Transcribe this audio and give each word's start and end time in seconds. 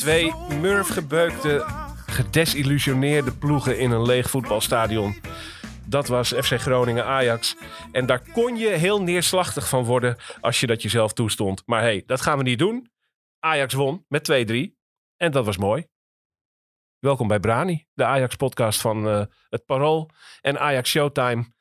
Twee 0.00 0.34
murfgebeukte, 0.60 1.64
gedesillusioneerde 2.06 3.32
ploegen 3.32 3.78
in 3.78 3.90
een 3.90 4.02
leeg 4.02 4.30
voetbalstadion. 4.30 5.14
Dat 5.86 6.08
was 6.08 6.28
FC 6.28 6.60
Groningen 6.60 7.04
Ajax. 7.04 7.56
En 7.92 8.06
daar 8.06 8.22
kon 8.32 8.56
je 8.56 8.68
heel 8.68 9.02
neerslachtig 9.02 9.68
van 9.68 9.84
worden 9.84 10.16
als 10.40 10.60
je 10.60 10.66
dat 10.66 10.82
jezelf 10.82 11.12
toestond. 11.12 11.62
Maar 11.66 11.80
hey, 11.80 12.02
dat 12.06 12.20
gaan 12.20 12.38
we 12.38 12.42
niet 12.42 12.58
doen. 12.58 12.90
Ajax 13.38 13.74
won 13.74 14.04
met 14.08 14.48
2-3. 14.50 14.54
En 15.16 15.32
dat 15.32 15.44
was 15.44 15.56
mooi. 15.56 15.86
Welkom 16.98 17.28
bij 17.28 17.40
Brani, 17.40 17.86
de 17.94 18.04
Ajax-podcast 18.04 18.80
van 18.80 19.08
eh, 19.08 19.22
het 19.48 19.64
Parool 19.64 20.10
en 20.40 20.60
Ajax 20.60 20.90
Showtime. 20.90 21.52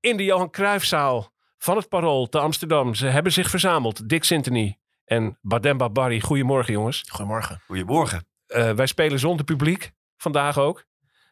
In 0.00 0.16
de 0.16 0.24
Johan 0.24 0.50
Cruijffzaal 0.50 1.32
van 1.58 1.76
het 1.76 1.88
Parool 1.88 2.28
te 2.28 2.38
Amsterdam. 2.38 2.94
Ze 2.94 3.06
hebben 3.06 3.32
zich 3.32 3.50
verzameld. 3.50 4.08
Dick 4.08 4.24
Sintony 4.24 4.80
en 5.04 5.38
Bademba 5.40 5.90
Barry. 5.90 6.20
Goedemorgen 6.20 6.72
jongens. 6.72 7.04
Goedemorgen. 7.08 7.60
Goedemorgen. 7.66 8.26
Eh, 8.46 8.70
wij 8.70 8.86
spelen 8.86 9.18
zonder 9.18 9.44
publiek 9.44 9.92
vandaag 10.16 10.58
ook. 10.58 10.86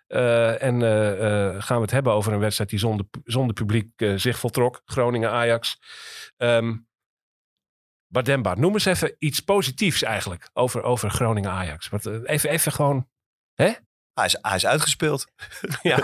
Eh, 0.07 0.63
en 0.63 0.83
eh, 0.83 1.63
gaan 1.63 1.77
we 1.77 1.83
het 1.83 1.91
hebben 1.91 2.13
over 2.13 2.33
een 2.33 2.39
wedstrijd 2.39 2.71
die 2.71 2.79
zonder, 2.79 3.07
zonder 3.25 3.55
publiek 3.55 4.05
zich 4.17 4.39
voltrok. 4.39 4.83
Groningen-Ajax. 4.85 5.79
Ehm 6.37 6.77
Bademba, 8.13 8.55
noem 8.55 8.73
eens 8.73 8.85
even 8.85 9.17
iets 9.19 9.41
positiefs 9.41 10.03
eigenlijk 10.03 10.51
over, 10.53 10.83
over 10.83 11.11
Groningen-Ajax. 11.11 11.89
Want, 11.89 12.07
even, 12.07 12.51
even 12.51 12.73
gewoon, 12.73 13.09
hè? 13.55 13.73
Hij 14.13 14.25
is, 14.25 14.37
hij 14.43 14.55
is 14.55 14.67
uitgespeeld. 14.67 15.27
Ja, 15.83 15.97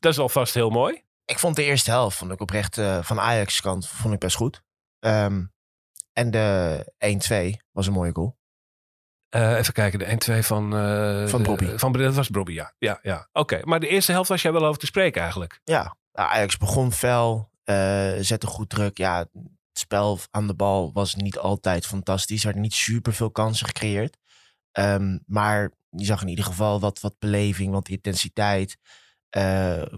dat 0.00 0.12
is 0.12 0.18
alvast 0.18 0.54
heel 0.54 0.70
mooi. 0.70 1.02
Ik 1.24 1.38
vond 1.38 1.56
de 1.56 1.64
eerste 1.64 1.90
helft, 1.90 2.16
vond 2.16 2.32
ik 2.32 2.40
oprecht, 2.40 2.78
eh, 2.78 3.02
van 3.02 3.20
Ajax 3.20 3.60
kant, 3.60 3.88
vond 3.88 4.14
ik 4.14 4.20
best 4.20 4.36
goed. 4.36 4.62
Ehm, 4.98 5.44
en 6.12 6.30
de 6.30 7.56
1-2 7.56 7.66
was 7.72 7.86
een 7.86 7.92
mooie 7.92 8.12
goal. 8.12 8.40
Eh, 9.28 9.56
even 9.58 9.72
kijken, 9.72 9.98
de 9.98 10.40
1-2 10.42 10.46
van... 10.46 10.76
eh, 10.76 11.26
Van 11.26 11.42
Bobby. 11.42 11.76
Van, 11.76 11.92
dat 11.92 12.14
was 12.14 12.28
Bobby, 12.28 12.52
ja. 12.52 12.74
ja, 12.78 12.98
ja. 13.02 13.28
Oké, 13.32 13.60
maar 13.64 13.80
de 13.80 13.88
eerste 13.88 14.12
helft 14.12 14.28
was 14.28 14.42
jij 14.42 14.52
wel 14.52 14.64
over 14.66 14.80
te 14.80 14.86
spreken 14.86 15.20
eigenlijk. 15.20 15.60
Ja, 15.64 15.96
nou, 16.12 16.28
Ajax 16.28 16.56
begon 16.56 16.92
fel, 16.92 17.50
eh, 17.64 18.12
zette 18.20 18.46
goed 18.46 18.68
druk. 18.68 18.98
Ja, 18.98 19.18
het 19.18 19.28
spel 19.72 20.18
aan 20.30 20.46
de 20.46 20.54
bal 20.54 20.92
was 20.92 21.14
niet 21.14 21.38
altijd 21.38 21.86
fantastisch. 21.86 22.38
Er 22.38 22.44
werden 22.44 22.62
niet 22.62 22.74
super 22.74 23.12
veel 23.12 23.30
kansen 23.30 23.66
gecreëerd. 23.66 24.16
Ehm, 24.72 25.18
maar 25.26 25.70
je 25.88 26.04
zag 26.04 26.22
in 26.22 26.28
ieder 26.28 26.44
geval 26.44 26.80
wat, 26.80 27.00
wat 27.00 27.18
beleving, 27.18 27.72
wat 27.72 27.88
intensiteit. 27.88 28.76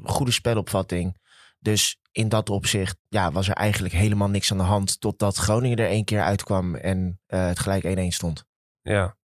goede 0.04 0.30
spelopvatting. 0.30 1.16
Dus 1.64 1.98
in 2.12 2.28
dat 2.28 2.50
opzicht 2.50 2.96
ja, 3.08 3.32
was 3.32 3.48
er 3.48 3.54
eigenlijk 3.54 3.94
helemaal 3.94 4.28
niks 4.28 4.50
aan 4.50 4.56
de 4.58 4.62
hand. 4.64 5.00
Totdat 5.00 5.36
Groningen 5.36 5.78
er 5.78 5.88
één 5.88 6.04
keer 6.04 6.22
uitkwam 6.22 6.74
en 6.74 7.20
eh, 7.26 7.46
het 7.46 7.58
gelijk 7.58 7.98
1-1 7.98 8.00
stond. 8.08 8.44
Ja. 8.82 9.16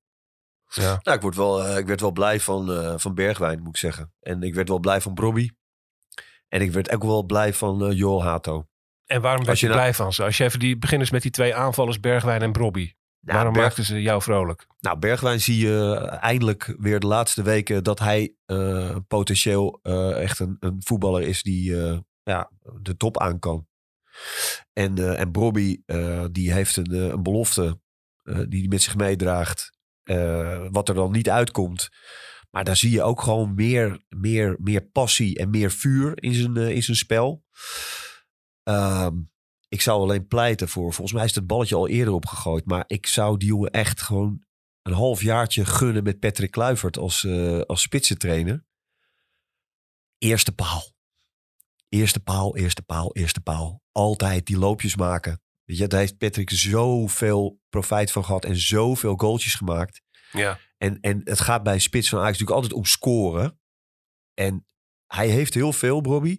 Ja. 0.68 1.00
Nou, 1.02 1.16
ik, 1.16 1.22
word 1.22 1.36
wel, 1.36 1.64
eh, 1.64 1.76
ik 1.76 1.86
werd 1.86 2.00
wel 2.00 2.10
blij 2.12 2.40
van, 2.40 2.72
eh, 2.72 2.94
van 2.96 3.14
Bergwijn, 3.14 3.58
moet 3.58 3.68
ik 3.68 3.76
zeggen. 3.76 4.12
En 4.20 4.42
ik 4.42 4.54
werd 4.54 4.68
wel 4.68 4.78
blij 4.78 5.00
van 5.00 5.14
Brobby. 5.14 5.48
En 6.48 6.60
ik 6.60 6.72
werd 6.72 6.90
ook 6.90 7.02
wel 7.02 7.22
blij 7.22 7.54
van 7.54 7.84
eh 7.86 7.96
Joel 7.96 8.22
Hato. 8.22 8.66
En 9.06 9.20
waarom 9.20 9.44
werd 9.44 9.60
je 9.60 9.66
je 9.66 9.72
nou- 9.72 9.84
blij 9.84 9.94
van 9.94 10.12
ze? 10.12 10.24
Als 10.24 10.36
je 10.36 10.44
even 10.44 10.58
die 10.58 10.78
beginners 10.78 11.10
met 11.10 11.22
die 11.22 11.30
twee 11.30 11.54
aanvallers, 11.54 12.00
Bergwijn 12.00 12.42
en 12.42 12.52
Brobby. 12.52 12.92
Ja, 13.20 13.32
waarom 13.32 13.52
Berg- 13.52 13.64
maakten 13.64 13.84
ze 13.84 14.02
jou 14.02 14.22
vrolijk? 14.22 14.66
Nou, 14.80 14.98
Bergwijn 14.98 15.40
zie 15.40 15.66
je 15.66 15.94
eindelijk 16.20 16.74
weer 16.78 17.00
de 17.00 17.06
laatste 17.06 17.42
weken 17.42 17.84
dat 17.84 17.98
hij 17.98 18.34
eh, 18.46 18.96
potentieel 19.08 19.78
eh, 19.82 20.22
echt 20.22 20.38
een, 20.38 20.56
een 20.60 20.76
voetballer 20.84 21.22
is 21.22 21.42
die 21.42 21.82
eh, 21.86 21.98
ja, 22.30 22.50
de 22.80 22.96
top 22.96 23.18
aan 23.18 23.38
kan. 23.38 23.66
En, 24.72 24.98
eh 24.98 25.20
en 25.20 25.30
Brobby, 25.30 25.82
eh, 25.86 26.24
die 26.30 26.52
heeft 26.52 26.76
een, 26.76 26.92
eh, 26.92 27.06
een 27.06 27.22
belofte 27.22 27.80
die 28.48 28.60
hij 28.60 28.68
met 28.68 28.82
zich 28.82 28.96
meedraagt. 28.96 29.78
wat 30.70 30.88
er 30.88 30.94
dan 30.94 31.12
niet 31.12 31.30
uitkomt. 31.30 31.88
Maar 32.50 32.64
daar 32.64 32.76
zie 32.76 32.90
je 32.90 33.02
ook 33.02 33.22
gewoon 33.22 33.54
meer, 33.54 34.04
meer, 34.08 34.56
meer 34.60 34.82
passie 34.82 35.38
en 35.38 35.50
meer 35.50 35.70
vuur 35.70 36.22
in 36.22 36.34
zijn, 36.34 36.56
in 36.56 36.82
zijn 36.82 36.96
spel. 36.96 37.44
Ehm, 38.62 39.14
ik 39.68 39.80
zou 39.80 40.00
alleen 40.00 40.26
pleiten 40.26 40.68
voor. 40.68 40.92
Volgens 40.92 41.12
mij 41.12 41.24
is 41.24 41.34
het 41.34 41.46
balletje 41.46 41.74
al 41.74 41.88
eerder 41.88 42.14
opgegooid. 42.14 42.64
Maar 42.64 42.84
ik 42.86 43.06
zou 43.06 43.36
die 43.36 43.48
jongen 43.48 43.70
echt 43.70 44.02
gewoon 44.02 44.44
een 44.82 44.92
half 44.92 45.22
jaartje 45.22 45.64
gunnen 45.64 46.02
met 46.02 46.18
Patrick 46.18 46.50
Kluivert 46.50 46.98
als, 46.98 47.24
eh 47.24 47.60
als 47.60 47.80
spitsentrainer. 47.82 48.64
Eerste 50.18 50.52
paal. 50.52 50.82
Eerste 51.90 52.20
paal, 52.20 52.56
eerste 52.56 52.82
paal, 52.82 53.14
eerste 53.16 53.40
paal. 53.40 53.82
Altijd 53.92 54.46
die 54.46 54.58
loopjes 54.58 54.96
maken. 54.96 55.42
Weet 55.64 55.78
je, 55.78 55.86
daar 55.86 56.00
heeft 56.00 56.18
Patrick 56.18 56.50
zoveel 56.50 57.60
profijt 57.68 58.12
van 58.12 58.24
gehad 58.24 58.44
en 58.44 58.56
zoveel 58.56 59.16
goaltjes 59.16 59.54
gemaakt. 59.54 60.02
Ja. 60.32 60.58
En, 60.76 61.00
en 61.00 61.20
het 61.24 61.40
gaat 61.40 61.62
bij 61.62 61.78
spits 61.78 62.08
van 62.08 62.18
Ajax 62.18 62.32
natuurlijk 62.38 62.56
altijd 62.56 62.78
om 62.80 62.84
scoren. 62.84 63.60
En 64.34 64.66
hij 65.06 65.28
heeft 65.28 65.54
heel 65.54 65.72
veel, 65.72 66.00
Bobby. 66.00 66.38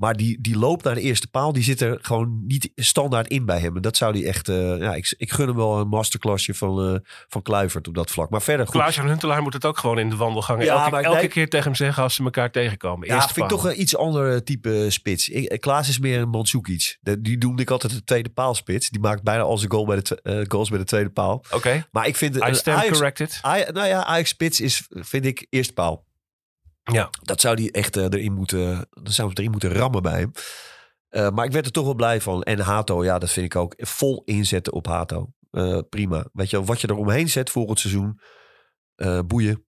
Maar 0.00 0.16
die, 0.16 0.40
die 0.40 0.58
loop 0.58 0.82
naar 0.82 0.94
de 0.94 1.00
eerste 1.00 1.28
paal, 1.28 1.52
die 1.52 1.62
zit 1.62 1.80
er 1.80 1.98
gewoon 2.02 2.42
niet 2.46 2.70
standaard 2.76 3.28
in 3.28 3.44
bij 3.44 3.58
hem. 3.58 3.76
En 3.76 3.82
dat 3.82 3.96
zou 3.96 4.12
die 4.12 4.26
echt... 4.26 4.48
eh, 4.48 4.78
ja, 4.78 4.94
ik, 4.94 5.14
ik 5.18 5.32
gun 5.32 5.46
hem 5.46 5.56
wel 5.56 5.78
een 5.78 5.88
masterclassje 5.88 6.54
van, 6.54 6.94
eh 6.94 7.00
van 7.28 7.42
Kluivert 7.42 7.88
op 7.88 7.94
dat 7.94 8.10
vlak. 8.10 8.30
Maar 8.30 8.42
verder 8.42 8.66
goed. 8.66 8.74
Klaas-Jan 8.74 9.06
Huntelaar 9.06 9.42
moet 9.42 9.52
het 9.52 9.64
ook 9.64 9.78
gewoon 9.78 9.98
in 9.98 10.10
de 10.10 10.16
wandelgangen 10.16 10.64
Ja, 10.64 10.78
elke, 10.78 10.90
maar 10.90 11.02
elke 11.02 11.18
nee. 11.18 11.28
keer 11.28 11.48
tegen 11.48 11.66
hem 11.66 11.74
zeggen 11.74 12.02
als 12.02 12.14
ze 12.14 12.24
elkaar 12.24 12.50
tegenkomen. 12.50 13.08
Ja, 13.08 13.20
vind 13.20 13.36
ik 13.36 13.48
toch 13.48 13.64
een 13.64 13.80
iets 13.80 13.96
ander 13.96 14.44
type 14.44 14.86
spits. 14.88 15.28
Ik, 15.28 15.44
eh, 15.44 15.58
Klaas 15.58 15.88
is 15.88 15.98
meer 15.98 16.20
een 16.20 16.28
Mandzukic. 16.28 16.98
Die 17.18 17.38
noemde 17.38 17.62
ik 17.62 17.70
altijd 17.70 17.92
de 17.92 18.04
tweede 18.04 18.28
paalspits. 18.28 18.88
Die 18.90 19.00
maakt 19.00 19.22
bijna 19.22 19.42
al 19.42 19.58
zijn 19.58 19.70
goal 19.70 19.86
bij 19.86 19.96
de, 19.96 20.20
eh, 20.22 20.40
goals 20.48 20.68
bij 20.68 20.78
de 20.78 20.84
tweede 20.84 21.10
paal. 21.10 21.44
Oké, 21.50 21.86
Maar 21.90 22.06
ik 22.06 22.16
vind... 22.16 22.36
I 22.36 22.54
stand 22.54 22.78
Ajax, 22.78 22.90
corrected. 22.98 23.38
Nou 23.42 23.86
ja, 23.86 24.04
Ajax 24.04 24.28
spits 24.28 24.60
is, 24.60 24.86
vind 24.90 25.24
ik, 25.24 25.46
eerste 25.50 25.72
paal. 25.72 26.08
Ja. 26.82 27.10
Dat 27.22 27.40
zou 27.40 27.56
die 27.56 27.72
echt 27.72 27.96
eh, 27.96 28.04
erin 28.04 28.32
moeten, 28.32 28.86
dat 28.90 29.12
zou 29.12 29.30
erin 29.34 29.50
moeten 29.50 29.72
rammen 29.72 30.02
bij 30.02 30.18
hem. 30.20 30.30
Eh, 31.08 31.30
maar 31.30 31.44
ik 31.44 31.52
werd 31.52 31.66
er 31.66 31.72
toch 31.72 31.84
wel 31.84 31.94
blij 31.94 32.20
van. 32.20 32.42
En 32.42 32.58
Hato, 32.58 33.04
ja, 33.04 33.18
dat 33.18 33.30
vind 33.30 33.46
ik 33.46 33.56
ook. 33.56 33.74
Vol 33.76 34.22
inzetten 34.24 34.72
op 34.72 34.86
Hato. 34.86 35.32
Eh, 35.50 35.78
prima. 35.88 36.26
Weet 36.32 36.50
je, 36.50 36.64
wat 36.64 36.80
je 36.80 36.86
er 36.86 36.94
omheen 36.96 37.28
zet 37.28 37.50
volgend 37.50 37.78
seizoen. 37.78 38.20
eh, 38.94 39.18
boeien. 39.26 39.64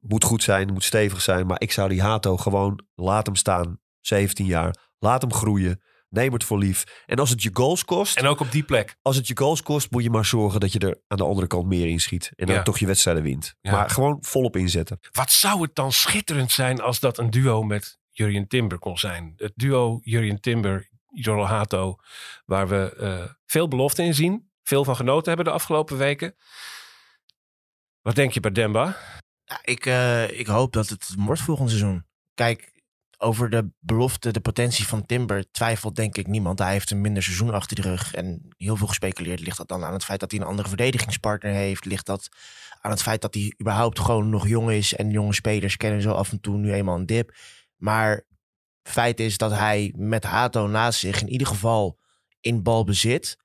Moet 0.00 0.24
goed 0.24 0.42
zijn, 0.42 0.72
moet 0.72 0.84
stevig 0.84 1.20
zijn. 1.20 1.46
Maar 1.46 1.60
ik 1.60 1.72
zou 1.72 1.88
die 1.88 2.02
Hato 2.02 2.36
gewoon, 2.36 2.84
laat 2.94 3.26
hem 3.26 3.36
staan. 3.36 3.80
17 4.00 4.46
jaar. 4.46 4.76
Laat 4.98 5.22
hem 5.22 5.32
groeien. 5.32 5.82
Neem 6.12 6.32
het 6.32 6.44
voor 6.44 6.58
lief. 6.58 7.02
En 7.06 7.18
als 7.18 7.30
het 7.30 7.42
je 7.42 7.50
goals 7.52 7.84
kost, 7.84 8.16
En 8.16 8.26
ook 8.26 8.40
op 8.40 8.50
die 8.50 8.62
plek. 8.62 8.96
als 9.02 9.16
het 9.16 9.26
je 9.26 9.36
goals 9.36 9.62
kost, 9.62 9.90
moet 9.90 10.02
je 10.02 10.10
maar 10.10 10.24
zorgen 10.24 10.60
dat 10.60 10.72
je 10.72 10.78
er 10.78 11.00
aan 11.08 11.16
de 11.16 11.24
andere 11.24 11.46
kant 11.46 11.66
meer 11.66 11.86
in 11.88 12.00
schiet. 12.00 12.30
En 12.36 12.46
dan 12.46 12.54
Ja. 12.56 12.62
toch 12.62 12.78
je 12.78 12.86
wedstrijden 12.86 13.22
wint. 13.22 13.54
Ja. 13.60 13.70
Maar 13.72 13.90
gewoon 13.90 14.16
volop 14.20 14.56
inzetten. 14.56 14.98
Wat 15.12 15.30
zou 15.30 15.62
het 15.62 15.74
dan 15.74 15.92
schitterend 15.92 16.50
zijn 16.52 16.80
als 16.80 17.00
dat 17.00 17.18
een 17.18 17.30
duo 17.30 17.62
met 17.62 17.98
Jurjen 18.10 18.48
Timber 18.48 18.78
kon 18.78 18.98
zijn? 18.98 19.32
Het 19.36 19.52
duo 19.54 19.98
Jurjen 20.02 20.40
Timber, 20.40 20.88
Jorel 21.14 21.46
Hato, 21.46 21.96
waar 22.44 22.68
we 22.68 22.94
eh, 22.98 23.30
veel 23.46 23.68
belofte 23.68 24.02
in 24.02 24.14
zien. 24.14 24.50
Veel 24.62 24.84
van 24.84 24.96
genoten 24.96 25.26
hebben 25.28 25.44
de 25.44 25.50
afgelopen 25.58 25.96
weken. 25.96 26.34
Wat 28.02 28.14
denk 28.14 28.32
je 28.32 28.40
bij 28.40 28.50
Demba? 28.50 28.96
Ja, 29.44 29.60
ik, 29.62 29.86
eh, 29.86 30.38
ik 30.38 30.46
hoop 30.46 30.72
dat 30.72 30.88
het 30.88 31.14
wordt 31.16 31.40
volgend 31.40 31.68
seizoen. 31.68 32.06
Kijk, 32.34 32.72
over 33.22 33.50
de 33.50 33.70
belofte, 33.80 34.30
de 34.30 34.40
potentie 34.40 34.86
van 34.86 35.06
Timber 35.06 35.50
twijfelt 35.50 35.96
denk 35.96 36.16
ik 36.16 36.26
niemand. 36.26 36.58
Hij 36.58 36.72
heeft 36.72 36.90
een 36.90 37.00
minder 37.00 37.22
seizoen 37.22 37.50
achter 37.50 37.76
de 37.76 37.82
rug. 37.82 38.14
En 38.14 38.54
heel 38.56 38.76
veel 38.76 38.86
gespeculeerd. 38.86 39.40
Ligt 39.40 39.56
dat 39.56 39.68
dan 39.68 39.84
aan 39.84 39.92
het 39.92 40.04
feit 40.04 40.20
dat 40.20 40.30
hij 40.30 40.40
een 40.40 40.46
andere 40.46 40.68
verdedigingspartner 40.68 41.52
heeft? 41.52 41.84
Ligt 41.84 42.06
dat 42.06 42.28
aan 42.80 42.90
het 42.90 43.02
feit 43.02 43.20
dat 43.20 43.34
hij 43.34 43.54
überhaupt 43.60 43.98
gewoon 43.98 44.30
nog 44.30 44.48
jong 44.48 44.70
is? 44.70 44.94
En 44.94 45.10
jonge 45.10 45.34
spelers 45.34 45.76
kennen 45.76 46.02
zo 46.02 46.12
af 46.12 46.32
en 46.32 46.40
toe 46.40 46.56
nu 46.56 46.72
eenmaal 46.72 46.96
een 46.96 47.06
dip. 47.06 47.36
Maar 47.76 48.26
feit 48.82 49.20
is 49.20 49.36
dat 49.36 49.50
hij 49.50 49.92
met 49.96 50.24
Hato 50.24 50.66
naast 50.66 50.98
zich 50.98 51.20
in 51.20 51.28
ieder 51.28 51.46
geval 51.46 51.98
in 52.40 52.62
balbezit. 52.62 53.36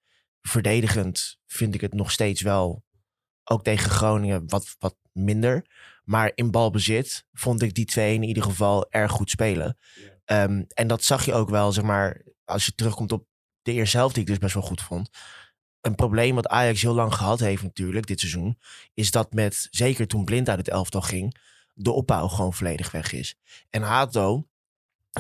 Verdedigend 0.42 1.40
vind 1.46 1.76
ik 1.76 1.82
het 1.82 1.94
nog 1.94 2.12
steeds 2.12 2.42
wel, 2.42 2.84
ook 3.44 3.64
tegen 3.64 3.90
Groningen, 3.90 4.44
wat, 4.48 4.76
wat 4.80 4.96
minder. 5.12 5.66
Maar 6.08 6.32
in 6.36 6.52
balbezit 6.52 7.26
vond 7.34 7.62
ik 7.62 7.74
die 7.74 7.86
twee 7.86 8.14
in 8.14 8.24
ieder 8.24 8.44
geval 8.44 8.92
erg 8.92 9.12
goed 9.12 9.30
spelen. 9.30 9.78
Ehm, 10.26 10.64
en 10.68 10.88
dat 10.88 11.04
zag 11.04 11.26
je 11.26 11.34
ook 11.34 11.50
wel, 11.50 11.72
zeg 11.72 11.84
maar, 11.84 12.22
als 12.46 12.66
je 12.66 12.76
terugkomt 12.76 13.12
op 13.12 13.26
de 13.62 13.72
eerste 13.72 13.98
helft, 13.98 14.14
die 14.14 14.24
ik 14.24 14.30
dus 14.30 14.38
best 14.38 14.54
wel 14.54 14.64
goed 14.64 14.82
vond. 14.82 15.10
Een 15.82 15.96
probleem 15.96 16.36
wat 16.36 16.48
Ajax 16.48 16.82
heel 16.82 16.94
lang 16.94 17.14
gehad 17.14 17.40
heeft 17.40 17.64
natuurlijk, 17.64 18.08
dit 18.08 18.20
seizoen, 18.20 18.58
is 18.94 19.12
dat 19.12 19.34
met, 19.34 19.68
zeker 19.72 20.08
toen 20.08 20.26
Blind 20.26 20.50
uit 20.50 20.58
het 20.58 20.70
elftal 20.70 21.02
ging, 21.02 21.38
de 21.74 21.92
opbouw 21.92 22.28
gewoon 22.28 22.54
volledig 22.54 22.92
weg 22.92 23.12
is. 23.12 23.36
En 23.70 23.82
Hato 23.82 24.48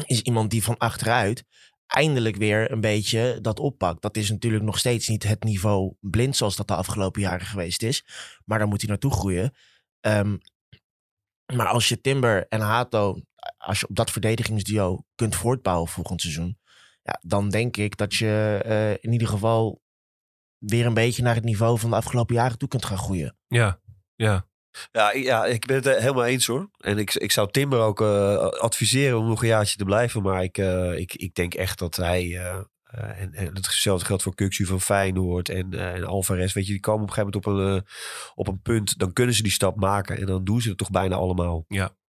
is 0.05 0.21
iemand 0.21 0.51
die 0.51 0.63
van 0.63 0.77
achteruit 0.77 1.43
eindelijk 1.87 2.35
weer 2.35 2.71
een 2.71 2.81
beetje 2.81 3.39
dat 3.41 3.59
oppakt. 3.59 4.01
Dat 4.01 4.17
is 4.17 4.29
natuurlijk 4.29 4.63
nog 4.63 4.77
steeds 4.77 5.07
niet 5.07 5.23
het 5.23 5.43
niveau 5.43 5.93
blind 5.99 6.35
zoals 6.35 6.55
dat 6.55 6.67
de 6.67 6.75
afgelopen 6.75 7.21
jaren 7.21 7.45
geweest 7.45 7.83
is. 7.83 8.05
Maar 8.45 8.57
daar 8.57 8.67
moet 8.67 8.81
hij 8.81 8.89
naartoe 8.89 9.11
groeien. 9.11 9.53
Ehm, 9.99 10.37
maar 11.55 11.67
als 11.67 11.89
je 11.89 12.01
Timber 12.01 12.45
en 12.47 12.59
Hato, 12.61 13.19
als 13.57 13.79
je 13.79 13.87
op 13.87 13.95
dat 13.95 14.11
verdedigingsduo 14.11 15.03
kunt 15.15 15.35
voortbouwen 15.35 15.87
volgend 15.89 16.21
seizoen. 16.21 16.57
Ja, 17.03 17.19
dan 17.21 17.49
denk 17.49 17.77
ik 17.77 17.97
dat 17.97 18.13
je 18.15 18.61
eh, 18.65 18.91
in 18.91 19.11
ieder 19.11 19.27
geval 19.27 19.81
weer 20.57 20.85
een 20.85 20.93
beetje 20.93 21.23
naar 21.23 21.35
het 21.35 21.43
niveau 21.43 21.79
van 21.79 21.89
de 21.89 21.95
afgelopen 21.95 22.35
jaren 22.35 22.57
toe 22.57 22.67
kunt 22.69 22.85
gaan 22.85 22.97
groeien. 22.97 23.37
Ja, 23.47 23.79
ja. 24.15 24.47
Ja, 24.91 25.11
ik- 25.11 25.23
ja, 25.23 25.45
ik 25.45 25.65
ben 25.65 25.75
het 25.75 25.85
helemaal 25.85 26.25
eens 26.25 26.45
hoor. 26.47 26.69
En 26.77 26.97
ik, 26.97 27.13
ik 27.13 27.31
zou 27.31 27.51
Timber 27.51 27.79
ook 27.79 28.01
eh, 28.01 28.35
adviseren 28.47 29.19
om 29.19 29.27
nog 29.27 29.41
een 29.41 29.47
jaartje 29.47 29.77
te 29.77 29.83
blijven. 29.83 30.21
Maar 30.21 30.43
ik, 30.43 30.57
eh, 30.57 30.97
ik, 30.97 31.13
ik 31.13 31.33
denk 31.33 31.53
echt 31.53 31.79
dat 31.79 31.95
hij... 31.95 32.37
eh, 32.37 32.59
eh, 32.87 33.21
en, 33.21 33.55
hetzelfde 33.55 34.05
geldt 34.05 34.23
voor 34.23 34.35
Kuxu 34.35 34.65
van 34.65 34.81
Feyenoord 34.81 35.49
en, 35.49 35.73
eh, 35.73 35.93
en 35.93 36.03
Alvarez. 36.03 36.53
Weet 36.53 36.65
je, 36.65 36.71
die 36.71 36.81
komen 36.81 37.01
op 37.01 37.07
een 37.07 37.13
gegeven 37.13 37.41
moment 37.45 37.61
op 37.61 37.67
een, 37.67 37.83
eh, 37.83 37.91
op 38.35 38.47
een 38.47 38.61
punt. 38.61 38.99
Dan 38.99 39.13
kunnen 39.13 39.35
ze 39.35 39.43
die 39.43 39.51
stap 39.51 39.75
maken. 39.79 40.17
En 40.17 40.25
dan 40.25 40.43
doen 40.43 40.61
ze 40.61 40.69
het 40.69 40.77
toch 40.77 40.89
bijna 40.89 41.15
allemaal. 41.15 41.65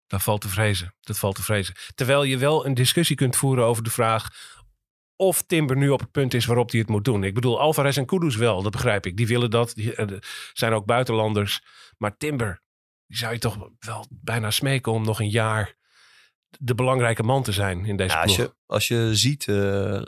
Dat 0.07 0.23
valt 0.23 0.41
te 0.41 0.49
vrezen. 0.49 0.95
Dat 0.99 1.19
valt 1.19 1.35
te 1.35 1.43
vrezen. 1.43 1.75
Terwijl 1.95 2.23
je 2.23 2.37
wel 2.37 2.65
een 2.65 2.73
discussie 2.73 3.15
kunt 3.15 3.35
voeren 3.35 3.65
over 3.65 3.83
de 3.83 3.89
vraag 3.89 4.29
of 5.15 5.41
Timber 5.41 5.77
nu 5.77 5.89
op 5.89 5.99
het 5.99 6.11
punt 6.11 6.33
is 6.33 6.45
waarop 6.45 6.71
hij 6.71 6.79
het 6.79 6.89
moet 6.89 7.05
doen. 7.05 7.23
Ik 7.23 7.33
bedoel, 7.33 7.59
Alvarez 7.59 7.97
en 7.97 8.05
Kudus 8.05 8.35
wel, 8.35 8.61
dat 8.61 8.71
begrijp 8.71 9.05
ik. 9.05 9.17
Die 9.17 9.27
willen 9.27 9.49
dat, 9.49 9.75
die 9.75 9.93
zijn 10.53 10.73
ook 10.73 10.85
buitenlanders. 10.85 11.61
Maar 11.97 12.17
Timber, 12.17 12.61
die 13.05 13.17
zou 13.17 13.33
je 13.33 13.39
toch 13.39 13.69
wel 13.79 14.07
bijna 14.09 14.51
smeken 14.51 14.91
om 14.91 15.03
nog 15.03 15.19
een 15.19 15.29
jaar 15.29 15.77
de 16.59 16.75
belangrijke 16.75 17.23
man 17.23 17.43
te 17.43 17.51
zijn 17.51 17.85
in 17.85 17.95
deze 17.97 18.15
Ja, 18.15 18.21
als, 18.21 18.35
ploeg. 18.35 18.47
je, 18.47 18.55
als 18.65 18.87
je 18.87 19.09
ziet, 19.15 19.47
eh, 19.47 19.95
eh, 19.95 20.03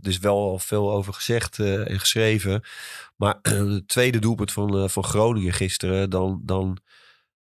er 0.00 0.08
is 0.08 0.18
wel 0.18 0.36
al 0.36 0.58
veel 0.58 0.92
over 0.92 1.14
gezegd 1.14 1.58
eh, 1.58 1.90
en 1.90 2.00
geschreven. 2.00 2.62
Maar 3.16 3.38
het 3.42 3.88
tweede 3.88 4.18
doelpunt 4.18 4.52
van, 4.52 4.90
van 4.90 5.04
Groningen 5.04 5.52
gisteren, 5.52 6.10
dan, 6.10 6.40
dan, 6.44 6.78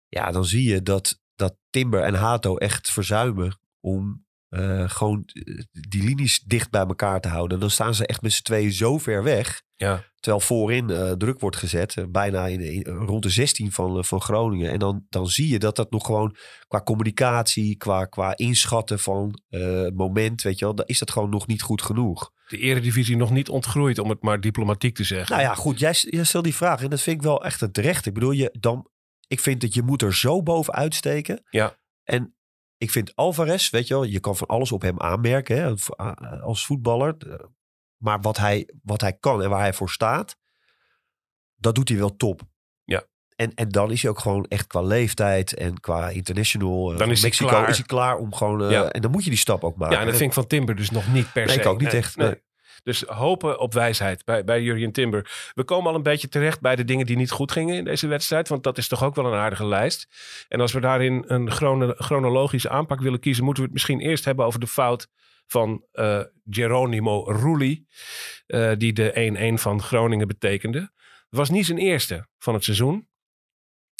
ja, 0.07 0.31
dan 0.31 0.45
zie 0.45 0.69
je 0.69 0.81
dat, 0.81 1.19
dat 1.35 1.55
Timber 1.69 2.01
en 2.01 2.13
Hato 2.13 2.57
echt 2.57 2.91
verzuimen 2.91 3.59
om 3.79 4.25
eh, 4.53 4.89
gewoon 4.89 5.23
eh, 5.25 5.57
die 5.71 6.03
linies 6.03 6.39
dicht 6.39 6.69
bij 6.71 6.81
elkaar 6.85 7.21
te 7.21 7.27
houden. 7.27 7.59
Dan 7.59 7.69
staan 7.69 7.95
ze 7.95 8.05
echt 8.07 8.21
met 8.21 8.33
z'n 8.33 8.43
tweeën 8.43 8.71
zo 8.71 8.97
ver 8.97 9.23
weg. 9.23 9.61
Ja. 9.75 10.03
Terwijl 10.19 10.43
voorin 10.43 10.89
eh, 10.89 11.11
druk 11.11 11.39
wordt 11.39 11.55
gezet, 11.55 12.05
bijna 12.09 12.47
in, 12.47 12.59
in- 12.61 12.83
rond 12.85 13.23
de 13.23 13.29
16 13.29 13.71
van, 13.71 14.05
van 14.05 14.21
Groningen. 14.21 14.71
En 14.71 14.79
dan, 14.79 15.05
dan 15.09 15.27
zie 15.27 15.47
je 15.47 15.59
dat 15.59 15.75
dat 15.75 15.91
nog 15.91 16.05
gewoon 16.05 16.35
qua 16.67 16.81
communicatie, 16.81 17.75
qua, 17.77 18.05
qua 18.05 18.37
inschatten 18.37 18.99
van 18.99 19.39
het 19.49 19.95
moment, 19.95 20.41
weet 20.41 20.59
je 20.59 20.65
wel, 20.65 20.75
dan 20.75 20.85
is 20.85 20.99
dat 20.99 21.11
gewoon 21.11 21.29
nog 21.29 21.47
niet 21.47 21.61
goed 21.61 21.81
genoeg. 21.81 22.31
De 22.47 22.57
eredivisie 22.57 23.15
nog 23.17 23.31
niet 23.31 23.49
ontgroeid, 23.49 23.99
om 23.99 24.09
het 24.09 24.21
maar 24.21 24.39
diplomatiek 24.41 24.95
te 24.95 25.03
zeggen. 25.03 25.35
Nou 25.35 25.47
ja, 25.47 25.55
goed, 25.55 25.79
jij, 25.79 25.95
jij 25.99 26.23
stelt 26.23 26.43
die 26.43 26.55
vraag 26.55 26.83
en 26.83 26.89
dat 26.89 27.01
vind 27.01 27.15
ik 27.17 27.21
wel 27.23 27.43
echt 27.45 27.61
een 27.61 27.71
terecht. 27.71 28.05
Ik 28.05 28.13
bedoel, 28.13 28.31
je, 28.31 28.55
dan, 28.59 28.87
ik 29.27 29.39
vind 29.39 29.61
dat 29.61 29.73
je 29.73 29.81
moet 29.81 30.01
er 30.01 30.15
zo 30.15 30.43
bovenuit 30.43 30.95
steken. 30.95 31.43
Ja. 31.49 31.77
En 32.03 32.35
ik 32.77 32.91
vind 32.91 33.15
Alvarez, 33.15 33.69
weet 33.69 33.87
je 33.87 33.93
wel, 33.93 34.03
je 34.03 34.19
kan 34.19 34.35
van 34.35 34.47
alles 34.47 34.71
op 34.71 34.81
hem 34.81 34.99
aanmerken 34.99 35.57
hè, 35.57 35.73
als 36.41 36.65
voetballer. 36.65 37.15
Eh, 37.29 37.33
Maar 37.97 38.21
wat 38.21 38.37
hij, 38.37 38.69
wat 38.83 39.01
hij 39.01 39.13
kan 39.13 39.43
en 39.43 39.49
waar 39.49 39.59
hij 39.59 39.73
voor 39.73 39.89
staat, 39.89 40.37
dat 41.55 41.75
doet 41.75 41.89
hij 41.89 41.97
wel 41.97 42.15
top. 42.15 42.41
Ja. 42.83 43.03
En, 43.35 43.53
en 43.53 43.69
dan 43.69 43.91
is 43.91 44.01
hij 44.01 44.11
ook 44.11 44.19
gewoon 44.19 44.45
echt 44.47 44.67
qua 44.67 44.81
leeftijd 44.81 45.53
en 45.53 45.79
qua 45.79 46.09
international. 46.09 46.91
eh, 46.91 46.97
Dan 46.97 47.09
is 47.11 47.19
hij 47.19 47.27
Mexico 47.29 47.49
klaar. 47.49 47.69
is 47.69 47.77
hij 47.77 47.85
klaar 47.85 48.17
om 48.17 48.33
gewoon. 48.35 48.63
eh, 48.63 48.71
Ja. 48.71 48.89
En 48.91 49.01
dan 49.01 49.11
moet 49.11 49.23
je 49.23 49.29
die 49.29 49.39
stap 49.39 49.63
ook 49.63 49.75
maken. 49.77 49.95
Ja, 49.95 50.01
en 50.01 50.07
dat 50.07 50.15
vind 50.15 50.27
ik 50.29 50.35
van 50.35 50.47
Timber 50.47 50.75
dus 50.75 50.89
nog 50.89 51.07
niet 51.13 51.31
per 51.33 51.45
Nee, 51.45 51.53
se. 51.55 51.59
ik 51.61 51.65
ook 51.67 51.79
niet 51.79 51.93
echt, 51.93 52.15
nee. 52.17 52.41
Dus 52.83 53.01
hopen 53.01 53.59
op 53.59 53.73
wijsheid 53.73 54.25
bij, 54.25 54.43
bij 54.43 54.61
Jurjen 54.61 54.91
Timber. 54.91 55.51
We 55.53 55.63
komen 55.63 55.89
al 55.89 55.95
een 55.95 56.03
beetje 56.03 56.27
terecht 56.29 56.61
bij 56.61 56.75
de 56.75 56.83
dingen 56.83 57.05
die 57.05 57.17
niet 57.17 57.31
goed 57.31 57.51
gingen 57.51 57.75
in 57.75 57.83
deze 57.83 58.07
wedstrijd. 58.07 58.47
Want 58.47 58.63
dat 58.63 58.77
is 58.77 58.87
toch 58.87 59.03
ook 59.03 59.15
wel 59.15 59.25
een 59.25 59.39
aardige 59.39 59.65
lijst. 59.65 60.07
En 60.47 60.61
als 60.61 60.71
we 60.73 60.79
daarin 60.79 61.23
een 61.27 61.51
chrono- 61.51 61.93
chronologische 61.97 62.69
aanpak 62.69 62.99
willen 63.01 63.19
kiezen... 63.19 63.43
moeten 63.43 63.63
we 63.63 63.69
het 63.69 63.77
misschien 63.77 63.99
eerst 64.09 64.25
hebben 64.25 64.45
over 64.45 64.59
de 64.59 64.67
fout 64.67 65.07
van 65.47 65.85
eh, 65.91 66.19
Geronimo 66.49 67.23
Rulli. 67.23 67.85
eh, 68.45 68.71
die 68.77 68.93
de 68.93 69.55
1-1 69.57 69.61
van 69.61 69.81
Groningen 69.81 70.27
betekende. 70.27 70.79
Het 70.79 71.41
was 71.41 71.49
niet 71.49 71.65
zijn 71.65 71.77
eerste 71.77 72.27
van 72.37 72.53
het 72.53 72.63
seizoen. 72.63 73.07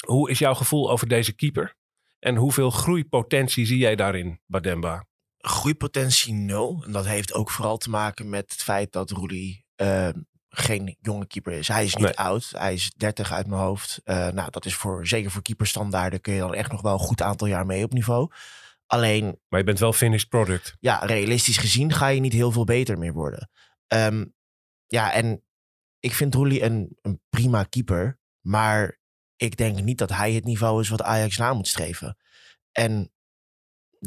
Hoe 0.06 0.30
is 0.30 0.38
jouw 0.38 0.54
gevoel 0.54 0.90
over 0.90 1.08
deze 1.08 1.34
keeper? 1.34 1.74
En 2.18 2.36
hoeveel 2.36 2.70
groeipotentie 2.70 3.66
zie 3.66 3.78
jij 3.78 3.96
daarin, 3.96 4.40
Bademba? 4.46 5.06
Groeipotentie 5.46 6.32
nul. 6.32 6.82
En 6.86 6.92
dat 6.92 7.06
heeft 7.06 7.32
ook 7.34 7.50
vooral 7.50 7.76
te 7.76 7.90
maken 7.90 8.28
met 8.28 8.52
het 8.52 8.62
feit 8.62 8.92
dat 8.92 9.10
Roelie 9.10 9.64
eh, 9.74 10.08
geen 10.48 10.96
jonge 11.00 11.26
keeper 11.26 11.52
is. 11.52 11.68
Hij 11.68 11.84
is 11.84 11.94
niet 11.94 12.04
Nee. 12.04 12.16
oud. 12.16 12.50
Hij 12.56 12.74
is 12.74 12.92
30 12.96 13.32
uit 13.32 13.46
mijn 13.46 13.60
hoofd. 13.60 14.00
Eh, 14.04 14.28
nou, 14.28 14.50
dat 14.50 14.64
is 14.64 14.74
voor, 14.74 15.06
zeker 15.06 15.30
voor 15.30 15.42
keeperstandaarden 15.42 16.20
kun 16.20 16.32
je 16.32 16.40
dan 16.40 16.54
echt 16.54 16.72
nog 16.72 16.80
wel 16.82 16.92
een 16.92 16.98
goed 16.98 17.22
aantal 17.22 17.46
jaar 17.46 17.66
mee 17.66 17.84
op 17.84 17.92
niveau. 17.92 18.30
Alleen, 18.86 19.40
Maar 19.48 19.58
je 19.60 19.66
bent 19.66 19.78
wel 19.78 19.92
finished 19.92 20.28
product. 20.28 20.76
ja, 20.80 20.98
realistisch 20.98 21.56
gezien 21.56 21.92
ga 21.92 22.06
je 22.08 22.20
niet 22.20 22.32
heel 22.32 22.52
veel 22.52 22.64
beter 22.64 22.98
meer 22.98 23.12
worden. 23.12 23.50
Ehm, 23.86 24.24
ja, 24.86 25.12
en 25.12 25.42
ik 26.00 26.14
vind 26.14 26.34
Roelie 26.34 26.62
een, 26.62 26.98
een 27.02 27.20
prima 27.30 27.62
keeper. 27.64 28.18
Maar 28.40 28.98
ik 29.36 29.56
denk 29.56 29.80
niet 29.82 29.98
dat 29.98 30.10
hij 30.10 30.32
het 30.32 30.44
niveau 30.44 30.80
is 30.80 30.88
wat 30.88 31.02
Ajax 31.02 31.36
na 31.36 31.52
moet 31.54 31.68
streven. 31.68 32.16
En 32.72 33.12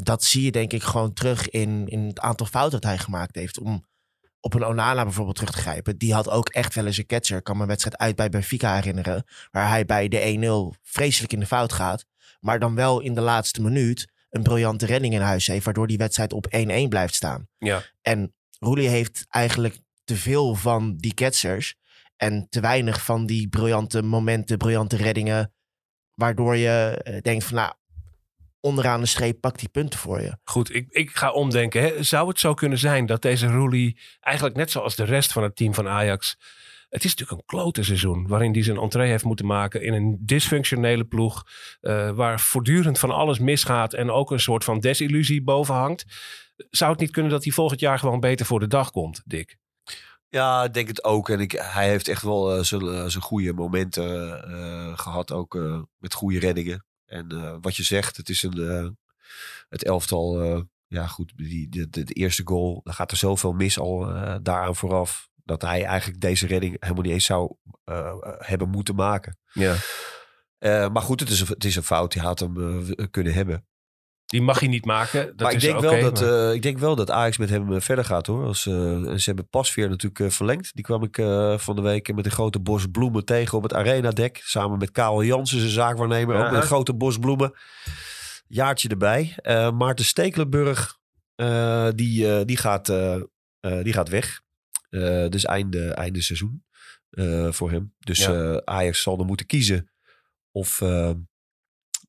dat 0.02 0.24
zie 0.24 0.42
je 0.42 0.50
denk 0.50 0.72
ik 0.72 0.82
gewoon 0.82 1.12
terug 1.12 1.48
in, 1.48 1.86
in 1.86 2.06
het 2.06 2.20
aantal 2.20 2.46
fouten 2.46 2.80
dat 2.80 2.90
hij 2.90 2.98
gemaakt 2.98 3.34
heeft. 3.34 3.58
Om 3.58 3.84
op 4.40 4.54
een 4.54 4.64
Onana 4.64 5.02
bijvoorbeeld 5.02 5.36
terug 5.36 5.50
te 5.50 5.60
grijpen. 5.60 5.98
Die 5.98 6.14
had 6.14 6.28
ook 6.30 6.48
echt 6.48 6.74
wel 6.74 6.86
eens 6.86 6.98
een 6.98 7.06
catcher. 7.06 7.38
Ik 7.38 7.44
kan 7.44 7.56
me 7.56 7.62
een 7.62 7.68
wedstrijd 7.68 7.98
uit 7.98 8.16
bij 8.16 8.28
Benfica 8.28 8.74
herinneren. 8.74 9.24
Waar 9.50 9.68
hij 9.68 9.84
bij 9.84 10.08
de 10.08 10.72
1-0 10.74 10.78
vreselijk 10.82 11.32
in 11.32 11.40
de 11.40 11.46
fout 11.46 11.72
gaat. 11.72 12.04
Maar 12.40 12.58
dan 12.58 12.74
wel 12.74 13.00
in 13.00 13.14
de 13.14 13.20
laatste 13.20 13.62
minuut 13.62 14.12
een 14.30 14.42
briljante 14.42 14.86
redding 14.86 15.14
in 15.14 15.20
huis 15.20 15.46
heeft. 15.46 15.64
Waardoor 15.64 15.86
die 15.86 15.98
wedstrijd 15.98 16.32
op 16.32 16.46
1-1 16.56 16.88
blijft 16.88 17.14
staan. 17.14 17.48
Ja. 17.58 17.82
En 18.02 18.34
Roelie 18.58 18.88
heeft 18.88 19.26
eigenlijk 19.28 19.78
te 20.04 20.16
veel 20.16 20.54
van 20.54 20.96
die 20.96 21.14
ketsers. 21.14 21.74
En 22.16 22.46
te 22.48 22.60
weinig 22.60 23.04
van 23.04 23.26
die 23.26 23.48
briljante 23.48 24.02
momenten, 24.02 24.58
briljante 24.58 24.96
reddingen. 24.96 25.52
Waardoor 26.14 26.56
je 26.56 27.00
eh, 27.02 27.20
denkt 27.22 27.44
van 27.44 27.54
nou, 27.54 27.72
onderaan 28.68 29.00
de 29.00 29.06
streep 29.06 29.40
pakt 29.40 29.58
die 29.58 29.68
punten 29.68 29.98
voor 29.98 30.20
je. 30.20 30.36
Goed, 30.44 30.74
ik, 30.74 30.86
ik 30.88 31.10
ga 31.10 31.30
omdenken. 31.30 31.82
Hè. 31.82 32.02
Zou 32.02 32.28
het 32.28 32.40
zo 32.40 32.54
kunnen 32.54 32.78
zijn 32.78 33.06
dat 33.06 33.22
deze 33.22 33.46
Roelie 33.46 34.00
eigenlijk 34.20 34.56
net 34.56 34.70
zoals 34.70 34.96
de 34.96 35.04
rest 35.04 35.32
van 35.32 35.42
het 35.42 35.56
team 35.56 35.74
van 35.74 35.88
Ajax... 35.88 36.36
Het 36.88 37.04
is 37.04 37.10
natuurlijk 37.14 37.40
een 37.40 37.58
klote 37.58 37.82
seizoen 37.82 38.26
waarin 38.26 38.52
hij 38.52 38.62
zijn 38.62 38.76
entree 38.76 39.10
heeft 39.10 39.24
moeten 39.24 39.46
maken 39.46 39.82
in 39.82 39.92
een 39.92 40.18
dysfunctionele 40.20 41.04
ploeg. 41.04 41.42
eh, 41.80 42.10
waar 42.10 42.40
voortdurend 42.40 42.98
van 42.98 43.10
alles 43.10 43.38
misgaat 43.38 43.92
en 43.92 44.10
ook 44.10 44.30
een 44.30 44.40
soort 44.40 44.64
van 44.64 44.80
desillusie 44.80 45.42
boven 45.42 45.74
hangt. 45.74 46.04
Zou 46.70 46.90
het 46.90 47.00
niet 47.00 47.10
kunnen 47.10 47.30
dat 47.30 47.44
hij 47.44 47.52
volgend 47.52 47.80
jaar 47.80 47.98
gewoon 47.98 48.20
beter 48.20 48.46
voor 48.46 48.60
de 48.60 48.66
dag 48.66 48.90
komt, 48.90 49.22
Dick? 49.24 49.58
Ja, 50.30 50.64
ik 50.64 50.74
denk 50.74 50.88
het 50.88 51.04
ook. 51.04 51.28
En 51.28 51.40
ik, 51.40 51.52
hij 51.52 51.88
heeft 51.88 52.08
echt 52.08 52.22
wel 52.22 52.56
eh, 52.56 52.62
zijn, 52.62 53.22
goede 53.22 53.52
momenten 53.52 54.42
eh, 54.44 54.98
gehad. 54.98 55.32
Ook 55.32 55.54
eh, 55.54 55.82
met 55.98 56.14
goede 56.14 56.38
reddingen. 56.38 56.84
En 57.08 57.30
eh, 57.30 57.56
wat 57.60 57.76
je 57.76 57.82
zegt, 57.82 58.16
het 58.16 58.28
is 58.28 58.42
een, 58.42 58.68
eh, 58.68 58.88
het 59.68 59.84
elftal. 59.84 60.42
eh, 60.42 60.60
ja, 60.86 61.06
goed. 61.06 61.32
Die, 61.36 61.68
de, 61.68 61.88
de, 61.88 62.04
de 62.04 62.12
eerste 62.12 62.42
goal, 62.44 62.80
daar 62.84 62.94
gaat 62.94 63.10
er 63.10 63.16
zoveel 63.16 63.52
mis 63.52 63.78
al 63.78 63.98
daaraan 64.42 64.76
vooraf. 64.76 65.28
Dat 65.44 65.62
hij 65.62 65.84
eigenlijk 65.84 66.20
deze 66.20 66.46
redding 66.46 66.76
helemaal 66.80 67.02
niet 67.02 67.12
eens 67.12 67.24
zou 67.24 67.54
hebben 68.38 68.68
moeten 68.68 68.94
maken. 68.94 69.38
Ja. 69.52 69.76
Maar 70.88 71.02
goed, 71.02 71.20
het 71.20 71.28
is, 71.28 71.40
een, 71.40 71.46
het 71.46 71.64
is 71.64 71.76
een 71.76 71.82
fout. 71.82 72.12
Die 72.12 72.22
had 72.22 72.38
hem 72.40 73.10
kunnen 73.10 73.32
hebben. 73.32 73.66
Die 74.28 74.42
mag 74.42 74.58
hij 74.60 74.68
niet 74.68 74.84
maken. 74.84 75.26
Dat 75.26 75.40
maar 75.40 75.52
ik 75.52 75.60
denk, 75.60 75.80
wel 75.80 76.00
dat, 76.00 76.20
maar- 76.20 76.48
eh, 76.48 76.54
ik 76.54 76.62
denk 76.62 76.78
wel 76.78 76.96
dat 76.96 77.10
Ajax 77.10 77.38
met 77.38 77.50
hem 77.50 77.72
eh, 77.72 77.80
verder 77.80 78.04
gaat 78.04 78.26
hoor. 78.26 78.44
Als, 78.46 78.66
en 78.66 79.20
ze 79.20 79.24
hebben 79.24 79.48
Pasveer 79.48 79.88
natuurlijk 79.88 80.32
verlengd. 80.32 80.74
Die 80.74 80.84
kwam 80.84 81.02
ik 81.02 81.14
van 81.60 81.76
de 81.76 81.82
week 81.82 82.14
met 82.14 82.24
een 82.24 82.30
grote 82.30 82.60
bos 82.60 82.86
bloemen 82.86 83.24
tegen 83.24 83.56
op 83.56 83.62
het 83.62 83.74
arenadek. 83.74 84.40
Samen 84.44 84.78
met 84.78 84.90
Karel 84.90 85.24
Jansen, 85.24 85.58
zijn 85.58 85.70
zaakwaarnemer. 85.70 86.36
Ook 86.36 86.50
met 86.50 86.60
een 86.60 86.66
grote 86.66 86.94
bos 86.94 87.18
bloemen. 87.18 87.52
Jaartje 88.46 88.88
erbij. 88.88 89.36
Maarten 89.74 90.04
Stekelenburg, 90.04 90.98
die, 91.94 92.44
die, 92.44 92.56
gaat, 92.56 92.86
die 93.82 93.92
gaat 93.92 94.08
weg. 94.08 94.40
Dus 95.28 95.44
einde, 95.44 95.88
einde 95.90 96.22
seizoen 96.22 96.64
voor 97.50 97.70
hem. 97.70 97.94
Dus 97.98 98.18
Ja. 98.24 98.62
Ajax 98.64 99.02
zal 99.02 99.18
er 99.18 99.24
moeten 99.24 99.46
kiezen 99.46 99.90
of 100.52 100.80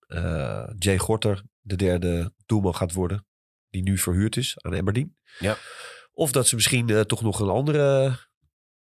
eh, 0.09 0.63
Jay 0.77 0.97
Gorter 0.97 1.43
de 1.69 1.75
derde 1.75 2.33
doelman 2.45 2.75
gaat 2.75 2.93
worden. 2.93 3.25
Die 3.69 3.81
nu 3.81 3.97
verhuurd 3.97 4.37
is 4.37 4.59
aan 4.61 4.75
Aberdeen. 4.75 5.17
Ja. 5.39 5.57
Of 6.11 6.31
dat 6.31 6.47
ze 6.47 6.55
misschien 6.55 6.89
eh, 6.89 7.01
toch 7.01 7.21
nog 7.21 7.39
een 7.39 7.49
andere, 7.49 8.17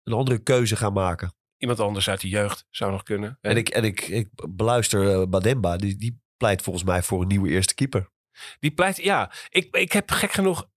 een 0.02 0.12
andere 0.12 0.38
keuze 0.38 0.76
gaan 0.76 0.92
maken. 0.92 1.34
Iemand 1.56 1.80
anders 1.80 2.08
uit 2.08 2.20
de 2.20 2.28
jeugd 2.28 2.66
zou 2.70 2.90
nog 2.90 3.02
kunnen. 3.02 3.38
En 3.40 3.56
ik, 3.56 3.68
en 3.68 3.84
ik, 3.84 4.00
ik 4.00 4.28
beluister 4.50 5.20
eh, 5.20 5.26
Bademba. 5.28 5.76
Die, 5.76 5.96
die 5.96 6.20
pleit 6.36 6.62
volgens 6.62 6.84
mij 6.84 7.02
voor 7.02 7.20
een 7.20 7.28
nieuwe 7.28 7.48
eerste 7.48 7.74
keeper. 7.74 8.10
Die 8.58 8.70
pleit, 8.70 8.96
ja, 8.96 9.32
ik, 9.48 9.76
ik 9.76 9.92
heb 9.92 10.10
gek 10.10 10.32
genoeg 10.32 10.68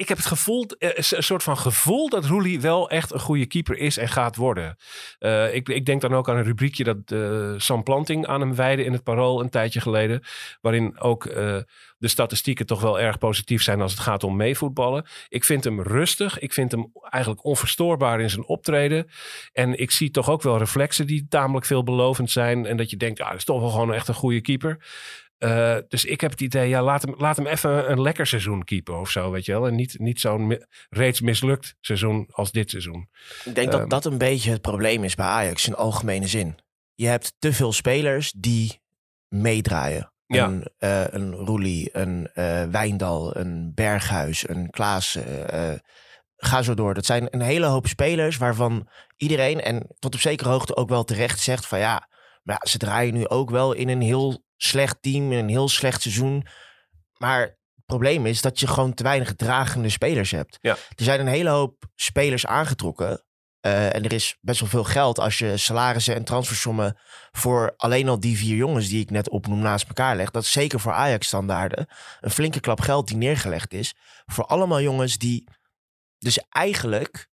ik 0.00 0.08
heb 0.08 0.16
het 0.16 0.26
gevoel, 0.26 0.66
eh, 0.66 0.90
een 0.94 1.22
soort 1.22 1.42
van 1.42 1.56
gevoel 1.56 2.08
dat 2.08 2.24
Roelie 2.24 2.60
wel 2.60 2.90
echt 2.90 3.12
een 3.12 3.20
goede 3.20 3.46
keeper 3.46 3.76
is 3.76 3.96
en 3.96 4.08
gaat 4.08 4.36
worden. 4.36 4.76
Uh, 5.18 5.54
ik, 5.54 5.68
ik, 5.68 5.86
denk 5.86 6.00
dan 6.00 6.14
ook 6.14 6.28
aan 6.28 6.36
een 6.36 6.44
rubriekje 6.44 6.84
dat 6.84 6.96
uh, 7.12 7.54
Sam 7.56 7.82
Planting 7.82 8.26
aan 8.26 8.40
hem 8.40 8.54
wijde 8.54 8.84
in 8.84 8.92
het 8.92 9.02
Parool 9.02 9.40
een 9.40 9.50
tijdje 9.50 9.80
geleden. 9.80 10.22
Waarin 10.60 11.00
ook 11.00 11.24
de 11.98 12.08
statistieken 12.08 12.66
toch 12.66 12.80
wel 12.80 13.00
erg 13.00 13.18
positief 13.18 13.62
zijn 13.62 13.80
als 13.80 13.92
het 13.92 14.00
gaat 14.00 14.24
om 14.24 14.36
meevoetballen. 14.36 15.06
Ik 15.28 15.44
vind 15.44 15.64
hem 15.64 15.82
rustig. 15.82 16.38
Ik 16.38 16.52
vind 16.52 16.70
hem 16.70 16.92
eigenlijk 17.02 17.44
onverstoorbaar 17.44 18.20
in 18.20 18.30
zijn 18.30 18.46
optreden. 18.46 19.10
En 19.52 19.78
ik 19.78 19.90
zie 19.90 20.10
toch 20.10 20.30
ook 20.30 20.42
wel 20.42 20.58
reflexen 20.58 21.06
die 21.06 21.26
tamelijk 21.28 21.66
veelbelovend 21.66 22.30
zijn. 22.30 22.66
En 22.66 22.76
dat 22.76 22.90
je 22.90 22.96
denkt, 22.96 23.20
ah, 23.20 23.28
dat 23.28 23.36
is 23.36 23.44
toch 23.44 23.60
wel 23.60 23.70
gewoon 23.70 23.94
echt 23.94 24.08
een 24.08 24.14
goede 24.14 24.40
keeper. 24.40 24.78
Uh, 25.44 25.76
dus 25.88 26.04
ik 26.04 26.20
heb 26.20 26.30
het 26.30 26.40
idee, 26.40 26.68
ja, 26.68 26.82
laat 26.82 27.02
hem, 27.02 27.14
laat 27.18 27.36
hem 27.36 27.46
even 27.46 27.90
een 27.90 28.00
lekker 28.00 28.26
seizoen 28.26 28.64
keepen 28.64 29.00
of 29.00 29.10
zo, 29.10 29.30
weet 29.30 29.44
je 29.44 29.52
wel. 29.52 29.66
En 29.66 29.74
niet, 29.74 29.98
niet 29.98 30.20
zo'n 30.20 30.46
mi 30.46 30.64
reeds 30.90 31.20
mislukt 31.20 31.74
seizoen 31.80 32.28
als 32.30 32.52
dit 32.52 32.70
seizoen. 32.70 33.08
Ik 33.44 33.54
denk 33.54 33.72
um, 33.72 33.78
dat 33.78 33.90
dat 33.90 34.04
een 34.04 34.18
beetje 34.18 34.50
het 34.50 34.60
probleem 34.60 35.04
is 35.04 35.14
bij 35.14 35.26
Ajax 35.26 35.66
in 35.66 35.74
algemene 35.74 36.26
zin. 36.26 36.58
Je 36.94 37.06
hebt 37.06 37.34
te 37.38 37.52
veel 37.52 37.72
spelers 37.72 38.32
die 38.36 38.80
meedraaien. 39.28 40.12
Ja. 40.26 40.46
Een, 40.46 40.68
uh, 40.78 41.04
een 41.08 41.34
Roelie, 41.34 41.88
een 41.92 42.30
uh, 42.34 42.62
Wijndal, 42.64 43.36
een 43.36 43.72
Berghuis, 43.74 44.48
een 44.48 44.70
Klaas. 44.70 45.18
ga 46.36 46.62
zo 46.62 46.74
door. 46.74 46.94
Dat 46.94 47.06
zijn 47.06 47.26
een 47.30 47.40
hele 47.40 47.66
hoop 47.66 47.86
spelers 47.86 48.36
waarvan 48.36 48.88
iedereen, 49.16 49.60
en 49.60 49.86
tot 49.98 50.14
op 50.14 50.20
zekere 50.20 50.48
hoogte 50.48 50.76
ook 50.76 50.88
wel 50.88 51.04
terecht 51.04 51.40
zegt 51.40 51.66
van 51.66 51.78
ja, 51.78 52.08
maar 52.42 52.58
ja, 52.62 52.70
ze 52.70 52.78
draaien 52.78 53.14
nu 53.14 53.28
ook 53.28 53.50
wel 53.50 53.72
in 53.72 53.88
een 53.88 54.00
heel 54.00 54.48
slecht 54.62 54.96
team 55.00 55.32
in 55.32 55.38
een 55.38 55.48
heel 55.48 55.68
slecht 55.68 56.02
seizoen. 56.02 56.46
Maar 57.16 57.40
het 57.40 57.84
probleem 57.86 58.26
is 58.26 58.42
dat 58.42 58.60
je 58.60 58.66
gewoon 58.66 58.94
te 58.94 59.02
weinig 59.02 59.34
dragende 59.34 59.88
spelers 59.88 60.30
hebt. 60.30 60.58
Ja. 60.60 60.72
Er 60.72 61.04
zijn 61.04 61.20
een 61.20 61.26
hele 61.26 61.50
hoop 61.50 61.84
spelers 61.94 62.46
aangetrokken. 62.46 63.24
Uh, 63.66 63.94
en 63.94 64.04
er 64.04 64.12
is 64.12 64.36
best 64.40 64.60
wel 64.60 64.68
veel 64.68 64.84
geld 64.84 65.18
als 65.18 65.38
je 65.38 65.56
salarissen 65.56 66.14
en 66.14 66.24
transfersommen 66.24 66.98
voor 67.30 67.74
alleen 67.76 68.08
al 68.08 68.20
die 68.20 68.36
vier 68.36 68.56
jongens 68.56 68.88
die 68.88 69.00
ik 69.00 69.10
net 69.10 69.28
opnoem 69.28 69.58
naast 69.58 69.88
elkaar 69.88 70.16
leg. 70.16 70.30
Dat 70.30 70.42
is 70.42 70.52
zeker 70.52 70.80
voor 70.80 70.92
Ajax-standaarden 70.92 71.86
een 72.20 72.30
flinke 72.30 72.60
klap 72.60 72.80
geld 72.80 73.08
die 73.08 73.16
neergelegd 73.16 73.72
is. 73.72 73.94
Voor 74.26 74.44
allemaal 74.44 74.80
jongens 74.80 75.18
die 75.18 75.48
dus 76.18 76.38
eigenlijk 76.48 77.28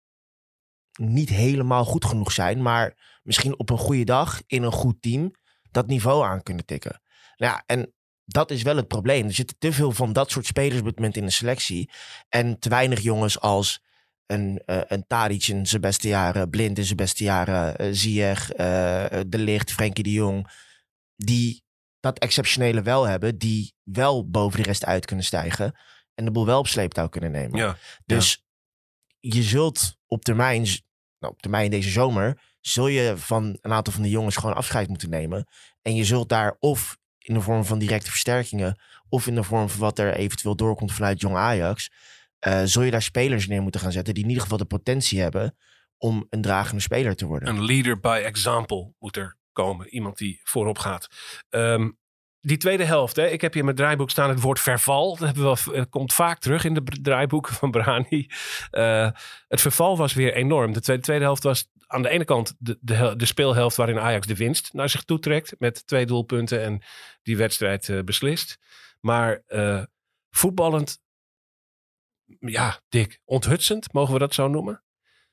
niet 0.92 1.28
helemaal 1.28 1.84
goed 1.84 2.04
genoeg 2.04 2.32
zijn, 2.32 2.62
maar 2.62 3.18
misschien 3.22 3.58
op 3.58 3.70
een 3.70 3.78
goede 3.78 4.04
dag 4.04 4.40
in 4.46 4.62
een 4.62 4.72
goed 4.72 5.02
team 5.02 5.34
dat 5.70 5.86
niveau 5.86 6.24
aan 6.24 6.42
kunnen 6.42 6.64
tikken. 6.64 7.00
Nou 7.42 7.54
ja, 7.54 7.62
en 7.66 7.94
dat 8.24 8.50
is 8.50 8.62
wel 8.62 8.76
het 8.76 8.88
probleem. 8.88 9.26
Er 9.26 9.34
zitten 9.34 9.58
te 9.58 9.72
veel 9.72 9.92
van 9.92 10.12
dat 10.12 10.30
soort 10.30 10.46
spelers 10.46 10.80
op 10.80 10.86
het 10.86 10.96
moment 10.96 11.16
in 11.16 11.24
de 11.24 11.30
selectie. 11.30 11.90
En 12.28 12.58
te 12.58 12.68
weinig 12.68 13.00
jongens 13.00 13.40
als 13.40 13.82
een, 14.26 14.62
uh, 14.66 14.80
een 14.86 15.06
Tadic 15.06 15.46
in 15.46 15.66
zijn 15.66 15.80
beste 15.80 16.08
jaren, 16.08 16.50
Blind 16.50 16.78
in 16.78 16.84
zijn 16.84 16.96
beste 16.96 17.24
jaren, 17.24 17.82
uh, 17.82 17.88
Ziyech, 17.92 18.50
uh, 18.52 18.56
De 19.26 19.38
Licht, 19.38 19.72
Frenkie 19.72 20.04
de 20.04 20.12
Jong. 20.12 20.50
Die 21.16 21.62
dat 22.00 22.18
exceptionele 22.18 22.82
wel 22.82 23.04
hebben, 23.04 23.38
die 23.38 23.74
wel 23.82 24.30
boven 24.30 24.58
de 24.58 24.66
rest 24.66 24.84
uit 24.84 25.04
kunnen 25.04 25.24
stijgen. 25.24 25.78
En 26.14 26.24
de 26.24 26.30
boel 26.30 26.46
wel 26.46 26.58
op 26.58 26.66
sleeptouw 26.66 27.08
kunnen 27.08 27.30
nemen. 27.30 27.58
Ja, 27.58 27.76
dus 28.06 28.42
ja. 29.18 29.30
je 29.30 29.42
zult 29.42 29.96
op 30.06 30.24
termijn, 30.24 30.62
nou, 31.18 31.32
op 31.32 31.42
termijn 31.42 31.70
deze 31.70 31.90
zomer, 31.90 32.40
zul 32.60 32.86
je 32.86 33.16
van 33.16 33.58
een 33.60 33.72
aantal 33.72 33.92
van 33.92 34.02
de 34.02 34.10
jongens 34.10 34.36
gewoon 34.36 34.56
afscheid 34.56 34.88
moeten 34.88 35.10
nemen. 35.10 35.46
En 35.82 35.94
je 35.94 36.04
zult 36.04 36.28
daar 36.28 36.56
of 36.58 37.00
in 37.22 37.34
de 37.34 37.40
vorm 37.40 37.64
van 37.64 37.78
directe 37.78 38.10
versterkingen. 38.10 38.78
of 39.08 39.26
in 39.26 39.34
de 39.34 39.42
vorm 39.42 39.68
van 39.68 39.80
wat 39.80 39.98
er 39.98 40.14
eventueel 40.14 40.56
doorkomt 40.56 40.92
vanuit 40.92 41.20
jong 41.20 41.36
Ajax. 41.36 41.90
Uh, 42.46 42.60
zul 42.64 42.82
je 42.82 42.90
daar 42.90 43.02
spelers 43.02 43.46
neer 43.46 43.62
moeten 43.62 43.80
gaan 43.80 43.92
zetten. 43.92 44.14
die 44.14 44.22
in 44.22 44.28
ieder 44.28 44.42
geval 44.44 44.58
de 44.58 44.64
potentie 44.64 45.20
hebben. 45.20 45.56
om 45.98 46.26
een 46.30 46.42
dragende 46.42 46.82
speler 46.82 47.16
te 47.16 47.26
worden. 47.26 47.48
Een 47.48 47.64
leader 47.64 48.00
by 48.00 48.22
example 48.24 48.92
moet 48.98 49.16
er 49.16 49.36
komen. 49.52 49.88
Iemand 49.88 50.18
die 50.18 50.40
voorop 50.44 50.78
gaat. 50.78 51.08
Um, 51.50 51.98
die 52.42 52.56
tweede 52.56 52.84
helft, 52.84 53.16
hè, 53.16 53.26
ik 53.26 53.40
heb 53.40 53.50
hier 53.52 53.60
in 53.60 53.64
mijn 53.64 53.76
draaiboek 53.76 54.10
staan 54.10 54.28
het 54.28 54.40
woord 54.40 54.60
verval. 54.60 55.16
Dat 55.16 55.36
het 55.64 55.88
komt 55.88 56.12
vaak 56.12 56.38
terug 56.38 56.64
in 56.64 56.74
de 56.74 56.82
draaiboeken 57.02 57.54
van 57.54 57.70
Brani. 57.70 58.26
Uh, 58.72 59.10
het 59.48 59.60
verval 59.60 59.96
was 59.96 60.12
weer 60.12 60.34
enorm. 60.34 60.72
De 60.72 60.80
tweede, 60.80 61.02
tweede 61.02 61.24
helft 61.24 61.42
was 61.42 61.70
aan 61.92 62.02
de 62.02 62.08
ene 62.08 62.24
kant 62.24 62.54
de, 62.58 62.78
de, 62.80 63.16
de, 63.16 63.26
speelhelft 63.26 63.76
waarin 63.76 63.98
Ajax 63.98 64.26
de 64.26 64.36
winst 64.36 64.72
naar 64.72 64.88
zich 64.88 65.02
toe 65.04 65.18
trekt. 65.18 65.54
Met 65.58 65.86
twee 65.86 66.06
doelpunten 66.06 66.62
en 66.62 66.82
die 67.22 67.36
wedstrijd 67.36 67.88
uh, 67.88 68.02
beslist. 68.02 68.58
Maar 69.00 69.42
uh, 69.48 69.82
voetballend, 70.30 70.98
ja, 72.38 72.80
dik, 72.88 73.20
onthutsend, 73.24 73.92
mogen 73.92 74.12
we 74.12 74.18
dat 74.18 74.34
zo 74.34 74.48
noemen? 74.48 74.84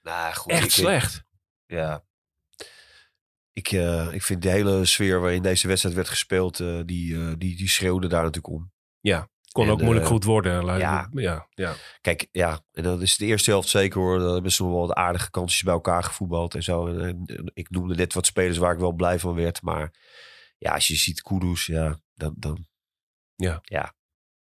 Nou, 0.01 0.34
goed, 0.34 0.51
Echt 0.51 0.72
slecht. 0.72 1.12
Vind, 1.12 1.25
ja. 1.66 2.04
Ik, 3.54 3.72
uh, 3.72 4.13
ik 4.13 4.24
vind 4.24 4.42
de 4.42 4.50
hele 4.50 4.86
sfeer 4.86 5.20
waarin 5.20 5.42
deze 5.42 5.68
wedstrijd 5.68 5.96
werd 5.96 6.10
gespeeld, 6.10 6.58
die, 6.58 7.38
die, 7.38 7.58
die 7.58 7.70
schreeuwde 7.70 8.08
daar 8.08 8.24
natuurlijk 8.24 8.54
om. 8.54 8.72
Ja, 9.00 9.30
kon 9.51 9.65
en, 9.65 9.72
ook 9.72 9.82
moeilijk 9.82 10.06
goed 10.06 10.24
worden. 10.24 10.77
Ja. 10.77 11.10
ja, 11.12 11.48
ja. 11.53 11.75
Kijk, 12.01 12.27
ja, 12.32 12.60
en 12.72 12.84
dat 12.84 13.01
is 13.01 13.18
de 13.18 13.25
eerste 13.25 13.50
helft 13.50 13.70
zeker 13.70 14.00
hoor. 14.00 14.20
Dan 14.20 14.34
hebben 14.34 14.51
ze 14.51 14.63
wel 14.63 14.88
wat 14.88 14.94
aardige 14.94 15.29
kansjes 15.29 15.63
bij 15.63 15.74
elkaar 15.74 16.03
gevoetbald 16.03 16.56
en 16.56 16.63
zo. 16.63 16.88
En, 16.88 17.00
en, 17.25 17.51
ik 17.53 17.70
noemde 17.70 17.96
net 17.96 18.13
wat 18.13 18.25
spelers 18.25 18.58
waar 18.58 18.74
ik 18.74 18.79
wel 18.79 18.91
blij 18.91 19.20
van 19.20 19.36
werd. 19.36 19.62
Maar 19.62 19.94
ja, 20.58 20.74
als 20.74 20.88
je 20.88 20.96
ziet 20.96 21.22
Kudus, 21.22 21.65
ja, 21.65 22.00
dan, 22.13 22.34
dan 22.38 22.68
ja. 23.36 23.60
ja. 23.62 23.94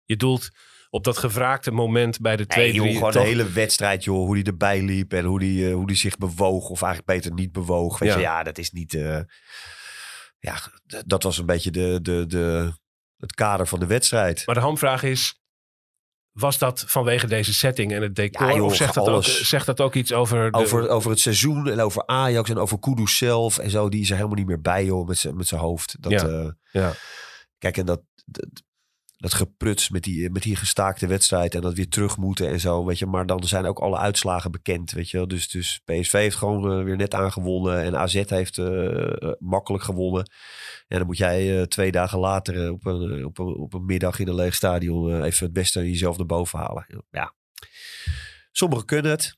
Je 0.03 0.15
doelt 0.15 0.49
op 0.89 1.03
dat 1.03 1.17
gevraagde 1.17 1.71
moment 1.71 2.19
bij 2.19 2.35
de 2.35 2.45
tweede. 2.45 2.77
Joh, 2.77 2.93
gewoon 2.93 3.11
toch... 3.11 3.21
de 3.21 3.27
hele 3.27 3.51
wedstrijd, 3.51 4.03
joh. 4.03 4.25
Hoe 4.25 4.35
die 4.35 4.43
erbij 4.43 4.81
liep 4.81 5.13
en 5.13 5.25
hoe 5.25 5.39
die, 5.39 5.69
uh, 5.69 5.73
hoe 5.73 5.87
die 5.87 5.95
zich 5.95 6.17
bewoog. 6.17 6.69
Of 6.69 6.81
eigenlijk 6.81 7.13
beter 7.13 7.33
niet 7.33 7.51
bewoog. 7.51 7.99
Weet 7.99 8.09
ja. 8.09 8.15
je, 8.15 8.21
ja, 8.21 8.43
dat 8.43 8.57
is 8.57 8.71
niet... 8.71 8.93
Uh, 8.93 9.19
ja, 10.39 10.57
dat 11.05 11.23
was 11.23 11.37
een 11.37 11.45
beetje 11.45 11.71
de, 11.71 11.99
de, 12.01 12.25
de, 12.25 12.73
het 13.23 13.33
kader 13.33 13.67
van 13.67 13.79
de 13.79 13.85
wedstrijd. 13.85 14.45
Maar 14.45 14.55
de 14.55 14.61
hamvraag 14.61 15.03
is, 15.03 15.41
was 16.31 16.57
dat 16.57 16.83
vanwege 16.87 17.27
deze 17.27 17.53
setting 17.53 17.93
en 17.93 18.01
het 18.01 18.15
decor? 18.15 18.47
Ja, 18.47 18.55
joh, 18.55 18.65
of 18.65 18.75
zegt 18.75 18.93
dat, 18.93 19.07
ook, 19.07 19.23
zegt 19.23 19.65
dat 19.65 19.81
ook 19.81 19.95
iets 19.95 20.13
over... 20.13 20.51
De... 20.51 20.57
Over, 20.57 20.89
over 20.89 21.09
het 21.09 21.19
seizoen 21.19 21.69
en 21.69 21.79
over 21.79 22.05
Ajax 22.05 22.49
en 22.49 22.57
over 22.57 22.79
Kudus 22.79 23.17
zelf 23.17 23.57
en 23.57 23.69
zo. 23.69 23.89
Die 23.89 24.01
is 24.01 24.09
er 24.09 24.15
helemaal 24.15 24.37
niet 24.37 24.47
meer 24.47 24.61
bij, 24.61 24.85
joh, 24.85 25.07
met 25.07 25.17
zijn 25.17 25.35
met 25.35 25.49
hoofd. 25.49 25.95
Dat, 25.99 26.11
ja. 26.11 26.27
Uh, 26.27 26.49
ja. 26.71 26.93
Kijk, 27.57 27.77
en 27.77 27.85
dat, 27.85 28.01
dat, 28.25 28.45
dat 29.23 29.33
gepruts 29.33 29.89
met 29.89 30.03
die, 30.03 30.29
met 30.29 30.43
die 30.43 30.55
gestaakte 30.55 31.07
wedstrijd 31.07 31.55
en 31.55 31.61
dat 31.61 31.73
weer 31.73 31.87
terug 31.87 32.17
moeten 32.17 32.49
en 32.49 32.59
zo, 32.59 32.85
weet 32.85 32.99
je. 32.99 33.05
Maar 33.05 33.25
dan 33.25 33.43
zijn 33.43 33.65
ook 33.65 33.79
alle 33.79 33.97
uitslagen 33.97 34.51
bekend, 34.51 34.91
weet 34.91 35.09
je. 35.09 35.27
Dus, 35.27 35.49
dus 35.49 35.81
PSV 35.85 36.11
heeft 36.11 36.35
gewoon 36.35 36.79
uh, 36.79 36.83
weer 36.83 36.95
net 36.95 37.13
aangewonnen 37.13 37.81
en 37.81 37.97
AZ 37.97 38.23
heeft 38.29 38.57
uh, 38.57 39.31
makkelijk 39.39 39.83
gewonnen. 39.83 40.31
En 40.87 40.97
dan 40.97 41.07
moet 41.07 41.17
jij 41.17 41.67
twee 41.67 41.91
dagen 41.91 42.19
later 42.19 42.71
op, 42.71 42.85
een, 42.85 43.25
op, 43.25 43.37
een, 43.37 43.55
op 43.55 43.73
een 43.73 43.85
middag 43.85 44.19
in 44.19 44.27
een 44.27 44.35
leeg 44.35 44.55
stadion 44.55 45.23
even 45.23 45.45
het 45.45 45.53
beste 45.53 45.79
jezelf 45.79 46.17
naar 46.17 46.25
boven 46.25 46.59
halen. 46.59 47.05
Ja. 47.11 47.33
Sommigen 48.51 48.85
kunnen 48.85 49.11
het 49.11 49.37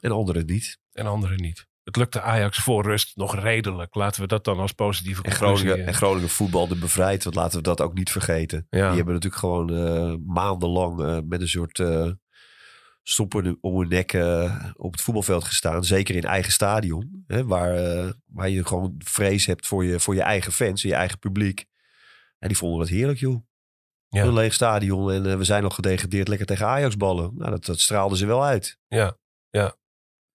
en 0.00 0.10
anderen 0.10 0.46
niet. 0.46 0.78
En 0.92 1.06
anderen 1.06 1.40
niet. 1.40 1.66
Het 1.88 1.96
lukte 1.96 2.20
Ajax 2.20 2.58
voor 2.58 2.82
rust 2.84 3.16
nog 3.16 3.40
redelijk. 3.40 3.94
Laten 3.94 4.20
we 4.20 4.26
dat 4.26 4.44
dan 4.44 4.58
als 4.58 4.72
positieve 4.72 5.22
en 5.22 5.32
Groningen, 5.32 5.86
en 5.86 5.94
Groningen 5.94 6.28
voetbalde 6.28 6.76
bevrijd. 6.76 7.24
Want 7.24 7.36
laten 7.36 7.56
we 7.56 7.62
dat 7.62 7.80
ook 7.80 7.94
niet 7.94 8.10
vergeten. 8.10 8.66
Ja. 8.70 8.86
Die 8.86 8.96
hebben 8.96 9.14
natuurlijk 9.14 9.40
gewoon 9.40 9.72
uh, 9.72 10.14
maandenlang 10.26 11.00
uh, 11.00 11.18
met 11.24 11.40
een 11.40 11.48
soort 11.48 11.78
uh, 11.78 12.10
stoppen 13.02 13.58
om 13.60 13.78
hun 13.78 13.88
nek 13.88 14.12
op 14.76 14.92
het 14.92 15.00
voetbalveld 15.00 15.44
gestaan. 15.44 15.84
Zeker 15.84 16.14
in 16.14 16.22
eigen 16.22 16.52
stadion. 16.52 17.24
Hè, 17.26 17.44
waar, 17.44 18.12
waar 18.26 18.48
je 18.48 18.66
gewoon 18.66 18.94
vrees 18.98 19.46
hebt 19.46 19.66
voor 19.66 19.84
je, 19.84 20.00
voor 20.00 20.14
je 20.14 20.22
eigen 20.22 20.52
fans 20.52 20.82
en 20.82 20.88
je 20.88 20.94
eigen 20.94 21.18
publiek. 21.18 21.64
En 22.38 22.48
die 22.48 22.56
vonden 22.56 22.80
het 22.80 22.88
heerlijk 22.88 23.18
joh. 23.18 23.46
Ja. 24.08 24.24
Een 24.24 24.32
leeg 24.32 24.52
stadion 24.52 25.12
en 25.12 25.38
we 25.38 25.44
zijn 25.44 25.62
nog 25.62 25.74
gedegradeerd 25.74 26.28
lekker 26.28 26.46
tegen 26.46 26.66
Ajax 26.66 26.96
ballen. 26.96 27.32
Nou, 27.36 27.50
dat, 27.50 27.64
dat 27.64 27.80
straalde 27.80 28.16
ze 28.16 28.26
wel 28.26 28.44
uit. 28.44 28.78
Ja, 28.88 29.16
ja. 29.50 29.76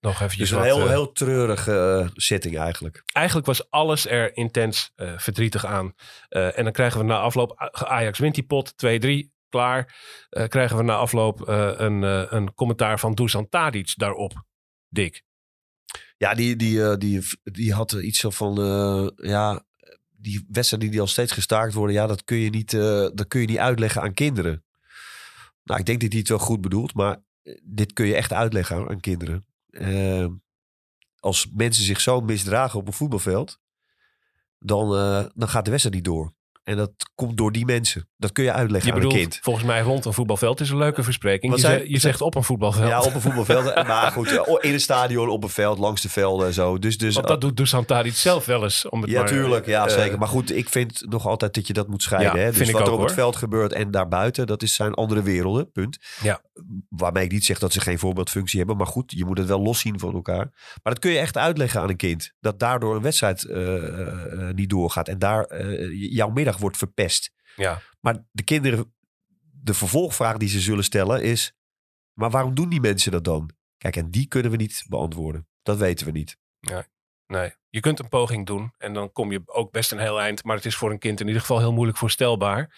Nog 0.03 0.21
eventjes 0.21 0.49
dus 0.49 0.49
een 0.49 0.57
wat, 0.57 0.65
heel, 0.65 0.83
uh, 0.83 0.89
heel 0.89 1.11
treurige 1.11 2.09
setting 2.13 2.57
eigenlijk. 2.57 3.03
Eigenlijk 3.05 3.47
was 3.47 3.69
alles 3.69 4.07
er 4.07 4.35
intens 4.35 4.91
uh, 4.95 5.17
verdrietig 5.17 5.65
aan. 5.65 5.93
En 6.29 6.63
dan 6.63 6.71
krijgen 6.71 6.99
we 6.99 7.05
na 7.05 7.19
afloop, 7.19 7.71
Ajax 7.71 8.19
wint 8.19 8.35
die 8.35 8.43
pot, 8.43 8.73
2-3, 8.85 9.29
klaar. 9.49 9.95
krijgen 10.47 10.77
we 10.77 10.83
na 10.83 10.95
afloop 10.95 11.47
een, 11.47 12.01
een 12.35 12.53
commentaar 12.53 12.99
van 12.99 13.13
Dusan 13.13 13.49
Tadic 13.49 13.93
daarop. 13.95 14.45
Dik. 14.89 15.23
Ja, 16.17 16.33
die, 16.33 16.55
die, 16.55 16.97
die, 16.97 17.21
die 17.43 17.73
had 17.73 17.91
iets 17.91 18.25
van, 18.27 18.55
ja, 19.15 19.65
die 20.09 20.45
wedstrijden 20.49 20.91
die 20.91 21.01
al 21.01 21.07
steeds 21.07 21.31
gestaakt 21.31 21.73
worden, 21.73 21.95
ja, 21.95 22.07
dat 22.07 22.23
kun 22.23 22.37
je 22.37 22.49
niet, 22.49 22.71
dat 22.71 23.27
kun 23.27 23.41
je 23.41 23.47
niet 23.47 23.57
uitleggen 23.57 24.01
aan 24.01 24.13
kinderen. 24.13 24.65
Nou, 25.63 25.79
ik 25.79 25.85
denk 25.85 26.01
dat 26.01 26.09
hij 26.09 26.19
het 26.19 26.29
wel 26.29 26.39
goed 26.39 26.61
bedoelt, 26.61 26.93
maar 26.93 27.23
dit 27.63 27.93
kun 27.93 28.05
je 28.05 28.15
echt 28.15 28.33
uitleggen 28.33 28.75
aan, 28.75 28.89
aan 28.89 28.99
kinderen. 28.99 29.45
Uh, 29.73 30.27
als 31.19 31.51
mensen 31.53 31.83
zich 31.83 32.01
zo 32.01 32.21
misdragen 32.21 32.79
op 32.79 32.87
een 32.87 32.93
voetbalveld, 32.93 33.61
dan, 34.59 34.93
uh, 34.93 35.25
dan 35.35 35.47
gaat 35.47 35.65
de 35.65 35.71
wedstrijd 35.71 35.95
niet 35.95 36.05
door. 36.05 36.33
En 36.63 36.77
dat 36.77 36.91
komt 37.15 37.37
door 37.37 37.51
die 37.51 37.65
mensen. 37.65 38.09
Dat 38.17 38.31
kun 38.31 38.43
je 38.43 38.51
uitleggen 38.51 38.93
Je 38.93 38.99
aan 38.99 39.05
een 39.05 39.11
kind. 39.17 39.39
volgens 39.41 39.65
mij 39.65 39.81
rond 39.81 40.05
een 40.05 40.13
voetbalveld 40.13 40.59
is 40.59 40.69
een 40.69 40.77
leuke 40.77 41.03
verspreking. 41.03 41.53
Je, 41.53 41.59
zei- 41.59 41.79
ze- 41.79 41.89
je 41.89 41.99
zegt 41.99 42.21
op 42.21 42.35
een 42.35 42.43
voetbalveld. 42.43 42.87
Ja, 42.87 43.01
op 43.01 43.13
een 43.13 43.21
voetbalveld. 43.21 43.75
maar 43.87 44.11
goed, 44.11 44.27
eh, 44.27 44.55
in 44.59 44.73
een 44.73 44.79
stadion, 44.79 45.29
op 45.29 45.43
een 45.43 45.49
veld, 45.49 45.77
langs 45.77 46.01
de 46.01 46.09
velden 46.09 46.47
en 46.47 46.53
zo. 46.53 46.79
Dus, 46.79 46.97
dus 46.97 47.15
Want 47.15 47.27
dat 47.27 47.41
doet 47.41 47.57
Dusan 47.57 47.85
Tadic 47.85 48.13
zelf 48.15 48.45
wel 48.45 48.63
eens. 48.63 48.89
Om 48.89 49.01
het 49.01 49.09
Ja, 49.09 49.19
maar, 49.19 49.27
tuurlijk. 49.27 49.65
Ja, 49.65 49.87
eh, 49.87 49.93
zeker. 49.93 50.17
Maar 50.17 50.27
goed, 50.27 50.55
ik 50.55 50.69
vind 50.69 51.05
nog 51.09 51.27
altijd 51.27 51.53
dat 51.53 51.67
je 51.67 51.73
dat 51.73 51.87
moet 51.87 52.01
scheiden. 52.03 52.35
Ja, 52.35 52.39
hè? 52.39 52.47
Dus 52.47 52.57
vind 52.57 52.69
ik 52.69 52.75
wat 52.75 52.87
er 52.87 52.93
op 52.93 53.01
het 53.01 53.13
veld 53.13 53.35
gebeurt 53.35 53.73
en 53.73 53.91
daarbuiten, 53.91 54.47
dat 54.47 54.61
is, 54.61 54.75
zijn 54.75 54.93
andere 54.93 55.21
werelden. 55.21 55.71
Punt. 55.71 55.97
Ja. 56.21 56.41
Waarmee 56.89 57.23
ik 57.23 57.31
niet 57.31 57.45
zeg 57.45 57.59
dat 57.59 57.73
ze 57.73 57.79
geen 57.81 57.99
voorbeeldfunctie 57.99 58.57
hebben. 58.57 58.77
Maar 58.77 58.87
goed, 58.87 59.11
je 59.11 59.25
moet 59.25 59.37
het 59.37 59.47
wel 59.47 59.61
loszien 59.61 59.99
van 59.99 60.13
elkaar. 60.13 60.45
Maar 60.83 60.93
dat 60.93 60.99
kun 60.99 61.11
je 61.11 61.17
echt 61.19 61.37
uitleggen 61.37 61.81
aan 61.81 61.89
een 61.89 61.95
kind. 61.95 62.33
Dat 62.39 62.59
daardoor 62.59 62.95
een 62.95 63.01
wedstrijd 63.01 63.43
eh, 63.45 63.63
niet 64.55 64.69
doorgaat. 64.69 65.07
En 65.07 65.19
daar 65.19 65.65
jouw 65.93 66.29
middag 66.29 66.52
wordt 66.57 66.77
verpest. 66.77 67.31
Ja. 67.55 67.81
Maar 67.99 68.23
de 68.31 68.43
kinderen, 68.43 68.93
de 69.51 69.73
vervolgvraag 69.73 70.37
die 70.37 70.49
ze 70.49 70.59
zullen 70.59 70.83
stellen 70.83 71.23
is... 71.23 71.53
Maar 72.13 72.29
waarom 72.29 72.55
doen 72.55 72.69
die 72.69 72.81
mensen 72.81 73.11
dat 73.11 73.23
dan? 73.23 73.49
Kijk, 73.77 73.95
en 73.95 74.11
die 74.11 74.27
kunnen 74.27 74.51
we 74.51 74.57
niet 74.57 74.85
beantwoorden. 74.87 75.47
Dat 75.61 75.77
weten 75.77 76.05
we 76.05 76.11
niet. 76.11 76.37
Nee, 77.27 77.53
je 77.69 77.79
kunt 77.79 77.99
een 77.99 78.09
poging 78.09 78.45
doen 78.45 78.73
en 78.77 78.93
dan 78.93 79.11
kom 79.11 79.31
je 79.31 79.41
ook 79.45 79.71
best 79.71 79.91
een 79.91 79.99
heel 79.99 80.21
eind. 80.21 80.43
Maar 80.43 80.55
het 80.55 80.65
is 80.65 80.75
voor 80.75 80.91
een 80.91 80.99
kind 80.99 81.19
in 81.19 81.27
ieder 81.27 81.41
geval 81.41 81.59
heel 81.59 81.73
moeilijk 81.73 81.97
voorstelbaar. 81.97 82.75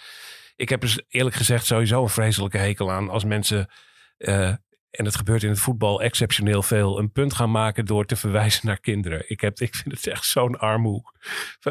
Ik 0.55 0.69
heb 0.69 0.83
er 0.83 1.03
eerlijk 1.07 1.35
gezegd 1.35 1.65
sowieso 1.65 2.03
een 2.03 2.09
vreselijke 2.09 2.57
hekel 2.57 2.91
aan 2.91 3.09
als 3.09 3.23
mensen, 3.23 3.71
eh, 4.17 4.53
en 4.95 5.05
het 5.05 5.15
gebeurt 5.15 5.43
in 5.43 5.49
het 5.49 5.59
voetbal 5.59 6.01
exceptioneel 6.01 6.63
veel, 6.63 6.99
een 6.99 7.11
punt 7.11 7.33
gaan 7.33 7.51
maken 7.51 7.85
door 7.85 8.05
te 8.05 8.15
verwijzen 8.15 8.67
naar 8.67 8.79
kinderen. 8.79 9.23
Ik, 9.27 9.41
heb, 9.41 9.59
ik 9.59 9.75
vind 9.75 9.95
het 9.95 10.07
echt 10.07 10.25
zo'n 10.25 10.59
armoe. 10.59 11.01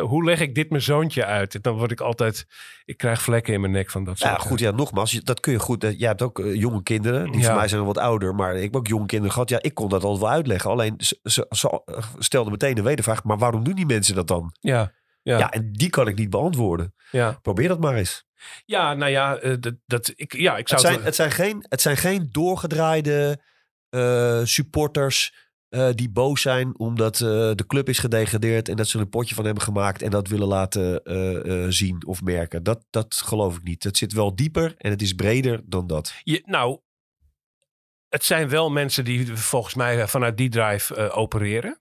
Hoe 0.00 0.24
leg 0.24 0.40
ik 0.40 0.54
dit 0.54 0.70
mijn 0.70 0.82
zoontje 0.82 1.24
uit? 1.24 1.54
En 1.54 1.60
dan 1.62 1.76
word 1.76 1.90
ik 1.90 2.00
altijd, 2.00 2.46
ik 2.84 2.96
krijg 2.96 3.22
vlekken 3.22 3.54
in 3.54 3.60
mijn 3.60 3.72
nek 3.72 3.90
van 3.90 4.04
dat 4.04 4.18
soort 4.18 4.30
Ja, 4.32 4.38
goed, 4.38 4.58
ja, 4.58 4.70
nogmaals, 4.70 5.12
dat 5.12 5.40
kun 5.40 5.52
je 5.52 5.58
goed. 5.58 5.84
eh, 5.84 5.98
Jij 5.98 6.08
hebt 6.08 6.22
ook 6.22 6.38
eh, 6.38 6.54
jonge 6.54 6.82
kinderen, 6.82 7.30
die 7.30 7.40
Ja. 7.40 7.46
voor 7.46 7.56
mij 7.56 7.68
zijn 7.68 7.84
wat 7.84 7.98
ouder, 7.98 8.34
maar 8.34 8.56
ik 8.56 8.62
heb 8.62 8.76
ook 8.76 8.86
jonge 8.86 9.06
kinderen 9.06 9.32
gehad. 9.32 9.48
Ja, 9.48 9.58
ik 9.62 9.74
kon 9.74 9.88
dat 9.88 10.02
altijd 10.04 10.22
wel 10.22 10.30
uitleggen. 10.30 10.70
Alleen 10.70 10.94
ze, 10.98 11.18
ze, 11.22 11.46
ze 11.50 11.82
stelden 12.18 12.52
meteen 12.52 12.74
de 12.74 12.82
wedervraag, 12.82 13.24
maar 13.24 13.38
waarom 13.38 13.64
doen 13.64 13.74
die 13.74 13.86
mensen 13.86 14.14
dat 14.14 14.28
dan? 14.28 14.54
Ja, 14.60 14.92
Ja. 15.22 15.38
ja, 15.38 15.50
en 15.50 15.72
die 15.72 15.90
kan 15.90 16.08
ik 16.08 16.16
niet 16.16 16.30
beantwoorden. 16.30 16.94
ja. 17.10 17.38
Probeer 17.42 17.68
dat 17.68 17.80
maar 17.80 17.94
eens. 17.94 18.24
Ja 18.64 18.94
nou 18.94 19.10
ja, 19.10 19.36
eh, 19.36 19.54
dat, 19.60 19.74
dat, 19.86 20.12
ik, 20.14 20.32
ja, 20.36 20.56
ik 20.56 20.68
zou 20.68 20.80
Het 20.80 20.90
zijn, 20.90 20.94
het- 20.94 21.04
het, 21.04 21.14
zijn 21.14 21.30
geen, 21.30 21.64
het 21.68 21.80
zijn 21.80 21.96
geen 21.96 22.28
doorgedraaide 22.32 23.38
eh, 23.88 24.40
supporters 24.44 25.34
eh, 25.68 25.88
die 25.94 26.10
boos 26.10 26.40
zijn 26.42 26.78
omdat 26.78 27.16
de 27.16 27.64
club 27.66 27.88
is 27.88 27.98
gedegradeerd 27.98 28.68
en 28.68 28.76
dat 28.76 28.88
ze 28.88 28.98
een 28.98 29.08
potje 29.08 29.34
van 29.34 29.44
hebben 29.44 29.62
gemaakt 29.62 30.02
en 30.02 30.10
dat 30.10 30.28
willen 30.28 30.48
laten 30.48 31.00
zien 31.72 32.06
of 32.06 32.22
merken. 32.22 32.62
Dat, 32.62 32.84
dat 32.90 33.14
geloof 33.14 33.56
ik 33.56 33.62
niet. 33.62 33.84
Het 33.84 33.96
zit 33.96 34.12
wel 34.12 34.34
dieper 34.34 34.74
en 34.76 34.90
het 34.90 35.02
is 35.02 35.12
breder 35.12 35.60
dan 35.64 35.86
dat. 35.86 36.14
Je, 36.22 36.42
nou, 36.46 36.80
het 38.08 38.24
zijn 38.24 38.48
wel 38.48 38.70
mensen 38.70 39.04
die 39.04 39.36
volgens 39.36 39.74
mij 39.74 40.08
vanuit 40.08 40.36
die 40.36 40.48
drive 40.48 41.10
opereren. 41.10 41.80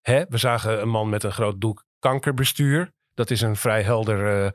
Hè? 0.00 0.24
We 0.28 0.36
zagen 0.38 0.80
een 0.80 0.88
man 0.88 1.08
met 1.08 1.22
een 1.22 1.32
groot 1.32 1.60
doek 1.60 1.84
kankerbestuur. 1.98 2.92
Dat 3.18 3.30
is 3.30 3.40
een 3.40 3.56
vrij 3.56 3.82
helder 3.82 4.26
eh, 4.26 4.46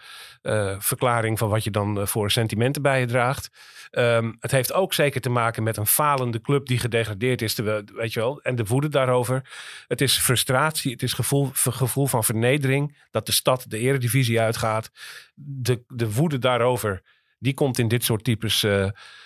eh, 0.42 0.80
verklaring 0.80 1.38
van 1.38 1.50
wat 1.50 1.64
je 1.64 1.72
dan 1.72 2.00
eh, 2.00 2.06
voor 2.06 2.32
sentimenten 2.32 2.82
bij 2.82 3.00
je 3.00 3.06
draagt. 3.06 3.50
Ehm, 3.92 4.32
het 4.40 4.52
heeft 4.52 4.74
ook 4.74 4.94
zeker 4.94 5.22
te 5.22 5.30
maken 5.30 5.64
met 5.64 5.78
een 5.78 5.88
falende 5.88 6.42
club 6.42 6.66
die 6.66 6.80
gedegradeerd 6.80 7.42
is. 7.42 7.56
Weet 7.56 8.14
je 8.14 8.20
wel, 8.20 8.42
en 8.42 8.56
de 8.56 8.66
woede 8.66 8.90
daarover. 8.90 9.50
Het 9.88 10.02
is 10.02 10.18
frustratie, 10.18 10.92
het 10.92 11.04
is 11.04 11.14
gevoel, 11.14 11.50
gevoel 11.54 12.08
van 12.08 12.24
vernedering. 12.24 12.98
Dat 13.12 13.26
de 13.26 13.32
stad 13.32 13.66
de 13.68 13.78
eredivisie 13.78 14.42
uitgaat. 14.42 14.92
De, 15.36 15.84
de 15.88 16.14
woede 16.14 16.40
daarover, 16.40 17.02
die 17.40 17.54
komt 17.54 17.80
in 17.80 17.88
dit 17.88 18.04
soort 18.04 18.24
types 18.24 18.66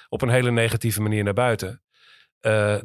op 0.09 0.21
een 0.21 0.29
hele 0.29 0.51
negatieve 0.51 1.01
manier 1.01 1.23
naar 1.23 1.33
buiten. 1.33 1.81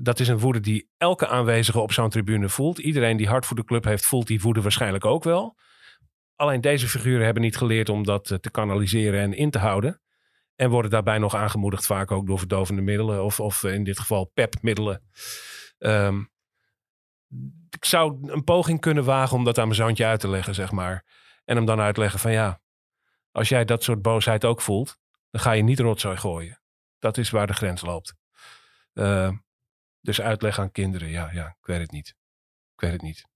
Dat 0.00 0.20
is 0.20 0.28
een 0.28 0.38
woede 0.38 0.60
die 0.60 0.88
elke 0.98 1.28
aanwezige 1.28 1.80
op 1.80 1.92
zo'n 1.92 2.10
tribune 2.10 2.48
voelt. 2.48 2.78
Iedereen 2.78 3.16
die 3.16 3.28
hard 3.28 3.46
voor 3.46 3.56
de 3.56 3.64
club 3.64 3.84
heeft, 3.84 4.06
voelt 4.06 4.26
die 4.26 4.40
woede 4.40 4.62
waarschijnlijk 4.62 5.04
ook 5.04 5.24
wel. 5.24 5.56
Alleen 6.42 6.60
deze 6.60 6.88
figuren 6.88 7.24
hebben 7.24 7.42
niet 7.42 7.56
geleerd 7.56 7.88
om 7.88 8.04
dat 8.04 8.30
eh, 8.30 8.38
te 8.38 8.50
kanaliseren 8.50 9.20
en 9.20 9.32
in 9.32 9.50
te 9.50 9.58
houden. 9.58 10.00
En 10.54 10.70
worden 10.70 10.90
daarbij 10.90 11.18
nog 11.18 11.34
aangemoedigd, 11.34 11.86
vaak 11.86 12.10
ook 12.10 12.26
door 12.26 12.38
verdovende 12.38 12.82
middelen. 12.82 13.24
Of, 13.24 13.40
of 13.40 13.62
in 13.62 13.84
dit 13.84 13.98
geval 13.98 14.24
PEP-middelen. 14.24 15.02
Ehm, 15.78 16.20
ik 17.70 17.84
zou 17.84 18.32
een 18.32 18.44
poging 18.44 18.80
kunnen 18.80 19.04
wagen 19.04 19.36
om 19.36 19.44
dat 19.44 19.58
aan 19.58 19.64
mijn 19.64 19.76
zoontje 19.76 20.04
uit 20.04 20.20
te 20.20 20.28
leggen, 20.28 20.54
zeg 20.54 20.72
maar. 20.72 21.04
En 21.44 21.56
hem 21.56 21.64
dan 21.64 21.80
uitleggen 21.80 22.20
van 22.20 22.32
ja, 22.32 22.60
als 23.30 23.48
jij 23.48 23.64
dat 23.64 23.82
soort 23.82 24.02
boosheid 24.02 24.44
ook 24.44 24.60
voelt, 24.60 24.98
dan 25.30 25.40
ga 25.40 25.52
je 25.52 25.62
niet 25.62 25.80
rotzooi 25.80 26.16
gooien. 26.16 26.60
Dat 26.98 27.18
is 27.18 27.30
waar 27.30 27.46
de 27.46 27.54
grens 27.54 27.82
loopt. 27.82 28.14
Eh, 28.92 29.30
dus 30.00 30.20
uitleg 30.20 30.58
aan 30.58 30.70
kinderen, 30.70 31.08
ja, 31.08 31.30
ja, 31.32 31.46
ik 31.46 31.66
weet 31.66 31.80
het 31.80 31.90
niet. 31.90 32.08
Ik 32.74 32.80
weet 32.80 32.92
het 32.92 33.02
niet. 33.02 33.26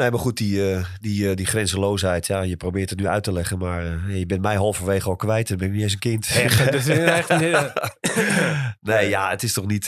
Nee, 0.00 0.10
maar 0.10 0.18
goed, 0.20 0.36
die, 0.36 0.72
eh, 0.72 0.84
die, 1.00 1.28
eh, 1.30 1.36
die 1.36 1.46
grenzeloosheid, 1.46 2.26
ja, 2.26 2.40
je 2.42 2.56
probeert 2.56 2.90
het 2.90 2.98
nu 2.98 3.06
uit 3.06 3.22
te 3.22 3.32
leggen, 3.32 3.58
maar 3.58 3.86
eh, 3.86 4.18
je 4.18 4.26
bent 4.26 4.42
mij 4.42 4.56
halverwege 4.56 5.08
al 5.08 5.16
kwijt. 5.16 5.48
Dan 5.48 5.56
ben 5.56 5.66
ik 5.66 5.72
niet 5.72 5.82
eens 5.82 5.92
een 5.92 5.98
kind. 5.98 6.26
Echt, 6.26 6.88
echt 6.88 7.28
nee, 8.80 9.08
ja, 9.08 9.30
het 9.30 9.42
is 9.42 9.52
toch 9.52 9.66
niet. 9.66 9.86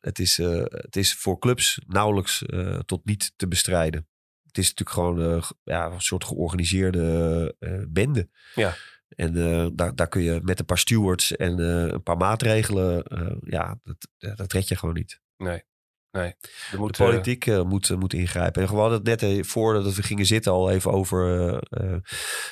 het, 0.00 0.18
is, 0.18 0.36
het 0.70 0.96
is 0.96 1.14
voor 1.14 1.38
clubs 1.38 1.80
nauwelijks 1.86 2.44
tot 2.86 3.04
niet 3.04 3.32
te 3.36 3.48
bestrijden. 3.48 4.08
Het 4.42 4.58
is 4.58 4.68
natuurlijk 4.74 4.90
gewoon 4.90 5.42
ge- 5.42 5.54
ja, 5.62 5.84
een 5.86 6.00
soort 6.00 6.24
georganiseerde 6.24 7.54
bende. 7.88 8.28
Ja. 8.54 8.74
En 9.08 9.32
daar, 9.76 9.94
daar 9.94 10.08
kun 10.08 10.22
je 10.22 10.40
met 10.42 10.58
een 10.58 10.64
paar 10.64 10.78
stewards 10.78 11.36
en 11.36 11.58
een 11.58 12.02
paar 12.02 12.16
maatregelen. 12.16 13.04
ja, 13.44 13.78
dat, 13.82 14.36
dat 14.36 14.52
red 14.52 14.68
je 14.68 14.76
gewoon 14.76 14.94
niet. 14.94 15.20
Nee, 15.36 15.62
nee. 16.12 16.34
Er 16.72 16.78
moet, 16.78 16.96
De 16.96 17.04
politiek 17.04 17.46
eh, 17.46 17.62
moet, 17.62 17.96
moet 17.98 18.12
ingrijpen. 18.12 18.62
En 18.62 18.68
we 18.68 18.74
hadden 18.74 18.98
het 18.98 19.06
net 19.06 19.22
eh, 19.22 19.42
voordat 19.42 19.94
we 19.94 20.02
gingen 20.02 20.26
zitten 20.26 20.52
al 20.52 20.70
even 20.70 20.92
over... 20.92 21.50
eh, 21.70 21.92
eh, 21.92 21.98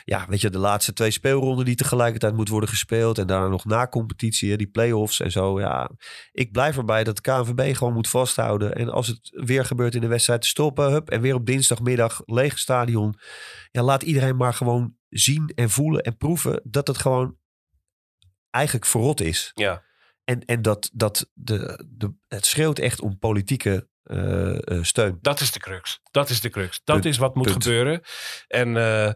ja, 0.05 0.27
weet 0.29 0.41
je, 0.41 0.51
de 0.51 0.59
laatste 0.59 0.93
twee 0.93 1.11
speelronden 1.11 1.65
die 1.65 1.75
tegelijkertijd 1.75 2.35
moeten 2.35 2.53
worden 2.53 2.71
gespeeld. 2.71 3.19
En 3.19 3.27
daarna 3.27 3.49
nog 3.49 3.65
na 3.65 3.89
competitie, 3.89 4.57
die 4.57 4.67
play-offs 4.67 5.21
en 5.21 5.31
zo. 5.31 5.61
Ja, 5.61 5.91
ik 6.33 6.53
blijf 6.53 6.77
erbij 6.77 7.05
dat 7.05 7.17
de 7.17 7.23
KNVB 7.23 7.77
gewoon 7.77 7.93
moet 7.93 8.09
vasthouden. 8.09 8.75
En 8.75 8.89
als 8.89 9.07
het 9.07 9.31
weer 9.33 9.65
gebeurt 9.65 9.95
in 9.95 10.01
de 10.01 10.07
wedstrijd, 10.07 10.47
stoppen. 10.47 10.91
Hup, 10.91 11.11
en 11.11 11.21
weer 11.21 11.35
op 11.35 11.47
dinsdagmiddag, 11.47 12.23
leeg 12.25 12.59
stadion. 12.59 13.15
Ja, 13.71 13.83
laat 13.83 14.03
iedereen 14.03 14.37
maar 14.37 14.55
gewoon 14.55 14.97
zien 15.09 15.53
en 15.55 15.71
voelen 15.71 16.03
en 16.03 16.17
proeven 16.17 16.61
dat 16.65 16.87
het 16.87 16.99
gewoon 16.99 17.37
eigenlijk 18.51 18.87
verrot 18.87 19.21
is. 19.21 19.51
ja, 19.55 19.83
En, 20.29 20.45
en 20.45 20.63
dat, 20.63 20.91
dat 20.93 21.31
de, 21.35 21.87
de, 21.89 22.13
het 22.29 22.47
schreeuwt 22.47 22.79
echt 22.79 23.01
om 23.01 23.19
politieke 23.19 23.89
eh, 24.03 24.69
eh, 24.71 24.83
steun. 24.83 25.19
dat 25.21 25.41
is 25.41 25.53
de 25.53 25.59
crux. 25.59 26.01
Dat 26.11 26.31
is 26.31 26.41
de 26.41 26.49
crux. 26.49 26.81
Dat 26.85 26.95
Punt. 27.01 27.09
is 27.09 27.19
wat 27.19 27.35
moet 27.35 27.47
Punt. 27.47 27.63
gebeuren. 27.63 28.01
En 28.49 28.77
eh, 28.77 29.13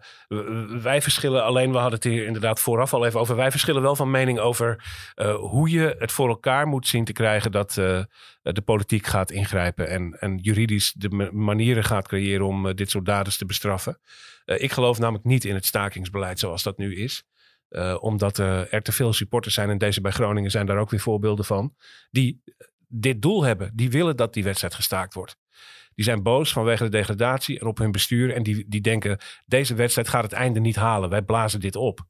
wij 0.82 1.02
verschillen 1.02 1.44
alleen, 1.44 1.70
we 1.70 1.76
hadden 1.76 1.94
het 1.94 2.04
hier 2.04 2.26
inderdaad 2.26 2.60
vooraf 2.60 2.94
al 2.94 3.06
even 3.06 3.20
over. 3.20 3.36
Wij 3.36 3.50
verschillen 3.50 3.82
wel 3.82 3.96
van 3.96 4.10
mening 4.10 4.38
over 4.38 4.84
hoe 5.40 5.70
je 5.70 5.96
het 5.98 6.12
voor 6.12 6.28
elkaar 6.28 6.66
moet 6.66 6.86
zien 6.86 7.04
te 7.04 7.12
krijgen 7.12 7.52
dat 7.52 7.72
de 7.74 8.62
politiek 8.64 9.06
gaat 9.06 9.30
ingrijpen. 9.30 9.88
En, 9.88 10.16
en 10.20 10.36
juridisch 10.36 10.92
de 10.92 11.08
ma- 11.08 11.30
manieren 11.32 11.84
gaat 11.84 12.08
creëren 12.08 12.46
om 12.46 12.74
dit 12.74 12.90
soort 12.90 13.06
daders 13.06 13.36
te 13.36 13.46
bestraffen. 13.46 14.00
Ik 14.44 14.72
geloof 14.72 14.98
namelijk 14.98 15.24
niet 15.24 15.44
in 15.44 15.54
het 15.54 15.66
stakingsbeleid 15.66 16.38
zoals 16.38 16.62
dat 16.62 16.78
nu 16.78 16.96
is. 16.96 17.24
Eh, 17.72 17.96
omdat 18.00 18.38
eh, 18.38 18.72
er 18.72 18.82
te 18.82 18.92
veel 18.92 19.12
supporters 19.12 19.54
zijn, 19.54 19.70
en 19.70 19.78
deze 19.78 20.00
bij 20.00 20.12
Groningen 20.12 20.50
zijn 20.50 20.66
daar 20.66 20.78
ook 20.78 20.90
weer 20.90 21.00
voorbeelden 21.00 21.44
van, 21.44 21.74
die 22.10 22.42
dit 22.88 23.22
doel 23.22 23.42
hebben. 23.42 23.72
Die 23.74 23.90
willen 23.90 24.16
dat 24.16 24.34
die 24.34 24.44
wedstrijd 24.44 24.74
gestaakt 24.74 25.14
wordt. 25.14 25.36
Die 25.94 26.04
zijn 26.04 26.22
boos 26.22 26.52
vanwege 26.52 26.84
de 26.84 26.90
degradatie 26.90 27.60
en 27.60 27.66
op 27.66 27.78
hun 27.78 27.92
bestuur. 27.92 28.34
En 28.34 28.42
die, 28.42 28.64
die 28.68 28.80
denken, 28.80 29.18
deze 29.46 29.74
wedstrijd 29.74 30.08
gaat 30.08 30.22
het 30.22 30.32
einde 30.32 30.60
niet 30.60 30.76
halen. 30.76 31.10
Wij 31.10 31.22
blazen 31.22 31.60
dit 31.60 31.76
op. 31.76 32.00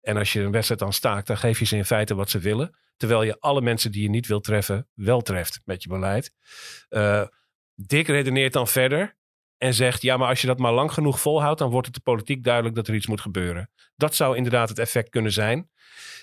En 0.00 0.16
als 0.16 0.32
je 0.32 0.40
een 0.40 0.50
wedstrijd 0.50 0.80
dan 0.80 0.92
staakt, 0.92 1.26
dan 1.26 1.36
geef 1.38 1.58
je 1.58 1.64
ze 1.64 1.76
in 1.76 1.84
feite 1.84 2.14
wat 2.14 2.30
ze 2.30 2.38
willen. 2.38 2.76
Terwijl 2.96 3.22
je 3.22 3.40
alle 3.40 3.60
mensen 3.60 3.92
die 3.92 4.02
je 4.02 4.08
niet 4.08 4.26
wilt 4.26 4.44
treffen, 4.44 4.88
wel 4.94 5.20
treft 5.20 5.60
met 5.64 5.82
je 5.82 5.88
beleid. 5.88 6.32
Eh 6.88 7.26
Dick 7.74 8.06
redeneert 8.06 8.52
dan 8.52 8.68
verder 8.68 9.16
en 9.62 9.74
zegt, 9.74 10.02
ja, 10.02 10.16
maar 10.16 10.28
als 10.28 10.40
je 10.40 10.46
dat 10.46 10.58
maar 10.58 10.72
lang 10.72 10.92
genoeg 10.92 11.20
volhoudt, 11.20 11.58
dan 11.58 11.70
wordt 11.70 11.86
het 11.86 11.94
de 11.96 12.02
politiek 12.02 12.44
duidelijk 12.44 12.74
dat 12.74 12.88
er 12.88 12.94
iets 12.94 13.06
moet 13.06 13.20
gebeuren. 13.20 13.70
Dat 13.96 14.14
zou 14.14 14.36
inderdaad 14.36 14.68
het 14.68 14.78
effect 14.78 15.08
kunnen 15.10 15.32
zijn. 15.32 15.70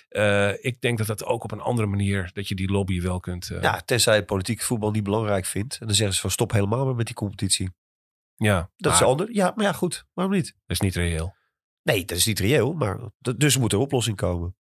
Eh, 0.08 0.64
ik 0.64 0.80
denk 0.80 0.98
dat 0.98 1.06
dat 1.06 1.24
ook 1.24 1.44
op 1.44 1.52
een 1.52 1.60
andere 1.60 1.88
manier, 1.88 2.30
dat 2.32 2.48
je 2.48 2.54
die 2.54 2.70
lobby 2.70 3.00
wel 3.00 3.20
kunt. 3.20 3.50
eh, 3.50 3.62
Ja, 3.62 3.80
tenzij 3.84 4.14
het 4.14 4.26
politiek 4.26 4.62
voetbal 4.62 4.90
niet 4.90 5.02
belangrijk 5.02 5.44
vindt. 5.46 5.78
En 5.80 5.86
dan 5.86 5.94
zeggen 5.96 6.14
ze 6.14 6.20
van 6.20 6.30
stop 6.30 6.52
helemaal 6.52 6.84
maar 6.84 6.94
met 6.94 7.06
die 7.06 7.14
competitie. 7.14 7.70
ja, 8.36 8.70
Dat 8.76 8.92
is 8.92 9.00
maar 9.00 9.08
ander. 9.08 9.28
Ja, 9.32 9.52
maar 9.56 9.64
ja, 9.64 9.72
goed. 9.72 10.04
Waarom 10.12 10.34
niet? 10.34 10.46
dat 10.46 10.54
is 10.66 10.80
niet 10.80 10.94
reëel. 10.94 11.34
Nee, 11.82 12.04
dat 12.04 12.16
is 12.16 12.26
niet 12.26 12.38
reëel. 12.38 12.72
Maar 12.72 12.98
dus 13.36 13.56
moet 13.58 13.72
er 13.72 13.78
een 13.78 13.84
oplossing 13.84 14.16
komen. 14.16 14.56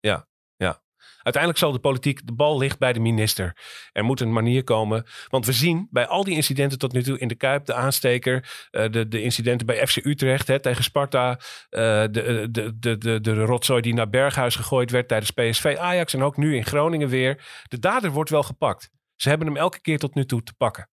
Uiteindelijk 1.22 1.58
zal 1.64 1.72
de 1.72 1.80
politiek, 1.80 2.28
de 2.28 2.34
bal 2.34 2.58
ligt 2.58 2.80
bij 2.80 2.94
de 2.94 3.00
minister. 3.00 3.58
Er 3.92 4.04
moet 4.04 4.20
een 4.20 4.34
manier 4.34 4.64
komen. 4.64 5.06
Want 5.28 5.46
we 5.46 5.52
zien 5.52 5.88
bij 5.92 6.08
al 6.08 6.24
die 6.24 6.36
incidenten 6.36 6.80
tot 6.80 6.94
nu 6.94 7.04
toe 7.04 7.20
in 7.20 7.28
de 7.28 7.36
Kuip, 7.36 7.66
de 7.66 7.74
aansteker, 7.74 8.68
eh, 8.72 8.90
de, 8.92 9.08
de 9.08 9.22
incidenten 9.22 9.68
bij 9.68 9.88
FC 9.88 9.96
Utrecht 9.96 10.48
hè, 10.48 10.60
tegen 10.60 10.84
Sparta, 10.84 11.40
eh, 11.70 11.80
de, 12.12 12.48
de, 12.52 12.80
de, 12.80 12.98
de, 12.98 13.22
de 13.22 13.34
rotzooi 13.34 13.82
die 13.82 13.94
naar 13.94 14.10
Berghuis 14.10 14.56
gegooid 14.56 14.92
werd 14.92 15.08
tijdens 15.08 15.32
PSV 15.32 15.76
Ajax 15.80 16.14
en 16.14 16.24
ook 16.24 16.38
nu 16.38 16.56
in 16.56 16.66
Groningen 16.66 17.10
weer. 17.10 17.46
De 17.68 17.80
dader 17.80 18.12
wordt 18.12 18.30
wel 18.30 18.44
gepakt. 18.44 18.90
Ze 19.16 19.30
hebben 19.30 19.48
hem 19.48 19.58
elke 19.58 19.82
keer 19.82 19.98
tot 19.98 20.16
nu 20.16 20.26
toe 20.26 20.44
te 20.44 20.54
pakken. 20.54 20.90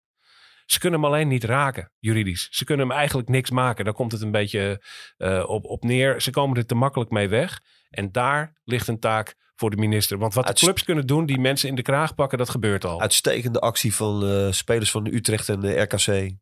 Ze 0.65 0.80
kunnen 0.80 0.99
hem 0.99 1.10
alleen 1.10 1.28
niet 1.28 1.43
raken, 1.43 1.91
juridisch. 1.99 2.47
Ze 2.51 2.65
kunnen 2.65 2.88
hem 2.88 2.97
eigenlijk 2.97 3.30
niks 3.30 3.49
maken. 3.49 3.86
Daar 3.86 3.93
komt 3.93 4.12
het 4.12 4.21
een 4.21 4.32
beetje 4.32 4.82
op, 5.47 5.65
op 5.65 5.84
neer. 5.84 6.21
Ze 6.21 6.32
komen 6.32 6.58
er 6.58 6.65
te 6.65 6.75
makkelijk 6.75 7.10
mee 7.10 7.30
weg. 7.30 7.60
En 7.89 8.12
daar 8.12 8.54
ligt 8.63 8.88
een 8.88 8.99
taak 8.99 9.36
voor 9.56 9.70
de 9.70 9.78
minister. 9.78 10.18
Want 10.18 10.34
wat 10.34 10.48
de 10.48 10.54
clubs 10.54 10.84
kunnen 10.84 11.08
doen, 11.08 11.26
die 11.26 11.39
mensen 11.39 11.70
in 11.70 11.76
de 11.76 11.82
kraag 11.82 12.15
pakken, 12.15 12.38
dat 12.38 12.50
gebeurt 12.50 12.86
al. 12.86 13.02
Uitstekende 13.02 13.60
actie 13.60 13.96
van 13.96 14.30
uh, 14.30 14.52
spelers 14.52 14.91
van 14.91 15.06
Utrecht 15.06 15.50
en 15.50 15.60
de 15.60 15.80
RKC. 15.80 16.34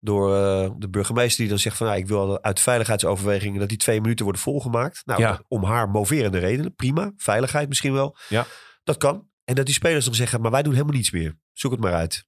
Door 0.00 0.30
uh, 0.30 0.70
de 0.78 0.88
burgemeester 0.88 1.40
die 1.40 1.48
dan 1.48 1.58
zegt 1.58 1.76
van... 1.76 1.86
Nou, 1.86 1.98
ik 1.98 2.06
wil 2.06 2.42
uit 2.42 2.60
veiligheidsoverwegingen 2.60 3.60
dat 3.60 3.68
die 3.68 3.78
twee 3.78 4.00
minuten 4.00 4.24
worden 4.24 4.42
volgemaakt. 4.42 5.02
Nou, 5.04 5.20
ja. 5.20 5.40
om 5.48 5.64
haar 5.64 5.88
moverende 5.88 6.38
redenen. 6.38 6.74
Prima. 6.74 7.12
Veiligheid 7.16 7.68
misschien 7.68 7.92
wel. 7.92 8.16
Ja. 8.28 8.46
Dat 8.84 8.96
kan. 8.96 9.28
En 9.44 9.54
dat 9.54 9.66
die 9.66 9.74
spelers 9.74 10.04
dan 10.04 10.14
zeggen, 10.14 10.40
maar 10.40 10.50
wij 10.50 10.62
doen 10.62 10.72
helemaal 10.72 10.94
niets 10.94 11.10
meer. 11.10 11.38
Zoek 11.52 11.70
het 11.70 11.80
maar 11.80 11.94
uit. 11.94 12.24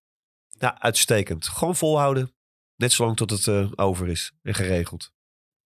Nou, 0.58 0.74
uitstekend. 0.78 1.48
Gewoon 1.48 1.76
volhouden. 1.76 2.32
Net 2.76 2.92
zolang 2.92 3.16
tot 3.16 3.30
het 3.30 3.46
uh, 3.46 3.70
over 3.74 4.08
is 4.08 4.32
en 4.42 4.54
geregeld. 4.54 5.12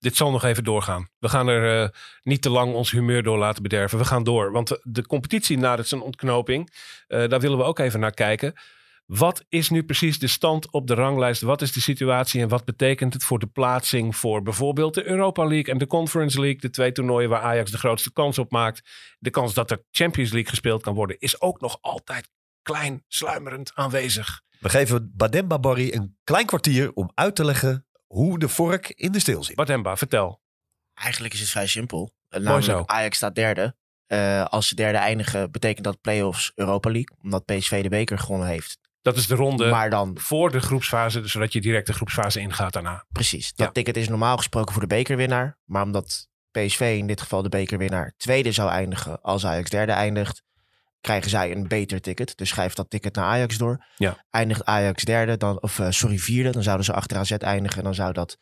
Dit 0.03 0.17
zal 0.17 0.31
nog 0.31 0.45
even 0.45 0.65
doorgaan. 0.65 1.09
We 1.19 1.29
gaan 1.29 1.49
er 1.49 1.83
uh, 1.83 1.88
niet 2.23 2.43
te 2.43 2.51
lang 2.51 2.75
ons 2.75 2.91
humeur 2.91 3.23
door 3.23 3.38
laten 3.38 3.62
bederven. 3.62 3.99
We 3.99 4.05
gaan 4.05 4.25
door. 4.25 4.53
Want 4.53 4.79
de 4.83 5.07
competitie 5.07 5.59
na 5.59 5.83
zijn 5.83 6.01
ontknoping, 6.01 6.73
uh, 7.09 7.29
daar 7.29 7.41
willen 7.41 7.59
we 7.59 7.65
ook 7.65 7.79
even 7.79 8.01
naar 8.01 8.15
kijken. 8.15 8.55
Wat 9.07 9.45
is 9.49 9.71
nu 9.71 9.85
precies 9.85 10.19
de 10.19 10.27
stand 10.27 10.71
op 10.71 10.87
de 10.87 10.95
ranglijst? 10.95 11.43
Wat 11.43 11.62
is 11.62 11.73
de 11.73 11.81
situatie 11.81 12.41
en 12.41 12.49
wat 12.49 12.65
betekent 12.65 13.12
het 13.12 13.25
voor 13.25 13.38
de 13.38 13.47
plaatsing 13.47 14.17
voor 14.17 14.43
bijvoorbeeld 14.43 14.95
de 14.95 15.07
Europa 15.07 15.45
League 15.45 15.73
en 15.73 15.79
de 15.79 15.87
Conference 15.87 16.41
League? 16.41 16.61
De 16.61 16.71
twee 16.71 16.93
toernooien 16.93 17.29
waar 17.31 17.43
Ajax 17.43 17.71
de 17.71 17.79
grootste 17.79 18.12
kans 18.12 18.38
op 18.38 18.51
maakt. 18.51 18.91
De 19.19 19.31
kans 19.31 19.55
dat 19.55 19.71
er 19.71 19.85
Champions 19.91 20.31
League 20.31 20.51
gespeeld 20.51 20.83
kan 20.83 20.95
worden 20.95 21.17
is 21.19 21.41
ook 21.41 21.61
nog 21.61 21.79
altijd 21.81 22.31
klein, 22.62 23.05
sluimerend 23.09 23.75
aanwezig. 23.75 24.41
We 24.59 24.69
geven 24.69 25.12
Bademba 25.15 25.59
Barry 25.59 25.93
een 25.93 26.17
klein 26.25 26.47
kwartier 26.47 26.93
om 26.93 27.11
uit 27.15 27.37
te 27.37 27.45
leggen 27.45 27.87
hoe 28.12 28.38
de 28.38 28.48
vork 28.48 28.88
in 28.88 29.12
de 29.12 29.20
steel 29.20 29.44
zit. 29.44 29.57
Bademba, 29.57 29.96
vertel. 29.96 30.40
Eigenlijk 30.94 31.35
is 31.35 31.40
het 31.40 31.48
vrij 31.48 31.66
simpel. 31.66 32.14
Namelijk, 32.29 32.90
Ajax 32.90 33.16
staat 33.16 33.35
derde. 33.35 33.77
Uh, 34.07 34.44
als 34.44 34.68
ze 34.68 34.75
derde 34.75 34.98
eindigen, 34.98 35.51
betekent 35.51 35.85
dat 35.85 36.01
play-offs 36.01 36.53
Europa 36.55 36.90
League. 36.90 37.16
Omdat 37.22 37.44
PSV 37.44 37.83
de 37.83 37.88
beker 37.88 38.18
gewonnen 38.18 38.48
heeft. 38.48 38.79
Dat 39.03 39.16
is 39.16 39.27
de 39.27 39.35
ronde 39.35 39.70
maar 39.70 39.90
dan, 39.90 40.18
voor 40.18 40.51
de 40.51 40.61
groepsfase, 40.61 41.27
zodat 41.27 41.53
je 41.53 41.61
direct 41.61 41.87
de 41.87 41.92
groepsfase 41.92 42.40
ingaat 42.40 42.72
daarna. 42.72 43.05
Precies. 43.12 43.53
Dat 43.55 43.66
ja. 43.66 43.72
ticket 43.72 43.96
is 43.96 44.09
normaal 44.09 44.37
gesproken 44.37 44.72
voor 44.72 44.83
de 44.83 44.94
bekerwinnaar. 44.94 45.59
Maar 45.64 45.83
omdat 45.83 46.29
PSV 46.51 46.96
in 46.98 47.07
dit 47.07 47.20
geval 47.20 47.42
de 47.42 47.48
bekerwinnaar 47.48 48.14
tweede 48.16 48.53
zou 48.53 48.70
eindigen 48.70 49.22
als 49.22 49.46
Ajax 49.46 49.70
derde 49.70 49.92
eindigt, 49.92 50.42
krijgen 51.03 51.31
zij 51.31 51.53
een 51.53 51.69
beter 51.69 52.01
ticket. 52.01 52.37
Dus 52.37 52.49
schrijf 52.49 52.75
dat 52.75 52.91
ticket 52.91 53.15
naar 53.15 53.25
Ajax 53.25 53.59
door. 53.59 53.85
Ja. 53.97 54.25
Eindigt 54.31 54.65
Ajax 54.65 55.05
derde, 55.05 55.37
dan, 55.37 55.62
of 55.62 55.79
uh, 55.79 55.87
sorry 55.91 56.19
vierde, 56.19 56.51
dan 56.51 56.62
zouden 56.62 56.85
ze 56.85 56.93
achter 56.93 57.17
AZ 57.17 57.31
eindigen. 57.31 57.83
Dan 57.85 57.95
zou 57.95 58.12
dat 58.12 58.37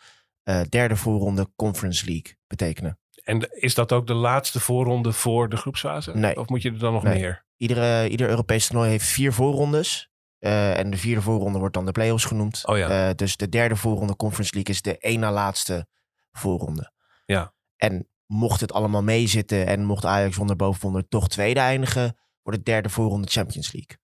uh, 0.44 0.60
derde 0.68 0.96
voorronde 0.96 1.50
Conference 1.56 2.04
League 2.04 2.36
betekenen. 2.46 2.98
En 3.24 3.48
is 3.50 3.74
dat 3.74 3.92
ook 3.92 4.06
de 4.06 4.14
laatste 4.14 4.60
voorronde 4.60 5.12
voor 5.12 5.48
de 5.48 5.56
groepsfase? 5.56 6.16
Nee. 6.16 6.36
Of 6.36 6.48
moet 6.48 6.62
je 6.62 6.70
er 6.70 6.78
dan 6.78 6.92
nog 6.92 7.02
nee. 7.02 7.20
meer? 7.20 7.44
Iedere, 7.56 8.08
ieder 8.08 8.28
Europees 8.28 8.66
toernooi 8.66 8.90
heeft 8.90 9.06
vier 9.06 9.32
voorrondes. 9.32 10.10
Uh, 10.40 10.78
en 10.78 10.90
de 10.90 10.96
vierde 10.96 11.22
voorronde 11.22 11.58
wordt 11.58 11.74
dan 11.74 11.86
de 11.86 11.92
play-offs 11.92 12.24
genoemd. 12.24 12.62
Oh 12.66 12.78
ja. 12.78 13.12
dus 13.12 13.36
de 13.36 13.48
derde 13.48 13.76
voorronde 13.76 14.16
Conference 14.16 14.54
League 14.54 14.74
is 14.74 14.82
de 14.82 14.98
één 14.98 15.20
na 15.20 15.32
laatste 15.32 15.86
voorronde. 16.32 16.92
Ja. 17.26 17.54
En 17.76 18.08
mocht 18.26 18.60
het 18.60 18.72
allemaal 18.72 19.02
meezitten 19.02 19.66
en 19.66 19.84
mocht 19.84 20.04
Ajax 20.04 20.38
onder 20.38 20.56
boven 20.56 21.08
toch 21.08 21.28
tweede 21.28 21.60
eindigen, 21.60 22.16
voor 22.50 22.58
de 22.58 22.70
derde 22.70 22.88
voorronde 22.88 23.28
Champions 23.28 23.72
League. 23.72 23.98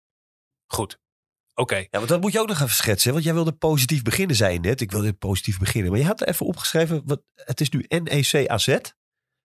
Goed. 0.66 0.98
Oké. 1.54 1.60
Okay. 1.60 1.80
Ja, 1.90 1.98
want 1.98 2.08
dat 2.08 2.20
moet 2.20 2.32
je 2.32 2.40
ook 2.40 2.48
nog 2.48 2.60
even 2.60 2.74
schetsen. 2.74 3.12
Want 3.12 3.24
jij 3.24 3.34
wilde 3.34 3.52
positief 3.52 4.02
beginnen, 4.02 4.36
zei 4.36 4.52
je 4.52 4.60
net. 4.60 4.80
Ik 4.80 4.90
wilde 4.90 5.12
positief 5.12 5.58
beginnen. 5.58 5.90
Maar 5.90 6.00
je 6.00 6.06
had 6.06 6.20
er 6.20 6.28
even 6.28 6.46
opgeschreven. 6.46 7.02
Wat, 7.04 7.22
het 7.34 7.60
is 7.60 7.70
nu 7.70 7.84
NEC 7.88 8.48
AZ. 8.48 8.76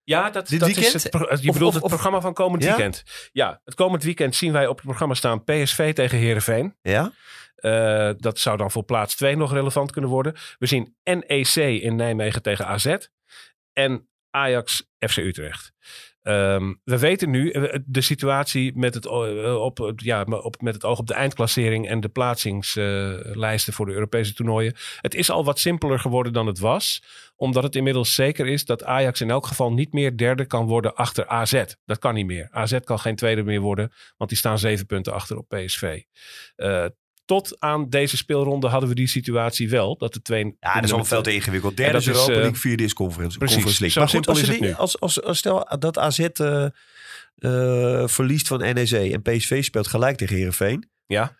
Ja, 0.03 0.29
dat, 0.29 0.47
Dit 0.47 0.59
dat 0.59 0.69
weekend? 0.69 0.95
is 0.95 1.03
het, 1.03 1.13
je 1.41 1.49
of, 1.49 1.53
bedoelt 1.53 1.75
of, 1.75 1.81
het 1.81 1.87
programma 1.87 2.21
van 2.21 2.33
komend 2.33 2.63
ja? 2.63 2.69
weekend. 2.69 3.03
Ja, 3.31 3.61
het 3.63 3.75
komend 3.75 4.03
weekend 4.03 4.35
zien 4.35 4.51
wij 4.51 4.67
op 4.67 4.75
het 4.75 4.85
programma 4.85 5.13
staan 5.13 5.43
PSV 5.43 5.93
tegen 5.93 6.17
Herenveen. 6.17 6.75
Ja. 6.81 7.11
Uh, 7.57 8.11
dat 8.17 8.39
zou 8.39 8.57
dan 8.57 8.71
voor 8.71 8.83
plaats 8.83 9.15
2 9.15 9.37
nog 9.37 9.53
relevant 9.53 9.91
kunnen 9.91 10.09
worden. 10.09 10.35
We 10.57 10.65
zien 10.65 10.95
NEC 11.03 11.55
in 11.55 11.95
Nijmegen 11.95 12.41
tegen 12.41 12.67
AZ. 12.67 12.95
En 13.73 14.09
Ajax 14.29 14.89
FC 14.97 15.17
Utrecht. 15.17 15.73
Um, 16.23 16.81
we 16.83 16.99
weten 16.99 17.29
nu 17.29 17.51
eh, 17.51 17.79
de 17.85 18.01
situatie 18.01 18.77
met 18.77 18.93
het, 18.93 19.05
uh, 19.05 19.61
op, 19.61 19.93
ja, 19.95 20.23
op, 20.23 20.61
met 20.61 20.73
het 20.73 20.85
oog 20.85 20.99
op 20.99 21.07
de 21.07 21.13
eindklassering 21.13 21.87
en 21.87 21.99
de 21.99 22.09
plaatsingslijsten 22.09 23.73
voor 23.73 23.85
de 23.85 23.93
Europese 23.93 24.33
toernooien. 24.33 24.75
Het 25.01 25.15
is 25.15 25.29
al 25.29 25.45
wat 25.45 25.59
simpeler 25.59 25.99
geworden 25.99 26.33
dan 26.33 26.47
het 26.47 26.59
was, 26.59 27.03
omdat 27.35 27.63
het 27.63 27.75
inmiddels 27.75 28.15
zeker 28.15 28.47
is 28.47 28.65
dat 28.65 28.83
Ajax 28.83 29.21
in 29.21 29.29
elk 29.29 29.45
geval 29.45 29.73
niet 29.73 29.93
meer 29.93 30.17
derde 30.17 30.45
kan 30.45 30.65
worden 30.65 30.95
achter 30.95 31.27
AZ. 31.27 31.63
Dat 31.85 31.99
kan 31.99 32.13
niet 32.13 32.25
meer. 32.25 32.47
AZ 32.51 32.79
kan 32.79 32.99
geen 32.99 33.15
tweede 33.15 33.43
meer 33.43 33.61
worden, 33.61 33.91
want 34.17 34.29
die 34.29 34.39
staan 34.39 34.59
zeven 34.59 34.85
punten 34.85 35.13
achter 35.13 35.37
op 35.37 35.47
PSV. 35.47 36.01
Uh, 36.57 36.85
tot 37.25 37.55
aan 37.59 37.89
deze 37.89 38.17
speelronde 38.17 38.67
hadden 38.67 38.89
we 38.89 38.95
die 38.95 39.07
situatie 39.07 39.69
wel. 39.69 39.97
Dat 39.97 40.13
de 40.13 40.21
twee. 40.21 40.55
Ja, 40.59 40.73
dat 40.73 40.83
is 40.83 40.93
al 40.93 41.05
veel 41.05 41.21
te 41.21 41.33
ingewikkeld. 41.33 41.77
Derde 41.77 41.97
is 41.97 42.07
Europa 42.07 42.33
League, 42.33 42.55
vierde 42.55 42.83
is 42.83 42.93
Conference, 42.93 43.37
precies, 43.37 43.63
conference 43.63 43.81
League. 43.81 44.07
Zo 44.07 44.13
maar 44.13 44.23
goed, 44.23 44.77
als, 44.77 44.99
als, 44.99 44.99
als, 44.99 45.23
als, 45.23 45.37
stel 45.37 45.77
dat 45.79 45.97
AZ 45.97 46.19
uh, 46.19 46.65
uh, 47.37 48.07
verliest 48.07 48.47
van 48.47 48.59
NEC 48.59 48.91
en 48.91 49.21
PSV 49.21 49.63
speelt 49.63 49.87
gelijk 49.87 50.17
tegen 50.17 50.35
Herenveen. 50.35 50.89
Ja. 51.05 51.39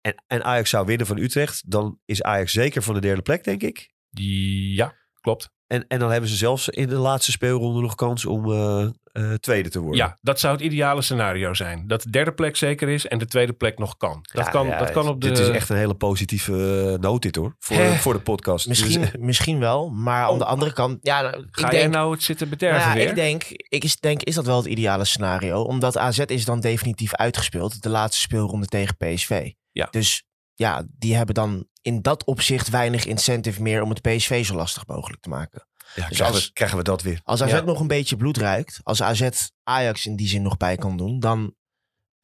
En, 0.00 0.22
en 0.26 0.44
Ajax 0.44 0.70
zou 0.70 0.86
winnen 0.86 1.06
van 1.06 1.18
Utrecht, 1.18 1.70
dan 1.70 2.00
is 2.04 2.22
Ajax 2.22 2.52
zeker 2.52 2.82
van 2.82 2.94
de 2.94 3.00
derde 3.00 3.22
plek, 3.22 3.44
denk 3.44 3.62
ik. 3.62 3.92
Ja, 4.10 4.94
klopt. 5.20 5.52
En, 5.74 5.84
en 5.88 5.98
dan 5.98 6.10
hebben 6.10 6.30
ze 6.30 6.36
zelfs 6.36 6.68
in 6.68 6.88
de 6.88 6.96
laatste 6.96 7.30
speelronde 7.30 7.80
nog 7.80 7.94
kans 7.94 8.24
om 8.24 8.50
uh, 8.50 8.86
uh, 9.12 9.34
tweede 9.34 9.68
te 9.68 9.80
worden. 9.80 9.98
Ja, 9.98 10.16
dat 10.20 10.40
zou 10.40 10.54
het 10.54 10.62
ideale 10.62 11.02
scenario 11.02 11.54
zijn. 11.54 11.86
Dat 11.86 12.02
de 12.02 12.10
derde 12.10 12.32
plek 12.32 12.56
zeker 12.56 12.88
is 12.88 13.06
en 13.06 13.18
de 13.18 13.26
tweede 13.26 13.52
plek 13.52 13.78
nog 13.78 13.96
kan. 13.96 14.24
Dat, 14.32 14.44
ja, 14.44 14.50
kan, 14.50 14.66
ja, 14.66 14.78
dat 14.78 14.90
kan 14.90 15.08
op 15.08 15.20
de... 15.20 15.28
Dit 15.28 15.38
is 15.38 15.48
echt 15.48 15.68
een 15.68 15.76
hele 15.76 15.94
positieve 15.94 16.52
uh, 16.92 17.00
noot 17.00 17.22
dit 17.22 17.36
hoor. 17.36 17.56
Voor, 17.58 17.76
voor 17.76 18.12
de 18.12 18.20
podcast. 18.20 18.68
Misschien, 18.68 19.00
dus, 19.00 19.10
misschien 19.30 19.58
wel, 19.58 19.90
maar 19.90 20.26
oh. 20.26 20.32
aan 20.32 20.38
de 20.38 20.44
andere 20.44 20.72
kant... 20.72 20.98
Ja, 21.02 21.20
Ga 21.20 21.66
ik 21.66 21.72
jij 21.72 21.80
denk, 21.80 21.92
nou 21.92 22.12
het 22.12 22.22
zitten 22.22 22.48
bederven 22.48 22.80
nou, 22.80 22.94
weer? 22.94 23.08
Ik 23.08 23.14
denk, 23.14 23.44
ik 23.48 23.84
is, 23.84 23.96
denk, 23.96 24.22
is 24.22 24.34
dat 24.34 24.46
wel 24.46 24.56
het 24.56 24.66
ideale 24.66 25.04
scenario? 25.04 25.62
Omdat 25.62 25.98
AZ 25.98 26.18
is 26.18 26.44
dan 26.44 26.60
definitief 26.60 27.14
uitgespeeld. 27.14 27.82
De 27.82 27.88
laatste 27.88 28.20
speelronde 28.20 28.66
tegen 28.66 28.96
PSV. 28.96 29.52
Ja. 29.72 29.88
Dus 29.90 30.24
ja, 30.54 30.84
die 30.98 31.16
hebben 31.16 31.34
dan 31.34 31.66
in 31.84 32.02
dat 32.02 32.24
opzicht 32.24 32.68
weinig 32.70 33.04
incentive 33.04 33.62
meer 33.62 33.82
om 33.82 33.88
het 33.88 34.00
PSV 34.00 34.44
zo 34.44 34.54
lastig 34.54 34.86
mogelijk 34.86 35.22
te 35.22 35.28
maken. 35.28 35.66
Ja, 35.94 36.08
dus 36.08 36.16
krijgen, 36.16 36.34
als, 36.34 36.46
we, 36.46 36.52
krijgen 36.52 36.78
we 36.78 36.84
dat 36.84 37.02
weer. 37.02 37.20
Als 37.24 37.42
AZ 37.42 37.50
ja. 37.50 37.60
nog 37.60 37.80
een 37.80 37.86
beetje 37.86 38.16
bloed 38.16 38.36
ruikt, 38.36 38.80
als 38.82 39.02
AZ 39.02 39.48
Ajax 39.62 40.06
in 40.06 40.16
die 40.16 40.28
zin 40.28 40.42
nog 40.42 40.56
bij 40.56 40.76
kan 40.76 40.96
doen, 40.96 41.20
dan 41.20 41.54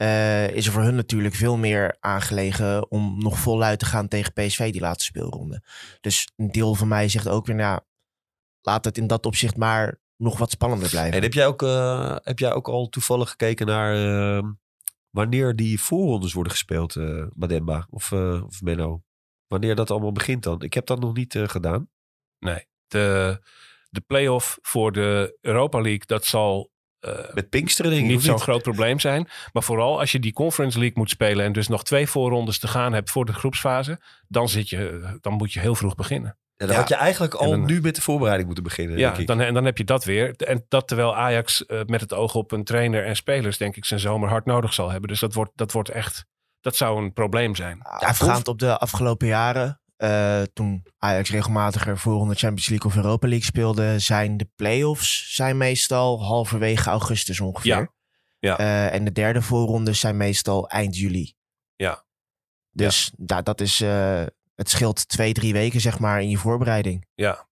uh, 0.02 0.50
is 0.50 0.66
er 0.66 0.72
voor 0.72 0.82
hun 0.82 0.94
natuurlijk 0.94 1.34
veel 1.34 1.56
meer 1.56 1.96
aangelegen 2.00 2.90
om 2.90 3.22
nog 3.22 3.38
voluit 3.38 3.78
te 3.78 3.84
gaan 3.84 4.08
tegen 4.08 4.32
PSV 4.32 4.72
die 4.72 4.80
laatste 4.80 5.04
speelronde. 5.04 5.62
Dus 6.00 6.28
een 6.36 6.50
deel 6.50 6.74
van 6.74 6.88
mij 6.88 7.08
zegt 7.08 7.28
ook 7.28 7.46
weer, 7.46 7.56
nou, 7.56 7.80
laat 8.60 8.84
het 8.84 8.98
in 8.98 9.06
dat 9.06 9.26
opzicht 9.26 9.56
maar 9.56 10.00
nog 10.16 10.38
wat 10.38 10.50
spannender 10.50 10.88
blijven. 10.88 11.16
En 11.16 11.22
heb 11.22 11.32
jij 11.32 11.46
ook, 11.46 11.62
uh, 11.62 12.16
heb 12.22 12.38
jij 12.38 12.52
ook 12.52 12.68
al 12.68 12.88
toevallig 12.88 13.30
gekeken 13.30 13.66
naar 13.66 13.96
uh, 13.96 14.48
wanneer 15.10 15.56
die 15.56 15.80
voorrondes 15.80 16.32
worden 16.32 16.52
gespeeld, 16.52 16.94
uh, 16.94 17.26
Mademba 17.34 17.86
of, 17.90 18.12
of 18.46 18.62
Menno? 18.62 19.02
Wanneer 19.50 19.74
dat 19.74 19.90
allemaal 19.90 20.12
begint 20.12 20.42
dan? 20.42 20.62
Ik 20.62 20.74
heb 20.74 20.86
dat 20.86 21.00
nog 21.00 21.14
niet 21.14 21.38
gedaan. 21.46 21.88
Nee 22.38 22.68
de, 22.90 23.38
de 23.90 24.00
play-off 24.00 24.58
voor 24.62 24.92
de 24.92 25.38
Europa 25.40 25.80
League, 25.80 26.06
dat 26.06 26.24
zal 26.24 26.70
uh, 27.00 27.12
met 27.32 27.48
Pinksteren 27.48 27.90
denk 27.90 28.04
ik 28.04 28.10
niet 28.10 28.22
zo'n 28.22 28.40
groot 28.40 28.62
probleem 28.62 29.00
zijn. 29.00 29.28
Maar 29.52 29.62
vooral 29.62 29.98
als 30.00 30.12
je 30.12 30.18
die 30.18 30.32
Conference 30.32 30.78
League 30.78 30.98
moet 30.98 31.10
spelen 31.10 31.44
en 31.44 31.52
dus 31.52 31.68
nog 31.68 31.84
twee 31.84 32.06
voorrondes 32.06 32.58
te 32.58 32.68
gaan 32.68 32.92
hebt 32.92 33.10
voor 33.10 33.24
de 33.24 33.32
groepsfase, 33.32 34.00
dan, 34.28 34.48
zit 34.48 34.68
je, 34.68 35.18
dan 35.20 35.32
moet 35.32 35.52
je 35.52 35.60
heel 35.60 35.74
vroeg 35.74 35.94
beginnen. 35.94 36.38
Ja, 36.56 36.66
dan 36.66 36.74
ja. 36.74 36.80
had 36.80 36.88
je 36.88 36.94
eigenlijk 36.94 37.34
al 37.34 37.50
dan, 37.50 37.64
nu 37.64 37.80
met 37.80 37.94
de 37.94 38.02
voorbereiding 38.02 38.46
moeten 38.46 38.64
beginnen. 38.64 38.98
Ja, 38.98 39.08
denk 39.08 39.20
ik. 39.20 39.26
Dan, 39.26 39.40
en 39.40 39.54
dan 39.54 39.64
heb 39.64 39.78
je 39.78 39.84
dat 39.84 40.04
weer. 40.04 40.36
En 40.36 40.64
dat 40.68 40.88
terwijl 40.88 41.16
Ajax 41.16 41.64
uh, 41.66 41.80
met 41.86 42.00
het 42.00 42.14
oog 42.14 42.34
op 42.34 42.52
een 42.52 42.64
trainer 42.64 43.04
en 43.04 43.16
spelers, 43.16 43.58
denk 43.58 43.76
ik, 43.76 43.84
zijn 43.84 44.00
zomer 44.00 44.28
hard 44.28 44.44
nodig 44.44 44.74
zal 44.74 44.90
hebben. 44.90 45.08
Dus 45.08 45.20
dat 45.20 45.34
wordt, 45.34 45.52
dat 45.54 45.72
wordt 45.72 45.88
echt, 45.88 46.24
dat 46.60 46.76
zou 46.76 47.02
een 47.02 47.12
probleem 47.12 47.54
zijn. 47.54 47.82
Afgaand 47.82 48.48
op 48.48 48.58
de 48.58 48.78
afgelopen 48.78 49.26
jaren 49.26 49.80
uh, 50.02 50.42
toen 50.52 50.86
Ajax 50.98 51.30
regelmatiger 51.30 51.98
voor 51.98 52.28
de 52.28 52.34
Champions 52.34 52.68
League 52.68 52.90
of 52.90 52.96
Europa 52.96 53.28
League 53.28 53.46
speelde, 53.46 53.98
zijn 53.98 54.36
de 54.36 54.48
play-offs 54.56 55.34
zijn 55.34 55.56
meestal 55.56 56.24
halverwege 56.24 56.90
augustus 56.90 57.40
ongeveer. 57.40 57.76
Ja. 57.76 57.92
Ja. 58.38 58.58
Eh, 58.58 58.94
en 58.94 59.04
de 59.04 59.12
derde 59.12 59.42
voorrondes 59.42 60.00
zijn 60.00 60.16
meestal 60.16 60.68
eind 60.68 60.96
juli. 60.96 61.34
Ja. 61.76 62.04
Dus 62.70 63.12
ja. 63.26 63.42
dat 63.42 63.60
is, 63.60 63.80
eh, 63.80 64.22
het 64.54 64.70
scheelt 64.70 65.08
twee, 65.08 65.32
drie 65.32 65.52
weken 65.52 65.80
zeg 65.80 65.98
maar 65.98 66.22
in 66.22 66.28
je 66.28 66.36
voorbereiding. 66.36 67.06
Ja. 67.14 67.48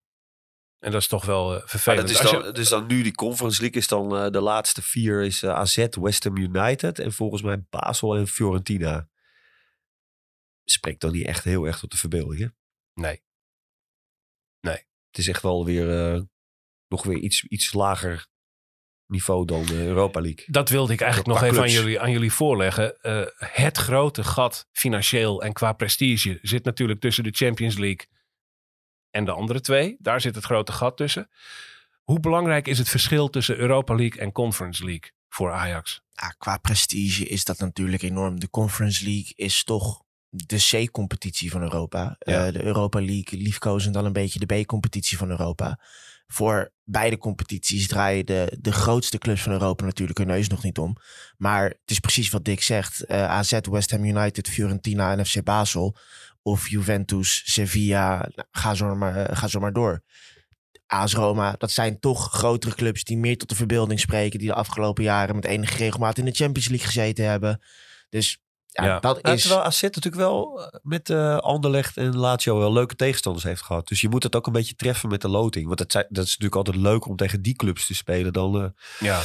En 0.79 0.91
dat 0.93 1.01
is 1.01 1.07
toch 1.09 1.25
wel 1.25 1.55
eh, 1.57 1.63
vervelend. 1.67 2.09
dat 2.09 2.25
is 2.25 2.31
dan, 2.31 2.45
je- 2.45 2.53
dus 2.53 2.69
dan 2.69 2.87
nu 2.87 3.03
die 3.03 3.15
Conference 3.15 3.61
League 3.61 3.81
is 3.81 3.89
dan 3.89 4.17
eh, 4.17 4.31
de 4.31 4.41
laatste 4.41 4.83
vier 4.83 5.23
is 5.23 5.43
eh, 5.43 5.51
AZ, 5.55 5.87
West 5.91 6.25
Ham 6.25 6.37
United 6.37 6.99
en 6.99 7.13
volgens 7.13 7.43
mij 7.43 7.63
Basel 7.71 8.17
en 8.17 8.27
Fiorentina. 8.27 9.09
Spreekt 10.65 11.01
dan 11.01 11.13
niet 11.13 11.27
echt 11.27 11.45
heel 11.45 11.65
erg 11.65 11.79
tot 11.79 11.91
de 11.91 11.97
verbeelding, 11.97 12.41
hè? 12.41 12.47
Nee. 14.61 14.77
Het 15.11 15.19
is 15.19 15.29
echt 15.29 15.43
wel 15.43 15.65
weer 15.65 16.27
nog 16.89 17.03
weer 17.03 17.19
iets, 17.19 17.45
iets 17.45 17.73
lager 17.73 18.27
niveau 19.07 19.45
dan 19.47 19.67
de 19.67 19.85
Europa 19.87 20.21
League. 20.21 20.45
Dat 20.47 20.69
wilde 20.69 20.93
ik 20.93 21.01
eigenlijk 21.01 21.31
nog 21.33 21.43
even 21.43 21.63
aan 21.63 21.71
jullie, 21.71 22.01
aan 22.01 22.11
jullie 22.11 22.33
voorleggen. 22.33 22.97
Het 23.39 23.77
grote 23.77 24.25
gat 24.25 24.69
financieel 24.73 25.43
en 25.43 25.53
qua 25.53 25.73
prestige 25.73 26.39
zit 26.43 26.65
natuurlijk 26.65 27.01
tussen 27.01 27.25
de 27.25 27.31
Champions 27.31 27.77
League 27.79 28.07
en 29.11 29.25
de 29.25 29.33
andere 29.33 29.61
twee. 29.61 29.97
Daar 29.99 30.21
zit 30.21 30.35
het 30.35 30.45
grote 30.45 30.73
gat 30.73 30.97
tussen. 30.97 31.29
Hoe 32.03 32.21
belangrijk 32.21 32.69
is 32.69 32.79
het 32.79 32.89
verschil 32.89 33.29
tussen 33.29 33.57
Europa 33.57 33.95
League 33.95 34.21
en 34.21 34.33
Conference 34.33 34.85
League 34.85 35.11
voor 35.29 35.53
Ajax? 35.53 36.03
Ja, 36.13 36.29
qua 36.29 36.57
prestige 36.57 37.27
is 37.27 37.45
dat 37.45 37.59
natuurlijk 37.59 38.03
enorm. 38.03 38.41
De 38.41 38.51
Conference 38.51 39.05
League 39.05 39.33
is 39.35 39.65
toch 39.65 40.03
de 40.31 40.57
C-competitie 40.57 41.51
van 41.51 41.63
Europa. 41.63 42.17
Ja. 42.19 42.47
Eh, 42.47 42.53
de 42.53 42.65
Europa 42.65 43.01
League 43.01 43.39
liefkozen 43.39 43.93
dan 43.93 44.05
een 44.05 44.13
beetje 44.13 44.47
de 44.47 44.63
B-competitie 44.63 45.19
van 45.19 45.31
Europa. 45.31 45.81
Voor 46.27 46.73
beide 46.85 47.19
competities 47.19 47.89
draaien 47.89 48.27
de, 48.27 48.57
de 48.61 48.73
grootste 48.73 49.19
clubs 49.19 49.43
van 49.43 49.53
Europa 49.53 49.85
natuurlijk 49.85 50.19
hun 50.19 50.27
neus 50.27 50.49
nog 50.49 50.63
niet 50.63 50.79
om. 50.79 50.97
Maar 51.37 51.65
het 51.65 51.91
is 51.91 51.99
precies 51.99 52.31
wat 52.31 52.45
Dick 52.45 52.63
zegt. 52.63 53.05
Eh, 53.05 53.25
AZ, 53.25 53.59
West 53.71 53.91
Ham 53.91 54.05
United, 54.05 54.49
Fiorentina 54.49 55.13
en 55.17 55.27
FC 55.27 55.43
Basel. 55.43 55.97
Of 56.49 56.69
Juventus, 56.69 57.43
Sevilla, 57.45 58.17
nou, 58.35 58.49
ga, 58.51 58.75
zo 58.75 58.95
maar, 58.95 59.17
eh, 59.17 59.37
ga 59.37 59.47
zo 59.47 59.61
maar 59.61 59.73
door. 59.73 60.03
AS 60.87 61.15
Roma, 61.15 61.55
dat 61.59 61.71
zijn 61.71 62.01
toch 62.01 62.33
grotere 62.33 62.75
clubs 62.75 63.05
die 63.05 63.17
meer 63.19 63.37
tot 63.39 63.49
de 63.49 63.55
verbeelding 63.55 64.01
spreken. 64.01 64.39
Die 64.39 64.49
de 64.49 64.55
afgelopen 64.55 65.05
jaren 65.05 65.35
met 65.35 65.45
enige 65.45 65.77
regelmaat 65.77 66.19
in 66.19 66.25
de 66.25 66.31
Champions 66.33 66.69
League 66.69 66.87
gezeten 66.87 67.25
hebben. 67.25 67.61
Dus 68.09 68.39
ja, 68.67 68.85
Ja. 68.85 69.01
dat 69.01 69.19
Ja, 69.23 69.33
is... 69.33 69.41
terwijl 69.43 69.63
AZ 69.63 69.83
natuurlijk 69.83 70.15
wel 70.17 70.63
eh, 70.63 70.79
met 70.83 71.11
eh 71.11 71.37
Anderlecht 71.37 71.97
en 71.97 72.17
Lazio 72.17 72.59
wel 72.59 72.73
leuke 72.73 72.95
tegenstanders 72.97 73.45
heeft 73.45 73.63
gehad. 73.63 73.89
Dus 73.89 74.01
je 74.01 74.09
moet 74.09 74.23
het 74.23 74.37
ook 74.37 74.47
een 74.47 74.53
beetje 74.53 74.75
treffen 74.75 75.09
met 75.09 75.21
de 75.21 75.29
loting. 75.29 75.67
Want 75.67 75.79
dat, 75.79 75.93
zijn, 75.93 76.07
dat 76.09 76.25
is 76.25 76.31
natuurlijk 76.39 76.57
altijd 76.67 76.77
leuker 76.77 77.11
om 77.11 77.17
tegen 77.17 77.43
die 77.43 77.55
clubs 77.55 77.87
te 77.87 77.95
spelen 77.95 78.33
dan 78.33 78.63
eh, 78.63 78.69
Ja. 78.99 79.21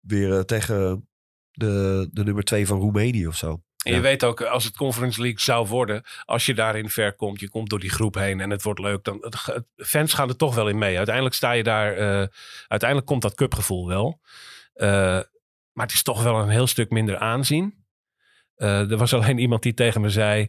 weer 0.00 0.44
tegen 0.44 1.08
de, 1.50 2.08
de 2.12 2.24
nummer 2.24 2.44
twee 2.44 2.66
van 2.66 2.78
Roemenië 2.78 3.26
of 3.26 3.36
zo. 3.36 3.62
En 3.84 3.94
je 3.94 4.00
weet 4.00 4.24
ook, 4.24 4.42
als 4.42 4.64
het 4.64 4.76
Conference 4.76 5.20
League 5.20 5.40
zou 5.40 5.66
worden, 5.66 6.02
als 6.24 6.46
je 6.46 6.54
daarin 6.54 6.88
ver 6.88 7.12
komt, 7.12 7.40
je 7.40 7.48
komt 7.48 7.70
door 7.70 7.80
die 7.80 7.90
groep 7.90 8.14
heen 8.14 8.40
en 8.40 8.50
het 8.50 8.62
wordt 8.62 8.80
leuk, 8.80 9.04
dan 9.04 9.16
het, 9.20 9.64
fans 9.76 10.12
gaan 10.12 10.28
er 10.28 10.36
toch 10.36 10.54
wel 10.54 10.68
in 10.68 10.78
mee. 10.78 10.96
Uiteindelijk 10.96 11.34
sta 11.34 11.52
je 11.52 11.62
daar, 11.62 11.92
eh, 11.92 12.26
uiteindelijk 12.68 13.06
komt 13.06 13.22
dat 13.22 13.34
cupgevoel 13.34 13.88
wel. 13.88 14.20
Eh, 14.74 14.88
maar 15.72 15.86
het 15.86 15.92
is 15.92 16.02
toch 16.02 16.22
wel 16.22 16.38
een 16.38 16.48
heel 16.48 16.66
stuk 16.66 16.90
minder 16.90 17.18
aanzien. 17.18 17.84
Eh, 18.54 18.90
er 18.90 18.96
was 18.96 19.14
alleen 19.14 19.38
iemand 19.38 19.62
die 19.62 19.74
tegen 19.74 20.00
me 20.00 20.10
zei, 20.10 20.48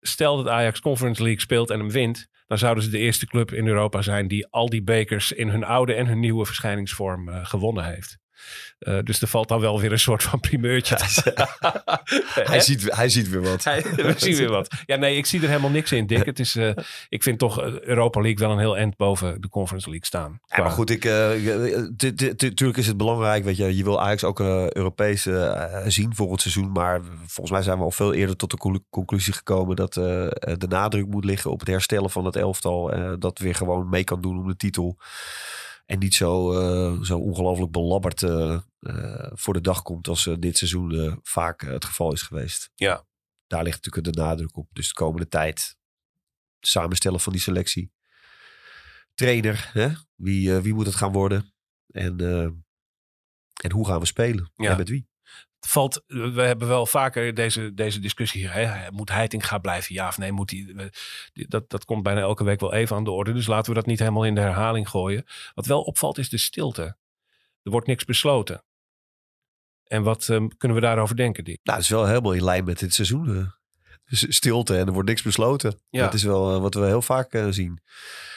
stel 0.00 0.36
dat 0.36 0.48
Ajax 0.48 0.80
Conference 0.80 1.22
League 1.22 1.40
speelt 1.40 1.70
en 1.70 1.78
hem 1.78 1.90
wint, 1.90 2.28
dan 2.46 2.58
zouden 2.58 2.84
ze 2.84 2.90
de 2.90 2.98
eerste 2.98 3.26
club 3.26 3.52
in 3.52 3.66
Europa 3.66 4.02
zijn 4.02 4.28
die 4.28 4.46
al 4.46 4.68
die 4.68 4.82
bekers 4.82 5.32
in 5.32 5.48
hun 5.48 5.64
oude 5.64 5.94
en 5.94 6.06
hun 6.06 6.20
nieuwe 6.20 6.46
verschijningsvorm 6.46 7.44
gewonnen 7.44 7.84
heeft. 7.84 8.18
Eh, 8.78 8.98
dus 9.04 9.22
er 9.22 9.28
valt 9.28 9.48
dan 9.48 9.60
wel 9.60 9.80
weer 9.80 9.92
een 9.92 9.98
soort 9.98 10.22
van 10.22 10.40
primeurtje. 10.40 10.96
Hij 12.34 12.60
ziet, 12.60 12.94
hij 12.96 13.08
ziet 13.08 13.28
weer 13.28 13.42
wat. 13.42 13.64
Hij- 13.64 13.82
we 13.96 14.14
zien 14.16 14.36
weer 14.36 14.50
wat. 14.50 14.68
Ja, 14.86 14.96
nee, 14.96 15.16
ik 15.16 15.26
zie 15.26 15.40
er 15.42 15.48
helemaal 15.48 15.70
niks 15.70 15.92
in, 15.92 16.06
Dick. 16.06 16.24
Het 16.26 16.38
is, 16.38 16.56
eh, 16.56 16.70
ik 17.08 17.22
vind 17.22 17.38
toch 17.38 17.60
eh, 17.62 17.80
Europa 17.80 18.20
League 18.20 18.38
wel 18.38 18.50
een 18.50 18.58
heel 18.58 18.76
eind 18.76 18.96
boven 18.96 19.40
de 19.40 19.48
Conference 19.48 19.88
League 19.88 20.06
staan. 20.06 20.40
Ja, 20.46 20.62
maar 20.62 20.70
goed, 20.70 20.90
ik, 20.90 21.04
natuurlijk 21.04 22.78
is 22.78 22.86
het 22.86 22.96
belangrijk. 22.96 23.44
Weet 23.44 23.56
je, 23.56 23.76
je 23.76 23.84
wil 23.84 24.00
Ajax 24.00 24.24
ook 24.24 24.40
Europees 24.40 25.22
zien 25.86 26.14
volgend 26.14 26.40
seizoen. 26.40 26.72
Maar 26.72 27.00
volgens 27.26 27.50
mij 27.50 27.62
zijn 27.62 27.78
we 27.78 27.84
al 27.84 27.90
veel 27.90 28.12
eerder 28.12 28.36
tot 28.36 28.50
de 28.50 28.56
conclu- 28.56 28.84
conclusie 28.90 29.32
gekomen 29.32 29.76
dat 29.76 29.92
de 29.94 30.66
nadruk 30.68 31.06
moet 31.06 31.24
liggen 31.24 31.50
op 31.50 31.58
het 31.60 31.68
herstellen 31.68 32.10
van 32.10 32.24
het 32.24 32.36
elftal. 32.36 32.92
dat 33.18 33.38
weer 33.38 33.54
gewoon 33.54 33.88
mee 33.88 34.04
kan 34.04 34.20
doen 34.20 34.38
om 34.38 34.48
de 34.48 34.56
titel. 34.56 34.96
En 35.90 35.98
niet 35.98 36.14
zo, 36.14 36.52
eh, 36.52 37.02
zo 37.02 37.18
ongelooflijk 37.18 37.72
belabberd 37.72 38.22
eh, 38.22 38.60
eh, 38.80 39.30
voor 39.32 39.54
de 39.54 39.60
dag 39.60 39.82
komt 39.82 40.08
als 40.08 40.28
dit 40.38 40.56
seizoen 40.56 41.20
vaak 41.22 41.60
het 41.60 41.84
geval 41.84 42.12
is 42.12 42.22
geweest. 42.22 42.70
Ja. 42.74 43.06
Daar 43.46 43.62
ligt 43.62 43.84
natuurlijk 43.84 44.14
de 44.14 44.22
nadruk 44.22 44.56
op. 44.56 44.68
Dus 44.72 44.88
de 44.88 44.94
komende 44.94 45.28
tijd 45.28 45.76
het 46.60 46.68
samenstellen 46.68 47.20
van 47.20 47.32
die 47.32 47.42
selectie. 47.42 47.92
Trainer, 49.14 49.70
hè? 49.72 49.88
Wie, 50.14 50.52
wie 50.52 50.74
moet 50.74 50.86
het 50.86 50.94
gaan 50.94 51.12
worden? 51.12 51.54
En, 51.86 52.20
en 53.62 53.72
hoe 53.72 53.86
gaan 53.86 54.00
we 54.00 54.06
spelen? 54.06 54.52
Ja. 54.54 54.70
En 54.70 54.76
met 54.76 54.88
wie? 54.88 55.08
Het 55.60 55.68
valt, 55.68 56.02
we 56.06 56.42
hebben 56.42 56.68
wel 56.68 56.86
vaker 56.86 57.34
deze, 57.34 57.74
deze 57.74 57.98
discussie. 58.00 58.48
Hè? 58.48 58.90
Moet 58.90 59.10
Heiting 59.10 59.46
gaan 59.46 59.60
blijven? 59.60 59.94
Ja 59.94 60.08
of 60.08 60.18
nee? 60.18 60.32
Moet 60.32 60.48
die- 60.48 60.74
dat, 61.32 61.70
dat 61.70 61.84
komt 61.84 62.02
bijna 62.02 62.20
elke 62.20 62.44
week 62.44 62.60
wel 62.60 62.72
even 62.72 62.96
aan 62.96 63.04
de 63.04 63.10
orde. 63.10 63.32
Dus 63.32 63.46
laten 63.46 63.68
we 63.72 63.78
dat 63.78 63.86
niet 63.86 63.98
helemaal 63.98 64.24
in 64.24 64.34
de 64.34 64.40
herhaling 64.40 64.88
gooien. 64.88 65.24
Wat 65.54 65.66
wel 65.66 65.82
opvalt 65.82 66.18
is 66.18 66.28
de 66.28 66.38
stilte. 66.38 66.82
Er 67.62 67.70
wordt 67.70 67.86
niks 67.86 68.04
besloten. 68.04 68.64
En 69.84 70.02
wat 70.02 70.28
eh, 70.28 70.46
kunnen 70.56 70.76
we 70.76 70.82
daarover 70.82 71.16
denken, 71.16 71.44
Dick? 71.44 71.58
Nou, 71.62 71.76
dat 71.76 71.86
is 71.86 71.92
wel 71.92 72.06
helemaal 72.06 72.32
in 72.32 72.44
lijn 72.44 72.64
met 72.64 72.78
dit 72.78 72.94
seizoen. 72.94 73.52
Dus 74.04 74.26
stilte 74.28 74.76
en 74.78 74.86
er 74.86 74.92
wordt 74.92 75.08
niks 75.08 75.22
besloten. 75.22 75.80
Ja. 75.90 76.04
Dat 76.04 76.14
is 76.14 76.22
wel 76.22 76.54
eh, 76.54 76.60
wat 76.60 76.74
we 76.74 76.86
heel 76.86 77.02
vaak 77.02 77.32
eh, 77.32 77.46
zien. 77.50 77.80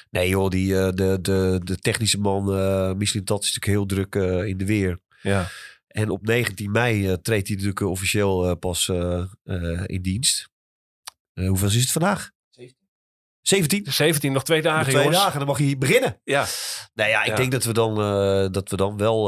Nee 0.09 0.29
joh, 0.29 0.49
die, 0.49 0.77
eh, 0.79 0.89
de, 0.91 1.17
de, 1.21 1.59
de 1.63 1.77
technische 1.77 2.19
man, 2.19 2.53
eh 2.57 2.93
Michelin 2.93 3.25
Tat, 3.25 3.43
is 3.43 3.53
natuurlijk 3.53 3.65
heel 3.65 4.05
druk 4.05 4.15
in 4.47 4.57
de 4.57 4.65
weer. 4.65 4.99
Ja. 5.21 5.47
En 5.93 6.09
op 6.09 6.25
19 6.25 6.71
mei 6.71 7.07
eh, 7.07 7.13
treedt 7.13 7.47
hij 7.47 7.55
natuurlijk 7.55 7.85
officieel 7.91 8.49
eh, 8.49 8.55
pas 8.59 8.89
eh, 8.89 9.23
in 9.85 10.01
dienst. 10.01 10.49
Hoeveel 11.33 11.67
is 11.67 11.75
het 11.75 11.91
vandaag? 11.91 12.31
17. 13.41 13.91
17, 13.93 14.31
nog 14.31 14.43
twee 14.43 14.61
dagen, 14.61 14.79
Nog 14.79 14.87
twee 14.89 15.03
jongens. 15.03 15.21
dagen, 15.21 15.37
dan 15.37 15.47
mag 15.47 15.57
hij 15.57 15.77
beginnen. 15.77 16.19
Ja. 16.23 16.45
Nou 16.93 17.09
ja, 17.09 17.21
ik 17.21 17.27
Ja. 17.29 17.35
denk 17.35 17.51
dat 17.51 17.63
we 17.63 17.73
dan, 17.73 17.95
dat 18.51 18.69
we 18.69 18.75
dan 18.75 18.97
wel 18.97 19.25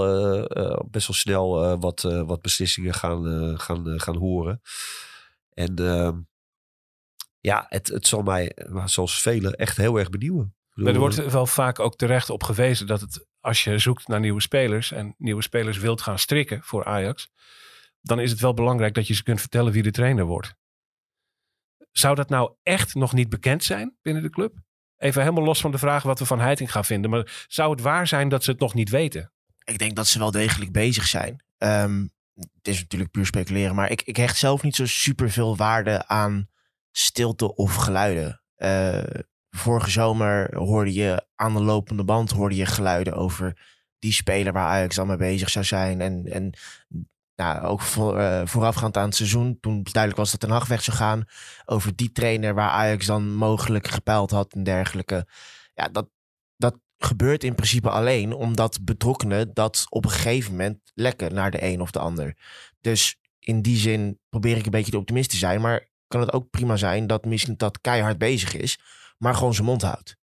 best 0.90 1.08
wel 1.08 1.16
snel 1.16 1.78
wat, 1.80 2.02
wat 2.02 2.42
beslissingen 2.42 2.94
gaan, 2.94 3.60
gaan, 3.60 4.00
gaan 4.02 4.16
horen. 4.18 4.62
En 5.50 5.76
ehm, 5.76 6.20
ja, 7.40 7.66
het, 7.70 7.88
het 7.88 8.08
zal 8.08 8.22
mij, 8.22 8.56
zoals 8.86 9.22
velen, 9.22 9.54
echt 9.54 9.78
heel 9.78 9.98
erg 10.00 10.10
benieuwen. 10.10 10.56
Maar 10.74 10.86
er 10.86 10.94
bedoel, 10.94 11.16
wordt 11.16 11.32
wel 11.32 11.46
vaak 11.46 11.80
ook 11.80 11.96
terecht 11.96 12.30
op 12.30 12.44
gewezen 12.44 12.88
dat 12.88 13.02
het, 13.02 13.26
als 13.46 13.64
je 13.64 13.80
zoekt 13.80 14.08
naar 14.08 14.20
nieuwe 14.20 14.42
spelers 14.42 14.92
en 14.92 15.16
nieuwe 15.18 15.42
spelers 15.42 15.78
wilt 15.78 16.02
gaan 16.02 16.20
strikken 16.20 16.64
voor 16.64 16.86
Ajax, 16.86 17.32
dan 18.02 18.20
is 18.20 18.32
het 18.32 18.40
wel 18.40 18.54
belangrijk 18.54 18.94
dat 18.94 19.08
je 19.08 19.14
ze 19.14 19.24
kunt 19.24 19.40
vertellen 19.40 19.74
wie 19.74 19.84
de 19.84 19.92
trainer 19.92 20.26
wordt. 20.26 20.56
Zou 21.92 22.16
dat 22.16 22.30
nou 22.30 22.54
echt 22.64 22.96
nog 22.96 23.14
niet 23.14 23.30
bekend 23.30 23.64
zijn 23.64 23.98
binnen 24.02 24.24
de 24.24 24.30
club? 24.30 24.56
Even 24.98 25.22
helemaal 25.22 25.44
los 25.44 25.62
van 25.62 25.72
de 25.72 25.78
vraag 25.78 26.04
wat 26.04 26.20
we 26.20 26.26
van 26.26 26.40
Heiting 26.40 26.72
gaan 26.72 26.86
vinden. 26.86 27.10
Maar 27.10 27.46
zou 27.48 27.72
het 27.72 27.82
waar 27.82 28.08
zijn 28.08 28.30
dat 28.30 28.44
ze 28.44 28.52
het 28.52 28.60
nog 28.60 28.74
niet 28.74 28.90
weten? 28.90 29.32
Ik 29.64 29.78
denk 29.78 29.96
dat 29.96 30.08
ze 30.08 30.20
wel 30.20 30.32
degelijk 30.32 30.72
bezig 30.72 31.08
zijn. 31.08 31.44
Ehm, 31.58 32.08
het 32.34 32.68
is 32.68 32.80
natuurlijk 32.80 33.12
puur 33.12 33.26
speculeren, 33.26 33.76
maar 33.76 33.92
ik, 33.92 34.02
ik 34.02 34.18
hecht 34.18 34.38
zelf 34.38 34.64
niet 34.64 34.76
zo 34.76 34.86
super 34.86 35.32
veel 35.32 35.58
waarde 35.58 36.08
aan 36.08 36.50
stilte 36.92 37.56
of 37.56 37.76
geluiden. 37.76 38.42
Eh, 38.56 39.04
vorige 39.56 39.90
zomer 39.90 40.56
hoorde 40.58 40.94
je 40.94 41.26
aan 41.36 41.54
de 41.54 41.62
lopende 41.62 42.04
band 42.04 42.32
hoorde 42.32 42.56
je 42.56 42.66
geluiden 42.66 43.14
over 43.14 43.58
die 44.00 44.14
speler 44.14 44.54
waar 44.54 44.68
Ajax 44.68 44.96
dan 44.96 45.08
mee 45.08 45.18
bezig 45.18 45.50
zou 45.50 45.66
zijn. 45.66 46.02
En, 46.02 46.26
en 46.26 46.54
nou, 47.36 47.66
ook 47.66 47.82
voor, 47.82 48.20
eh, 48.20 48.42
voorafgaand 48.46 48.98
aan 48.98 49.06
het 49.06 49.16
seizoen, 49.16 49.58
toen 49.60 49.84
duidelijk 49.84 50.22
was 50.22 50.32
dat 50.32 50.40
Ten 50.40 50.50
Hag 50.50 50.68
weg 50.68 50.84
zou 50.84 50.98
gaan, 50.98 51.24
over 51.66 51.96
die 51.96 52.12
trainer 52.12 52.54
waar 52.54 52.70
Ajax 52.70 53.06
dan 53.06 53.34
mogelijk 53.34 53.88
gepeild 53.88 54.32
had 54.32 54.54
en 54.54 54.64
dergelijke. 54.64 55.28
Ja, 55.74 55.88
dat, 55.88 56.10
dat 56.58 56.76
gebeurt 56.98 57.44
in 57.44 57.56
principe 57.56 57.90
alleen 57.90 58.34
omdat 58.34 58.80
betrokkenen 58.86 59.54
dat 59.54 59.86
op 59.90 60.06
een 60.06 60.12
gegeven 60.12 60.52
moment 60.52 60.80
lekken 60.94 61.34
naar 61.34 61.52
de 61.52 61.64
een 61.64 61.82
of 61.82 61.92
de 61.92 62.00
ander. 62.00 62.38
Dus 62.82 63.20
in 63.40 63.62
die 63.62 63.78
zin 63.78 64.20
probeer 64.30 64.58
ik 64.58 64.66
een 64.66 64.72
beetje 64.72 64.92
de 64.92 64.98
optimist 64.98 65.30
te 65.30 65.38
zijn, 65.38 65.62
maar 65.62 65.90
kan 66.08 66.22
het 66.22 66.34
ook 66.34 66.50
prima 66.50 66.76
zijn 66.76 67.08
dat 67.08 67.26
misschien 67.26 67.58
dat 67.58 67.82
keihard 67.82 68.18
bezig 68.18 68.56
is, 68.56 68.80
maar 69.18 69.36
gewoon 69.36 69.54
zijn 69.54 69.66
mond 69.66 69.82
houdt. 69.82 70.18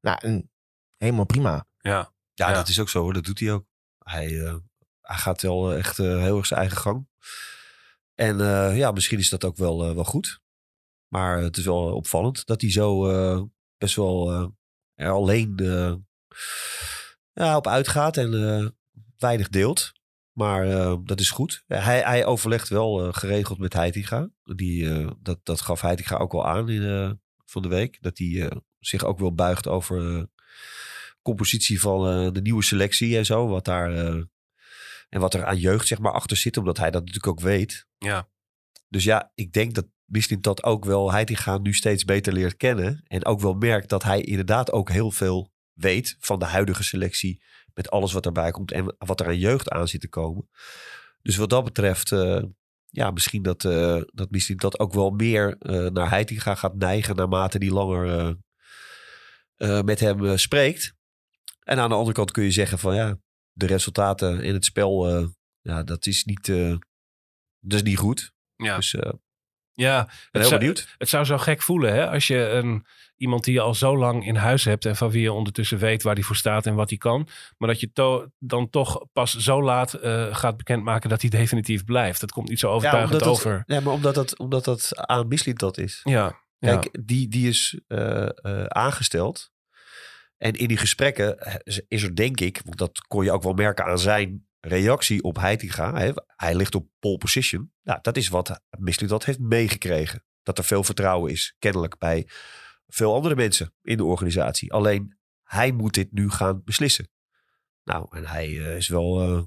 Nou, 0.00 0.18
en 0.20 0.50
helemaal 0.96 1.24
prima. 1.24 1.66
Ja. 1.78 2.12
Ja, 2.34 2.48
Ja. 2.48 2.54
dat 2.54 2.68
is 2.68 2.80
ook 2.80 2.88
zo 2.88 3.00
hoor. 3.02 3.12
Dat 3.12 3.24
doet 3.24 3.40
hij 3.40 3.52
ook. 3.52 3.64
Hij, 3.98 4.44
eh, 4.44 4.56
hij 5.00 5.16
gaat 5.16 5.42
wel 5.42 5.70
eh, 5.72 5.78
echt 5.78 5.98
eh, 5.98 6.06
heel 6.20 6.36
erg 6.36 6.46
zijn 6.46 6.60
eigen 6.60 6.78
gang. 6.78 7.08
En 8.14 8.40
eh, 8.40 8.76
ja, 8.76 8.90
misschien 8.90 9.18
is 9.18 9.28
dat 9.28 9.44
ook 9.44 9.56
wel, 9.56 9.94
wel 9.94 10.04
goed. 10.04 10.40
Maar 11.08 11.38
het 11.38 11.56
is 11.56 11.64
wel 11.64 11.94
opvallend 11.94 12.46
dat 12.46 12.60
hij 12.60 12.70
zo 12.70 13.08
eh, 13.10 13.42
best 13.78 13.94
wel 13.96 14.30
eh, 14.32 14.46
er 14.94 15.10
alleen 15.10 15.56
eh, 15.56 15.94
ja, 17.32 17.56
op 17.56 17.66
uitgaat 17.66 18.16
en 18.16 18.34
eh, 18.58 18.66
weinig 19.18 19.48
deelt. 19.48 19.92
Maar 20.32 20.70
eh, 20.70 20.96
dat 21.04 21.20
is 21.20 21.30
goed. 21.30 21.62
Hij, 21.66 22.00
hij 22.00 22.24
overlegt 22.26 22.68
wel 22.68 23.06
eh, 23.06 23.12
geregeld 23.14 23.58
met 23.58 23.72
Heitinga. 23.72 24.30
Die, 24.42 24.90
eh, 24.94 25.10
dat, 25.20 25.38
dat 25.42 25.60
gaf 25.60 25.80
Heitinga 25.80 26.16
ook 26.16 26.32
wel 26.32 26.46
aan 26.46 26.68
in, 26.68 27.20
van 27.50 27.62
de 27.62 27.68
week. 27.68 27.98
Dat 28.00 28.18
hij 28.18 28.42
eh, 28.42 28.56
zich 28.78 29.04
ook 29.04 29.18
wel 29.18 29.34
buigt 29.34 29.66
over 29.66 30.16
eh, 30.16 30.22
compositie 31.22 31.80
van 31.80 32.08
eh, 32.08 32.32
de 32.32 32.40
nieuwe 32.40 32.62
selectie 32.62 33.16
en 33.16 33.26
zo. 33.26 33.48
Wat 33.48 33.64
daar, 33.64 33.92
en 35.08 35.20
wat 35.20 35.34
er 35.34 35.44
aan 35.44 35.58
jeugd 35.58 35.86
zeg 35.86 35.98
maar, 35.98 36.12
achter 36.12 36.36
zit. 36.36 36.56
Omdat 36.56 36.78
hij 36.78 36.90
dat 36.90 37.00
natuurlijk 37.00 37.26
ook 37.26 37.40
weet. 37.40 37.86
Ja. 37.98 38.28
Dus 38.88 39.04
ja, 39.04 39.32
ik 39.34 39.52
denk 39.52 39.74
dat 39.74 39.86
misschien 40.04 40.40
dat 40.40 40.62
ook 40.62 40.84
wel 40.84 41.12
Heitinga 41.12 41.58
nu 41.58 41.74
steeds 41.74 42.04
beter 42.04 42.32
leert 42.32 42.56
kennen. 42.56 43.02
En 43.06 43.24
ook 43.24 43.40
wel 43.40 43.54
merkt 43.54 43.88
dat 43.88 44.02
hij 44.02 44.20
inderdaad 44.20 44.72
ook 44.72 44.90
heel 44.90 45.10
veel 45.10 45.52
weet 45.72 46.16
van 46.18 46.38
de 46.38 46.44
huidige 46.44 46.84
selectie. 46.84 47.42
Met 47.74 47.90
alles 47.90 48.12
wat 48.12 48.26
erbij 48.26 48.50
komt 48.50 48.72
en 48.72 48.96
wat 48.98 49.20
er 49.20 49.26
aan 49.26 49.38
jeugd 49.38 49.68
aan 49.68 49.88
zit 49.88 50.00
te 50.00 50.08
komen. 50.08 50.48
Dus 51.22 51.36
wat 51.36 51.50
dat 51.50 51.64
betreft, 51.64 52.12
ja, 52.90 53.10
misschien 53.10 53.42
dat, 53.42 53.64
eh, 53.64 54.02
dat 54.12 54.30
misschien 54.30 54.56
dat 54.56 54.78
ook 54.78 54.92
wel 54.92 55.10
meer 55.10 55.56
eh, 55.58 55.86
naar 55.86 56.10
Heitinga 56.10 56.54
gaat 56.54 56.74
neigen 56.74 57.16
naarmate 57.16 57.58
die 57.58 57.72
langer 57.72 58.36
eh, 59.56 59.82
met 59.82 60.00
hem 60.00 60.38
spreekt. 60.38 60.94
En 61.62 61.78
aan 61.78 61.88
de 61.88 61.94
andere 61.94 62.14
kant 62.14 62.30
kun 62.30 62.44
je 62.44 62.50
zeggen 62.50 62.78
van 62.78 62.94
ja, 62.94 63.18
de 63.52 63.66
resultaten 63.66 64.42
in 64.42 64.54
het 64.54 64.64
spel, 64.64 65.08
ja, 65.60 65.82
dat 65.82 66.06
is 66.06 66.24
niet, 66.24 66.46
dat 67.60 67.72
is 67.74 67.82
niet 67.82 67.98
goed. 67.98 68.32
Ja. 68.56 68.76
Dus 68.76 68.96
Ja, 69.80 70.00
ik 70.00 70.06
ben 70.06 70.14
het 70.30 70.32
heel 70.32 70.44
zou, 70.48 70.58
benieuwd. 70.58 70.94
het 70.98 71.08
zou 71.08 71.24
zo 71.24 71.38
gek 71.38 71.62
voelen 71.62 71.92
hè? 71.92 72.10
als 72.10 72.26
je 72.26 72.48
een, 72.48 72.86
iemand 73.16 73.44
die 73.44 73.54
je 73.54 73.60
al 73.60 73.74
zo 73.74 73.96
lang 73.96 74.26
in 74.26 74.34
huis 74.36 74.64
hebt 74.64 74.84
en 74.84 74.96
van 74.96 75.10
wie 75.10 75.22
je 75.22 75.32
ondertussen 75.32 75.78
weet 75.78 76.02
waar 76.02 76.14
hij 76.14 76.22
voor 76.22 76.36
staat 76.36 76.66
en 76.66 76.74
wat 76.74 76.88
hij 76.88 76.98
kan, 76.98 77.28
maar 77.58 77.68
dat 77.68 77.80
je 77.80 77.90
to- 77.92 78.26
dan 78.38 78.70
toch 78.70 79.04
pas 79.12 79.36
zo 79.36 79.62
laat 79.62 79.94
eh, 79.94 80.36
gaat 80.36 80.56
bekendmaken 80.56 81.08
dat 81.10 81.20
hij 81.20 81.30
definitief 81.30 81.84
blijft. 81.84 82.20
Dat 82.20 82.30
komt 82.32 82.48
niet 82.48 82.58
zo 82.58 82.70
overtuigend 82.70 83.22
over. 83.22 83.58
Het, 83.58 83.66
nee, 83.68 83.80
maar 83.80 83.92
omdat 83.92 84.14
dat, 84.14 84.38
omdat 84.38 84.64
dat 84.64 84.90
aan 84.96 85.28
Mislint 85.28 85.58
dat 85.58 85.78
is. 85.78 86.00
Ja, 86.04 86.36
ja. 86.58 86.76
Kijk, 86.76 86.88
die, 87.06 87.28
die 87.28 87.48
is 87.48 87.80
eh, 87.86 88.22
eh, 88.22 88.64
aangesteld. 88.66 89.50
En 90.38 90.52
in 90.52 90.68
die 90.68 90.76
gesprekken 90.76 91.60
is- 91.62 91.80
is 91.88 92.02
er 92.02 92.16
denk 92.16 92.40
ik, 92.40 92.60
want 92.64 92.78
dat 92.78 92.98
kon 93.08 93.24
je 93.24 93.32
ook 93.32 93.42
wel 93.42 93.52
merken 93.52 93.84
aan 93.84 93.98
zijn 93.98 94.46
reactie 94.60 95.22
op 95.22 95.36
Heitinga. 95.36 95.94
Hè, 95.94 96.12
hij 96.26 96.54
ligt 96.54 96.74
op 96.74 96.88
pole 96.98 97.18
position. 97.18 97.72
Nou, 97.82 97.98
dat 98.02 98.16
is 98.16 98.28
wat 98.28 98.60
Mislint 98.78 99.10
dat 99.10 99.24
heeft 99.24 99.38
meegekregen. 99.38 100.24
Dat 100.42 100.58
er 100.58 100.64
veel 100.64 100.84
vertrouwen 100.84 101.32
is, 101.32 101.54
kennelijk 101.58 101.98
bij 101.98 102.28
veel 102.86 103.14
andere 103.14 103.34
mensen 103.34 103.74
in 103.82 103.96
de 103.96 104.04
organisatie. 104.04 104.72
Alleen 104.72 105.18
hij 105.42 105.72
moet 105.72 105.94
dit 105.94 106.12
nu 106.12 106.30
gaan 106.30 106.62
beslissen. 106.64 107.10
Nou, 107.84 108.16
en 108.16 108.26
hij 108.26 108.46
eh, 108.46 108.76
is 108.76 108.88
wel 108.88 109.20
eh, 109.20 109.42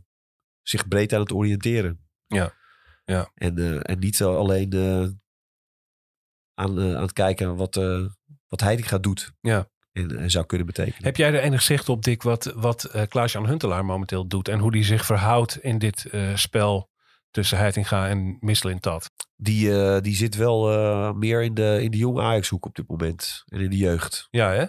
zich 0.62 0.88
breed 0.88 1.14
aan 1.14 1.20
het 1.20 1.32
oriënteren. 1.32 2.10
Ja. 2.28 2.54
Ja. 3.06 3.32
En, 3.34 3.58
eh, 3.58 3.80
en 3.82 4.00
niet 4.00 4.22
alleen 4.22 4.74
aan, 6.54 6.80
aan 6.80 7.02
het 7.02 7.14
kijken 7.14 7.56
wat, 7.56 7.76
wat 8.48 8.62
Heitinga 8.62 8.98
doet. 8.98 9.34
Ja. 9.42 9.70
En, 9.92 10.18
en 10.18 10.32
zou 10.32 10.46
kunnen 10.46 10.68
betekenen. 10.68 11.04
Heb 11.04 11.16
jij 11.16 11.34
er 11.34 11.42
enig 11.42 11.62
zicht 11.62 11.90
op, 11.90 12.04
Dick, 12.04 12.24
wat, 12.24 12.54
wat 12.56 12.84
eh, 12.84 13.02
Klaas-Jan 13.08 13.48
Huntelaar 13.48 13.86
momenteel 13.86 14.28
doet 14.28 14.48
en 14.48 14.60
hoe 14.60 14.72
die 14.72 14.84
zich 14.84 15.06
verhoudt 15.06 15.58
in 15.64 15.78
dit 15.78 16.06
eh, 16.06 16.36
spel 16.36 16.90
tussen 17.32 17.58
Heitinga 17.58 18.08
en 18.08 18.38
Misselintat? 18.40 19.12
Die, 19.36 19.82
eh, 19.84 20.02
die 20.02 20.16
zit 20.16 20.36
wel 20.36 20.72
eh, 20.72 21.14
meer 21.14 21.44
in 21.44 21.54
de, 21.54 21.80
in 21.82 21.92
de 21.92 21.98
jonge 21.98 22.22
Ajax-hoek 22.22 22.66
op 22.66 22.76
dit 22.76 22.88
moment. 22.88 23.44
En 23.48 23.60
in 23.60 23.70
de 23.70 23.78
jeugd. 23.78 24.28
Ja, 24.30 24.52
hè? 24.52 24.66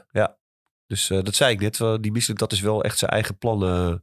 Dus 0.86 1.10
eh, 1.10 1.22
dat 1.22 1.34
zei 1.34 1.52
ik 1.52 1.60
net. 1.60 1.78
wel, 1.78 2.00
Die 2.00 2.12
Missling, 2.12 2.38
dat 2.38 2.52
is 2.52 2.60
wel 2.60 2.84
echt 2.84 2.98
zijn 2.98 3.10
eigen 3.10 3.38
plannen 3.38 3.92
eh, 3.92 3.98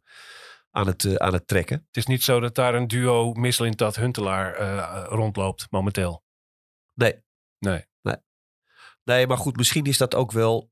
aan, 0.72 0.88
het, 0.88 1.06
eh, 1.06 1.14
aan 1.14 1.34
het 1.34 1.48
trekken. 1.48 1.78
Het 1.88 1.98
is 1.98 2.06
niet 2.06 2.24
zo 2.24 2.40
dat 2.40 2.56
daar 2.56 2.76
een 2.76 2.88
duo 2.88 3.34
Misselintat-Huntelaar 3.34 4.54
eh, 4.54 5.04
rondloopt 5.08 5.68
momenteel. 5.70 6.24
Nee. 6.94 7.24
nee. 7.60 7.88
Nee, 9.04 9.28
maar 9.28 9.38
goed, 9.38 9.58
misschien 9.58 9.86
is 9.86 9.98
dat 9.98 10.16
ook 10.16 10.32
wel 10.32 10.72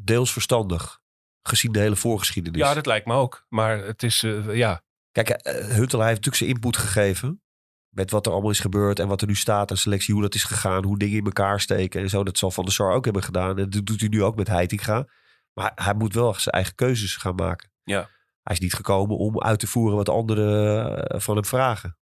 deels 0.00 0.32
verstandig. 0.32 1.00
Gezien 1.42 1.72
de 1.72 1.78
hele 1.78 1.96
voorgeschiedenis. 1.96 2.60
Ja, 2.60 2.74
dat 2.74 2.86
lijkt 2.86 3.06
me 3.06 3.14
ook. 3.14 3.46
Maar 3.48 3.78
het 3.78 4.02
is, 4.02 4.22
eh, 4.22 4.56
ja, 4.56 4.82
Kijk, 5.24 5.28
eh, 5.28 5.54
Huntelaar 5.54 6.06
heeft 6.06 6.24
natuurlijk 6.24 6.36
zijn 6.36 6.50
input 6.50 6.76
gegeven. 6.76 7.42
Met 7.88 8.10
wat 8.10 8.26
er 8.26 8.32
allemaal 8.32 8.50
is 8.50 8.60
gebeurd 8.60 8.98
en 8.98 9.08
wat 9.08 9.20
er 9.20 9.26
nu 9.26 9.34
staat 9.34 9.70
aan 9.70 9.76
selectie. 9.76 10.14
Hoe 10.14 10.22
dat 10.22 10.34
is 10.34 10.44
gegaan, 10.44 10.84
hoe 10.84 10.98
dingen 10.98 11.18
in 11.18 11.24
elkaar 11.24 11.60
steken 11.60 12.00
en 12.00 12.08
zo. 12.08 12.24
Dat 12.24 12.38
zal 12.38 12.50
Van 12.50 12.64
der 12.64 12.72
Sar 12.72 12.92
ook 12.92 13.04
hebben 13.04 13.22
gedaan. 13.22 13.58
En 13.58 13.70
dat 13.70 13.86
doet 13.86 14.00
hij 14.00 14.08
nu 14.08 14.22
ook 14.22 14.36
met 14.36 14.48
Heitinga. 14.48 15.06
Maar 15.52 15.72
hij 15.74 15.94
moet 15.94 16.14
wel 16.14 16.34
zijn 16.34 16.54
eigen 16.54 16.74
keuzes 16.74 17.16
gaan 17.16 17.34
maken. 17.34 17.70
Ja. 17.82 18.10
Hij 18.42 18.56
is 18.56 18.60
niet 18.60 18.74
gekomen 18.74 19.16
om 19.16 19.40
uit 19.40 19.58
te 19.58 19.66
voeren 19.66 19.96
wat 19.96 20.08
anderen 20.08 21.06
eh, 21.06 21.20
van 21.20 21.34
hem 21.34 21.44
vragen. 21.44 21.98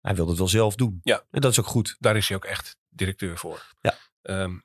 Hij 0.00 0.14
wil 0.14 0.28
het 0.28 0.38
wel 0.38 0.48
zelf 0.48 0.74
doen. 0.74 1.00
Ja. 1.02 1.24
En 1.30 1.40
dat 1.40 1.50
is 1.50 1.60
ook 1.60 1.66
goed. 1.66 1.96
daar 1.98 2.16
is 2.16 2.28
hij 2.28 2.36
ook 2.36 2.44
echt 2.44 2.76
directeur 2.88 3.38
voor. 3.38 3.74
Ja. 3.80 3.94
Ehm, 4.22 4.50
eh, 4.50 4.58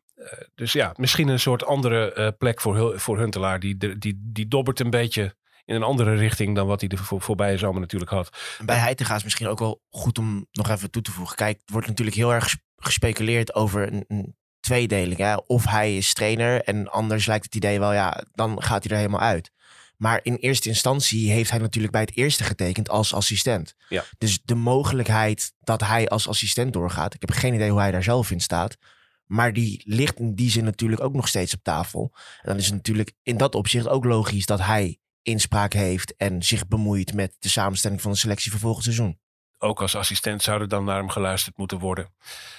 dus 0.56 0.72
ja, 0.72 0.94
misschien 0.96 1.28
een 1.28 1.40
soort 1.40 1.66
andere 1.66 2.14
eh, 2.14 2.28
plek 2.38 2.62
voor, 2.62 3.00
voor 3.00 3.18
Huntelaar. 3.18 3.60
Die, 3.60 3.98
die, 3.98 4.22
die, 4.22 4.48
dobbert 4.48 4.80
een 4.80 4.90
beetje 4.90 5.36
in 5.66 5.76
een 5.76 5.84
andere 5.84 6.16
richting 6.16 6.56
dan 6.56 6.68
wat 6.68 6.80
hij 6.80 6.90
de 6.90 6.98
voor, 6.98 7.22
voorbije 7.22 7.58
zomer 7.58 7.82
natuurlijk 7.82 8.12
had. 8.12 8.38
En 8.60 8.66
bij 8.66 8.78
Heitinga 8.78 9.16
is 9.16 9.24
misschien 9.24 9.48
ook 9.48 9.60
wel 9.60 9.82
goed 9.90 10.18
om 10.18 10.48
nog 10.52 10.70
even 10.70 10.92
toe 10.92 11.02
te 11.02 11.12
voegen. 11.12 11.36
Kijk, 11.36 11.58
het 11.62 11.72
wordt 11.72 11.88
natuurlijk 11.88 12.18
heel 12.18 12.34
erg 12.34 12.44
ges- 12.44 12.58
gespeculeerd 12.78 13.56
over 13.56 13.94
een, 13.94 14.06
een 14.08 14.36
tweedeling. 14.60 15.18
Hè? 15.18 15.36
Of 15.36 15.66
hij 15.66 15.98
is 15.98 16.14
trainer 16.14 16.62
en 16.62 16.92
anders 16.92 17.26
lijkt 17.26 17.46
het 17.46 17.56
idee 17.56 17.80
wel, 17.80 17.94
ja, 17.94 18.24
dan 18.34 18.64
gaat 18.64 18.84
hij 18.84 18.92
er 18.92 18.98
helemaal 18.98 19.28
uit. 19.28 19.52
Maar 19.98 20.20
in 20.24 20.36
eerste 20.36 20.70
instantie 20.70 21.32
heeft 21.32 21.50
hij 21.50 21.60
natuurlijk 21.60 21.94
bij 21.94 22.02
het 22.02 22.16
eerste 22.16 22.44
getekend 22.44 22.90
als 22.90 23.14
assistent. 23.14 23.76
Ja. 23.90 24.04
Dus 24.18 24.40
de 24.44 24.56
mogelijkheid 24.56 25.54
dat 25.60 25.82
hij 25.82 26.08
als 26.08 26.28
assistent 26.28 26.74
doorgaat, 26.74 27.14
ik 27.14 27.22
heb 27.22 27.32
geen 27.32 27.54
idee 27.54 27.70
hoe 27.70 27.80
hij 27.80 27.92
daar 27.92 28.04
zelf 28.04 28.32
in 28.32 28.40
staat. 28.40 28.78
Maar 29.26 29.54
die 29.54 29.82
ligt 29.86 30.20
in 30.20 30.36
die 30.36 30.50
zin 30.50 30.64
natuurlijk 30.64 31.02
ook 31.02 31.14
nog 31.14 31.28
steeds 31.28 31.54
op 31.54 31.64
tafel. 31.64 32.12
En 32.14 32.50
dan 32.50 32.58
is 32.58 32.66
het 32.66 32.74
natuurlijk 32.74 33.14
in 33.24 33.38
dat 33.38 33.56
opzicht 33.56 33.88
ook 33.88 34.06
logisch 34.06 34.46
dat 34.46 34.60
hij 34.60 35.00
inspraak 35.22 35.74
heeft 35.74 36.16
en 36.16 36.44
zich 36.44 36.68
bemoeit 36.68 37.14
met 37.14 37.36
de 37.40 37.50
samenstelling 37.50 38.02
van 38.02 38.12
de 38.12 38.18
selectie 38.18 38.52
voor 38.52 38.60
volgend 38.60 38.84
seizoen. 38.84 39.20
Ook 39.58 39.82
als 39.82 39.96
assistent 39.96 40.44
zou 40.44 40.62
er 40.62 40.68
dan 40.68 40.84
naar 40.86 40.98
hem 40.98 41.10
geluisterd 41.10 41.58
moeten 41.58 41.80
worden. 41.80 42.10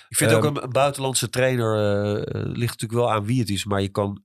Ik 0.09 0.17
vind 0.17 0.31
Ehm, 0.31 0.39
ook 0.41 0.57
een, 0.57 0.63
een 0.63 0.71
buitenlandse 0.71 1.29
trainer 1.29 1.75
eh, 1.77 2.17
eh, 2.17 2.47
ligt 2.47 2.81
natuurlijk 2.81 3.01
wel 3.01 3.13
aan 3.13 3.25
wie 3.25 3.41
het 3.41 3.51
is. 3.51 3.65
Maar 3.65 3.83
je 3.83 3.89
kan 3.89 4.23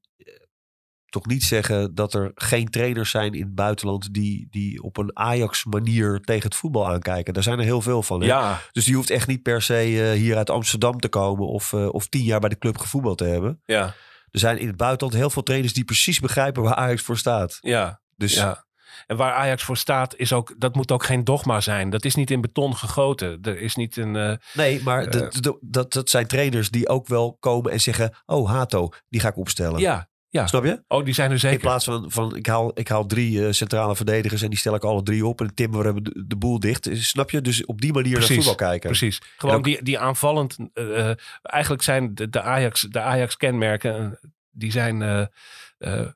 toch 1.12 1.26
niet 1.26 1.44
zeggen 1.44 1.96
dat 1.96 2.14
er 2.14 2.32
geen 2.36 2.68
trainers 2.70 3.10
zijn 3.12 3.34
in 3.34 3.42
het 3.42 3.56
buitenland 3.56 4.14
die, 4.14 4.48
die 4.50 4.84
op 4.84 4.98
een 4.98 5.18
Ajax 5.18 5.66
manier 5.66 6.20
tegen 6.20 6.44
het 6.44 6.56
voetbal 6.56 6.88
aankijken. 6.90 7.34
Daar 7.34 7.44
zijn 7.44 7.60
er 7.60 7.64
heel 7.66 7.82
veel 7.82 8.04
van. 8.04 8.20
hè? 8.22 8.26
Ja, 8.28 8.62
Dus 8.72 8.86
die 8.86 8.96
hoeft 8.96 9.10
echt 9.10 9.28
niet 9.28 9.42
per 9.42 9.62
se 9.62 9.74
eh, 10.12 10.12
hier 10.20 10.38
uit 10.38 10.50
Amsterdam 10.50 11.00
te 11.00 11.10
komen 11.10 11.48
of, 11.48 11.74
eh, 11.74 11.88
of 11.94 12.08
tien 12.08 12.24
jaar 12.24 12.40
bij 12.40 12.50
de 12.50 12.58
club 12.58 12.78
gevoetbald 12.78 13.18
te 13.18 13.26
hebben. 13.26 13.62
ja, 13.66 13.94
Er 14.32 14.40
zijn 14.40 14.58
in 14.58 14.68
het 14.68 14.78
buitenland 14.78 15.14
heel 15.20 15.30
veel 15.30 15.44
trainers 15.44 15.74
die 15.74 15.84
precies 15.84 16.20
begrijpen 16.20 16.64
waar 16.64 16.76
Ajax 16.76 17.02
voor 17.02 17.18
staat. 17.18 17.58
ja, 17.62 18.02
Dus 18.16 18.34
ja. 18.34 18.66
En 19.08 19.18
waar 19.18 19.34
Ajax 19.34 19.64
voor 19.64 19.78
staat, 19.78 20.16
is 20.16 20.34
ook, 20.34 20.54
dat 20.58 20.76
moet 20.76 20.92
ook 20.92 21.04
geen 21.04 21.24
dogma 21.24 21.62
zijn. 21.62 21.90
Dat 21.90 22.06
is 22.06 22.16
niet 22.16 22.32
in 22.32 22.42
beton 22.42 22.76
gegoten. 22.76 23.38
Er 23.42 23.60
is 23.62 23.76
niet 23.76 23.98
een. 23.98 24.16
eh, 24.16 24.34
nee, 24.54 24.84
maar 24.84 25.10
dat- 25.10 25.34
dat- 25.42 25.58
dat, 25.62 25.94
dat 25.94 26.10
zijn 26.10 26.28
trainers 26.28 26.70
die 26.70 26.90
ook 26.90 27.08
wel 27.08 27.38
komen 27.40 27.72
en 27.72 27.80
zeggen: 27.82 28.16
Oh, 28.26 28.50
Hato, 28.50 28.90
die 29.10 29.20
ga 29.20 29.28
ik 29.28 29.38
opstellen. 29.38 29.80
ja, 29.80 30.10
ja. 30.32 30.48
Snap 30.48 30.64
je? 30.64 30.84
Oh, 30.88 31.06
die 31.06 31.14
zijn 31.14 31.28
er 31.28 31.34
In 31.34 31.40
zeker. 31.40 31.60
plaats 31.60 31.86
van, 31.86 32.12
van 32.12 32.36
ik, 32.36 32.46
haal, 32.46 32.72
ik 32.80 32.88
haal 32.88 33.06
drie 33.06 33.46
eh, 33.46 33.52
centrale 33.52 33.96
verdedigers 33.96 34.42
en 34.42 34.50
die 34.50 34.58
stel 34.60 34.76
ik 34.76 34.84
alle 34.84 35.04
drie 35.04 35.26
op. 35.26 35.42
En 35.42 35.54
timmen 35.54 35.80
we 35.80 35.86
hebben 35.86 36.04
de, 36.04 36.24
de 36.28 36.36
boel 36.36 36.60
dicht. 36.60 36.88
Eh, 36.88 36.96
Snap 36.98 37.30
je? 37.32 37.42
Dus 37.42 37.66
op 37.66 37.82
die 37.82 37.94
manier 37.94 38.12
Precies, 38.14 38.30
naar 38.30 38.46
voetbal 38.46 38.68
kijken. 38.68 38.90
Precies. 38.90 39.22
Gewoon 39.38 39.56
ook- 39.56 39.64
die, 39.64 39.84
die 39.84 40.00
aanvallend. 40.00 40.58
eh, 40.74 41.12
eigenlijk 41.42 41.84
zijn 41.84 42.16
de, 42.16 42.30
de 42.30 42.42
Ajax, 42.42 42.82
de 42.82 43.00
Ajax 43.02 43.38
kenmerken. 43.38 44.12
eh, 44.12 44.30
die 44.54 44.72
zijn 44.72 45.30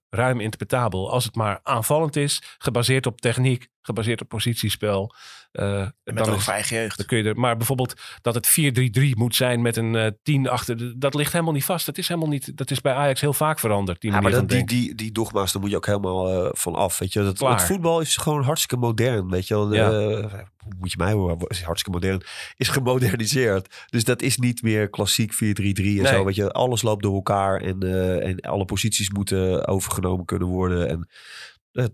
ruim 0.10 0.40
interpretabel. 0.40 1.12
Als 1.12 1.24
het 1.24 1.36
maar 1.36 1.60
aanvallend 1.64 2.16
is, 2.16 2.42
gebaseerd 2.58 3.06
op 3.06 3.22
techniek, 3.22 3.68
gebaseerd 3.82 4.22
op 4.22 4.28
positiespel. 4.30 5.14
Eh, 5.56 5.80
En 5.82 5.94
met 6.04 6.26
dan, 6.26 6.40
eigen 6.48 6.78
jeugd. 6.78 6.98
dan 6.98 7.06
kun 7.06 7.18
je 7.18 7.24
er. 7.24 7.40
Maar 7.40 7.58
bijvoorbeeld 7.58 7.94
dat 8.22 8.36
het 8.36 8.48
4-3-3 9.00 9.10
moet 9.18 9.36
zijn 9.36 9.62
met 9.62 9.78
een 9.78 9.96
eh 9.96 10.12
10 10.24 10.50
achter. 10.50 11.00
Dat 11.00 11.14
ligt 11.14 11.32
helemaal 11.32 11.54
niet 11.54 11.66
vast. 11.66 11.86
Dat 11.86 11.98
is 11.98 12.08
helemaal 12.08 12.30
niet. 12.30 12.58
Dat 12.58 12.72
is 12.72 12.82
bij 12.82 12.94
Ajax 12.94 13.22
heel 13.22 13.34
vaak 13.34 13.60
veranderd. 13.60 14.02
Die 14.02 14.12
Ja, 14.12 14.22
maar 14.22 14.32
dat, 14.32 14.50
die, 14.50 14.66
die, 14.66 14.96
die 14.96 15.12
dogma's, 15.12 15.52
daar 15.52 15.62
moet 15.62 15.72
je 15.72 15.76
ook 15.78 15.86
helemaal 15.86 16.46
eh, 16.46 16.50
van 16.54 16.76
af. 16.76 17.00
Weet 17.00 17.14
je? 17.14 17.24
Dat, 17.24 17.40
het 17.40 17.62
voetbal 17.62 18.00
is 18.02 18.18
gewoon 18.18 18.44
hartstikke 18.44 18.78
modern. 18.78 19.30
Weet 19.30 19.48
je 19.48 19.54
wel? 19.54 19.74
Ja. 19.74 19.92
Eh, 19.92 20.34
hoe 20.66 20.74
moet 20.80 20.92
je 20.92 20.98
mij 20.98 21.12
horen? 21.12 21.38
Is 21.48 21.62
hartstikke 21.62 22.00
modern. 22.00 22.22
Is 22.56 22.68
gemoderniseerd. 22.70 23.86
Dus 23.90 24.04
dat 24.04 24.22
is 24.22 24.38
niet 24.38 24.62
meer 24.62 24.90
klassiek 24.90 25.34
4-3-3 25.34 25.38
en 25.38 26.04
Nee. 26.04 26.06
zo. 26.06 26.26
Weet 26.26 26.36
je? 26.36 26.52
Alles 26.52 26.82
loopt 26.82 27.04
door 27.04 27.14
elkaar 27.16 27.62
en, 27.62 27.80
eh, 27.80 28.28
en 28.28 28.40
alle 28.40 28.66
posities 28.66 29.10
moeten 29.10 29.68
overgenomen 29.68 30.26
kunnen 30.26 30.48
worden. 30.48 30.90
En 30.90 31.08
eh, 31.10 31.16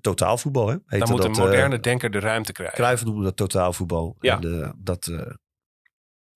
totaalvoetbal, 0.02 0.68
hè? 0.68 0.76
Dan 0.88 1.10
moet 1.10 1.24
een 1.24 1.28
dat, 1.28 1.38
eh, 1.38 1.44
moderne 1.44 1.80
denker 1.80 2.12
de 2.12 2.20
ruimte 2.20 2.52
krijgen. 2.52 2.78
Cruijff 2.78 3.06
noemde 3.06 3.24
dat 3.24 3.38
totaalvoetbal. 3.38 4.16
Ja. 4.20 4.40
En, 4.40 4.64
eh, 4.64 4.70
dat, 4.78 5.08
eh, 5.08 5.32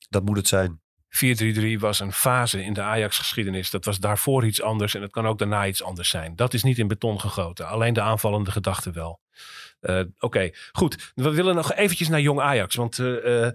dat 0.09 0.25
moet 0.25 0.37
het 0.37 0.47
zijn. 0.47 0.81
4-3-3 1.07 1.79
was 1.79 1.99
een 1.99 2.11
fase 2.11 2.63
in 2.63 2.73
de 2.73 2.81
Ajax-geschiedenis. 2.81 3.69
Dat 3.69 3.85
was 3.85 3.99
daarvoor 3.99 4.45
iets 4.45 4.61
anders 4.61 4.95
en 4.95 5.01
het 5.01 5.11
kan 5.11 5.27
ook 5.27 5.37
daarna 5.37 5.67
iets 5.67 5.83
anders 5.83 6.09
zijn. 6.09 6.35
Dat 6.35 6.53
is 6.53 6.63
niet 6.63 6.77
in 6.77 6.87
beton 6.87 7.19
gegoten. 7.19 7.67
Alleen 7.67 7.93
de 7.93 8.01
aanvallende 8.01 8.51
gedachte 8.51 8.91
wel. 8.91 9.21
Uh, 9.89 10.01
Oké, 10.19 10.49
goed. 10.71 11.11
We 11.15 11.31
willen 11.31 11.55
nog 11.55 11.73
eventjes 11.73 12.07
naar 12.09 12.21
Jong 12.21 12.39
Ajax. 12.39 12.75
Want 12.75 12.97
uh, 12.97 13.51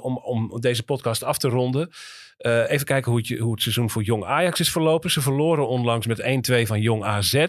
om, 0.00 0.16
om 0.18 0.60
deze 0.60 0.82
podcast 0.82 1.22
af 1.22 1.38
te 1.38 1.48
ronden. 1.48 1.90
even 2.38 2.86
kijken 2.86 3.10
hoe 3.10 3.20
het, 3.20 3.38
hoe 3.38 3.52
het 3.52 3.62
seizoen 3.62 3.90
voor 3.90 4.02
Jong 4.02 4.24
Ajax 4.24 4.60
is 4.60 4.70
verlopen. 4.70 5.10
Ze 5.10 5.20
verloren 5.20 5.68
onlangs 5.68 6.06
met 6.06 6.20
1-2 6.50 6.66
van 6.66 6.80
Jong 6.80 7.04
AZ. 7.04 7.46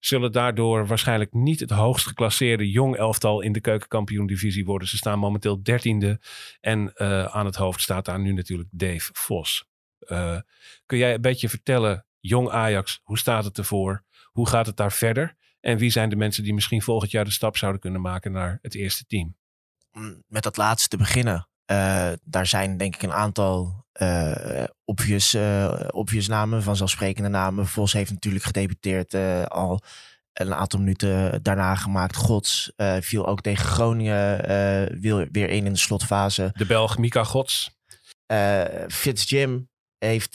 Zullen 0.00 0.32
daardoor 0.32 0.86
waarschijnlijk 0.86 1.32
niet 1.32 1.60
het 1.60 1.70
hoogst 1.70 2.06
geclasseerde 2.06 2.70
Jong 2.70 2.96
elftal 2.96 3.40
in 3.40 3.52
de 3.52 3.60
keukenkampioen-divisie 3.60 4.64
worden. 4.64 4.88
Ze 4.88 4.96
staan 4.96 5.18
momenteel 5.18 5.62
dertiende. 5.62 6.20
En 6.60 6.98
aan 7.32 7.46
het 7.46 7.56
hoofd 7.56 7.80
staat 7.80 8.04
daar 8.04 8.20
nu 8.20 8.32
natuurlijk 8.32 8.68
Dave 8.72 9.10
Vos. 9.12 9.64
kun 10.86 10.98
jij 10.98 11.14
een 11.14 11.20
beetje 11.20 11.48
vertellen, 11.48 12.06
Jong 12.20 12.50
Ajax, 12.50 13.00
hoe 13.02 13.18
staat 13.18 13.44
het 13.44 13.58
ervoor? 13.58 14.04
Hoe 14.32 14.48
gaat 14.48 14.66
het 14.66 14.76
daar 14.76 14.92
verder? 14.92 15.36
En 15.64 15.78
wie 15.78 15.90
zijn 15.90 16.08
de 16.08 16.16
mensen 16.16 16.42
die 16.42 16.54
misschien 16.54 16.82
volgend 16.82 17.10
jaar 17.10 17.24
de 17.24 17.30
stap 17.30 17.56
zouden 17.56 17.80
kunnen 17.80 18.00
maken 18.00 18.32
naar 18.32 18.58
het 18.62 18.74
eerste 18.74 19.04
team? 19.06 19.36
Met 20.26 20.42
dat 20.42 20.56
laatste 20.56 20.88
te 20.88 20.96
beginnen. 20.96 21.48
Uh, 21.70 22.12
daar 22.24 22.46
zijn 22.46 22.76
denk 22.76 22.94
ik 22.94 23.02
een 23.02 23.12
aantal 23.12 23.84
uh, 24.00 24.64
obvious, 24.84 25.34
uh, 25.34 25.80
obvious 25.90 26.28
namen, 26.28 26.62
vanzelfsprekende 26.62 27.28
namen. 27.28 27.66
Vos 27.66 27.92
heeft 27.92 28.10
natuurlijk 28.10 28.44
gedebuteerd 28.44 29.14
al 29.48 29.80
een 30.32 30.54
aantal 30.54 30.78
minuten 30.78 31.42
daarna 31.42 31.74
gemaakt. 31.74 32.16
Gods 32.16 32.72
viel 33.00 33.26
ook 33.26 33.40
tegen 33.40 33.64
Groningen 33.64 34.40
weer, 35.00 35.28
weer 35.32 35.48
in 35.48 35.66
in 35.66 35.72
de 35.72 35.78
slotfase. 35.78 36.50
De 36.54 36.66
Belg 36.66 36.98
Mika 36.98 37.24
Gods. 37.24 37.78
Fitz 38.88 39.30
Jim 39.30 39.68
heeft 40.04 40.34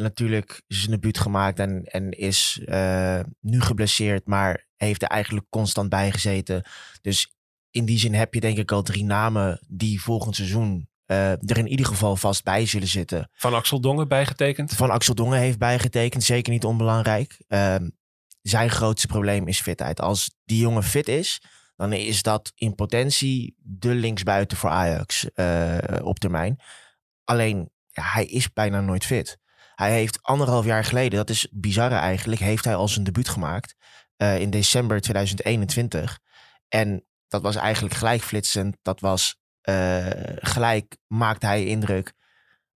natuurlijk 0.00 0.62
zijn 0.66 0.90
debuut 0.90 1.18
gemaakt 1.18 1.58
en, 1.58 1.84
en 1.84 2.10
is 2.10 2.60
nu 3.40 3.60
geblesseerd, 3.60 4.26
maar 4.26 4.66
heeft 4.76 5.02
er 5.02 5.08
eigenlijk 5.08 5.46
constant 5.50 5.88
bij 5.88 6.12
gezeten. 6.12 6.62
Dus 7.00 7.34
in 7.70 7.84
die 7.84 7.98
zin 7.98 8.14
heb 8.14 8.34
je 8.34 8.40
denk 8.40 8.58
ik 8.58 8.72
al 8.72 8.82
drie 8.82 9.04
namen 9.04 9.60
die 9.68 10.02
volgend 10.02 10.36
seizoen 10.36 10.88
uh, 11.06 11.30
er 11.30 11.58
in 11.58 11.68
ieder 11.68 11.86
geval 11.86 12.16
vast 12.16 12.44
bij 12.44 12.66
zullen 12.66 12.88
zitten. 12.88 13.30
Van 13.32 13.54
Axel 13.54 13.80
Dongen 13.80 14.08
bijgetekend? 14.08 14.72
Van 14.72 14.90
Axel 14.90 15.14
Dongen 15.14 15.38
heeft 15.38 15.58
bijgetekend, 15.58 16.22
zeker 16.22 16.52
niet 16.52 16.64
onbelangrijk. 16.64 17.44
Uh, 17.48 17.74
zijn 18.42 18.70
grootste 18.70 19.06
probleem 19.06 19.48
is 19.48 19.60
fitheid. 19.60 20.00
Als 20.00 20.34
die 20.44 20.60
jongen 20.60 20.82
fit 20.82 21.08
is, 21.08 21.42
dan 21.76 21.92
is 21.92 22.22
dat 22.22 22.52
in 22.54 22.74
potentie 22.74 23.54
de 23.58 23.94
linksbuiten 23.94 24.56
voor 24.56 24.70
Ajax 24.70 25.28
op 26.02 26.18
termijn. 26.18 26.60
Alleen, 27.24 27.70
hij 28.02 28.24
is 28.24 28.52
bijna 28.52 28.80
nooit 28.80 29.04
fit. 29.04 29.38
Hij 29.74 29.92
heeft 29.92 30.22
anderhalf 30.22 30.64
jaar 30.64 30.84
geleden, 30.84 31.18
dat 31.18 31.30
is 31.30 31.48
bizarre 31.50 31.94
eigenlijk, 31.94 32.40
heeft 32.40 32.64
hij 32.64 32.74
al 32.74 32.88
zijn 32.88 33.04
debuut 33.04 33.28
gemaakt. 33.28 33.74
Uh, 34.16 34.40
in 34.40 34.50
december 34.50 35.00
2021. 35.00 36.18
En 36.68 37.04
dat 37.28 37.42
was 37.42 37.56
eigenlijk 37.56 37.94
gelijk 37.94 38.22
flitsend. 38.22 38.76
Dat 38.82 39.00
was 39.00 39.36
uh, 39.68 40.06
gelijk, 40.36 40.96
maakte 41.06 41.46
hij 41.46 41.66
indruk. 41.66 42.12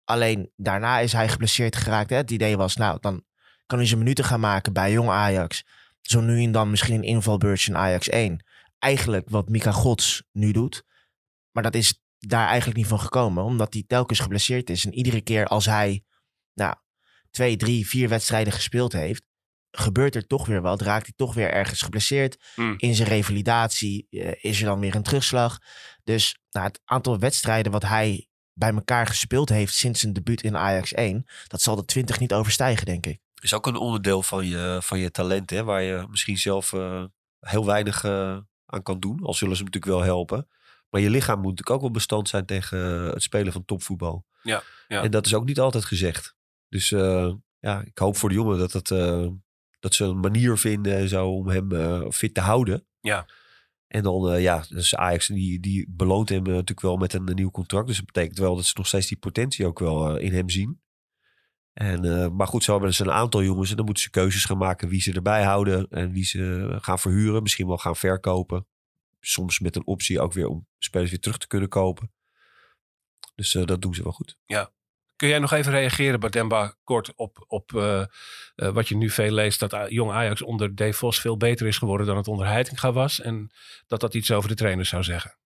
Alleen 0.05 0.51
daarna 0.57 0.99
is 0.99 1.13
hij 1.13 1.29
geblesseerd 1.29 1.77
geraakt. 1.77 2.11
Hè? 2.11 2.17
Het 2.17 2.31
idee 2.31 2.57
was, 2.57 2.77
nou, 2.77 2.99
dan 3.01 3.25
kan 3.67 3.79
hij 3.79 3.87
zijn 3.87 3.99
minuten 3.99 4.25
gaan 4.25 4.41
maken 4.41 4.73
bij 4.73 4.93
jong 4.93 5.09
Ajax. 5.09 5.65
Zo 6.01 6.21
nu 6.21 6.43
en 6.43 6.53
dan 6.53 6.71
misschien 6.71 6.95
een 6.95 7.03
invalbeurtje 7.03 7.71
in 7.71 7.77
Ajax 7.77 8.09
1. 8.09 8.45
Eigenlijk 8.79 9.29
wat 9.31 9.49
Mika 9.49 9.71
Gods 9.71 10.23
nu 10.33 10.53
doet. 10.53 10.85
Maar 11.51 11.63
dat 11.63 11.75
is 11.75 12.04
daar 12.29 12.47
eigenlijk 12.47 12.77
niet 12.77 12.87
van 12.87 13.01
gekomen. 13.01 13.45
Omdat 13.45 13.73
hij 13.73 13.85
telkens 13.87 14.19
geblesseerd 14.19 14.71
is. 14.71 14.85
En 14.85 14.95
iedere 14.95 15.21
keer 15.21 15.47
als 15.47 15.65
hij 15.65 16.05
nou, 16.55 16.75
twee, 17.31 17.57
drie, 17.57 17.89
vier 17.89 18.09
wedstrijden 18.09 18.53
gespeeld 18.53 18.93
heeft 18.93 19.23
gebeurt 19.77 20.15
er 20.15 20.27
toch 20.27 20.47
weer 20.47 20.61
wat. 20.61 20.81
Raakt 20.81 21.05
hij 21.05 21.15
toch 21.17 21.35
weer 21.35 21.51
ergens 21.51 21.83
geblesseerd. 21.83 22.39
Hmm. 22.55 22.75
In 22.77 22.95
zijn 22.95 23.09
revalidatie 23.09 24.07
uh, 24.11 24.33
is 24.41 24.59
er 24.59 24.65
dan 24.65 24.81
weer 24.81 24.95
een 24.95 25.03
terugslag. 25.03 25.59
Dus 26.05 26.39
nou, 26.51 26.67
het 26.67 26.81
aantal 26.85 27.19
wedstrijden 27.19 27.73
wat 27.73 27.83
hij 27.83 28.29
bij 28.53 28.73
elkaar 28.73 29.07
gespeeld 29.07 29.49
heeft 29.49 29.75
sinds 29.75 30.01
zijn 30.01 30.13
debuut 30.13 30.43
in 30.43 30.57
Ajax 30.57 30.93
1, 30.93 31.25
dat 31.47 31.63
zal 31.63 31.77
de 31.77 31.85
20 31.85 32.19
niet 32.19 32.33
overstijgen, 32.33 32.87
denk 32.87 33.07
ik. 33.07 33.19
Is 33.41 33.55
ook 33.55 33.67
een 33.67 33.77
onderdeel 33.77 34.23
van 34.23 34.47
je, 34.47 34.79
van 34.83 34.99
je 34.99 35.11
talent, 35.11 35.51
hè, 35.51 35.65
waar 35.65 35.83
je 35.83 36.07
misschien 36.11 36.39
zelf 36.39 36.73
uh, 36.73 37.05
heel 37.41 37.67
weinig 37.67 38.05
uh, 38.05 38.39
aan 38.67 38.83
kan 38.83 39.01
doen. 39.01 39.21
Al 39.23 39.35
zullen 39.35 39.57
ze 39.57 39.63
hem 39.63 39.73
natuurlijk 39.73 39.85
wel 39.85 40.15
helpen. 40.15 40.49
Maar 40.95 41.03
je 41.03 41.11
lichaam 41.11 41.37
moet 41.37 41.51
natuurlijk 41.51 41.77
ook 41.77 41.81
wel 41.81 41.91
bestand 41.91 42.29
zijn 42.29 42.47
tegen 42.47 42.79
het 42.79 43.23
spelen 43.23 43.53
van 43.53 43.65
topvoetbal. 43.65 44.27
Ja, 44.43 44.63
ja. 44.89 45.03
En 45.03 45.11
dat 45.11 45.27
is 45.27 45.35
ook 45.35 45.45
niet 45.45 45.61
altijd 45.61 45.85
gezegd. 45.85 46.37
Dus 46.69 46.89
ja, 47.59 47.83
ik 47.85 47.99
hoop 47.99 48.17
voor 48.17 48.29
de 48.29 48.35
jongen 48.35 48.59
dat 48.59 48.73
het 48.73 48.89
dat 49.81 49.95
ze 49.95 50.05
een 50.05 50.21
manier 50.21 50.59
vinden 50.59 51.09
zo 51.09 51.29
om 51.29 51.49
hem 51.49 51.73
uh, 51.73 52.11
fit 52.11 52.35
te 52.35 52.41
houden. 52.41 52.87
Ja. 53.01 53.27
En 53.87 54.03
dan, 54.03 54.41
ja, 54.41 54.65
dus 54.69 54.95
Ajax 54.95 55.27
die, 55.27 55.61
die 55.61 55.87
beloont 55.89 56.29
hem 56.29 56.43
natuurlijk 56.43 56.81
wel 56.81 56.97
met 56.97 57.13
een, 57.13 57.29
een, 57.29 57.35
nieuw 57.35 57.51
contract. 57.51 57.87
Dus 57.87 57.97
dat 57.97 58.07
betekent 58.07 58.39
wel 58.39 58.57
dat 58.57 58.65
ze 58.65 58.73
nog 58.77 58.87
steeds 58.87 59.07
die 59.07 59.19
potentie 59.19 59.67
ook 59.67 59.79
wel 59.79 60.17
in 60.17 60.33
hem 60.33 60.51
zien. 60.51 60.81
En, 61.73 62.37
maar 62.37 62.47
goed, 62.47 62.65
zo 62.65 62.73
hebben 62.73 62.95
ze 62.95 63.03
een 63.03 63.11
aantal 63.11 63.43
jongens 63.43 63.71
en 63.71 63.77
dan 63.77 63.85
moeten 63.85 64.03
ze 64.03 64.11
keuzes 64.11 64.45
gaan 64.45 64.59
maken 64.59 64.89
wie 64.89 65.01
ze 65.01 65.13
erbij 65.13 65.43
houden 65.43 65.87
en 65.91 66.13
wie 66.13 66.25
ze 66.25 66.77
gaan 66.81 66.99
verhuren. 66.99 67.43
Misschien 67.43 67.67
wel 67.67 67.79
gaan 67.79 67.97
verkopen. 67.97 68.67
Soms 69.27 69.59
met 69.59 69.77
een 69.77 69.87
optie 69.87 70.21
ook 70.21 70.33
weer 70.33 70.47
om 70.47 70.67
spelers 70.79 71.11
weer 71.11 71.21
terug 71.21 71.39
te 71.39 71.47
kunnen 71.47 71.69
kopen. 71.69 72.13
Dus 73.35 73.53
dat 73.53 73.83
doen 73.83 73.95
ze 73.95 74.03
wel 74.03 74.13
goed. 74.13 74.37
Ja, 74.47 74.73
Kun 75.17 75.29
jij 75.29 75.39
nog 75.39 75.53
even 75.53 75.73
reageren, 75.73 76.21
Bademba, 76.21 76.75
kort 76.85 77.15
op, 77.15 77.45
op 77.49 77.73
uh, 77.73 78.05
uh, 78.57 78.69
wat 78.69 78.89
je 78.89 78.97
nu 78.97 79.11
veel 79.11 79.31
leest, 79.31 79.61
dat 79.61 79.77
jong 79.89 80.13
Ajax 80.13 80.43
onder 80.43 80.75
De 80.75 80.93
Vos 80.93 81.21
veel 81.21 81.37
beter 81.37 81.67
is 81.67 81.79
geworden 81.79 82.07
dan 82.07 82.17
het 82.17 82.29
onder 82.29 82.47
Heitinga 82.47 82.93
was 82.93 83.21
en 83.21 83.51
dat 83.87 84.01
dat 84.01 84.15
iets 84.15 84.31
over 84.31 84.49
de 84.49 84.55
trainers 84.55 84.89
zou 84.89 85.03
zeggen? 85.03 85.37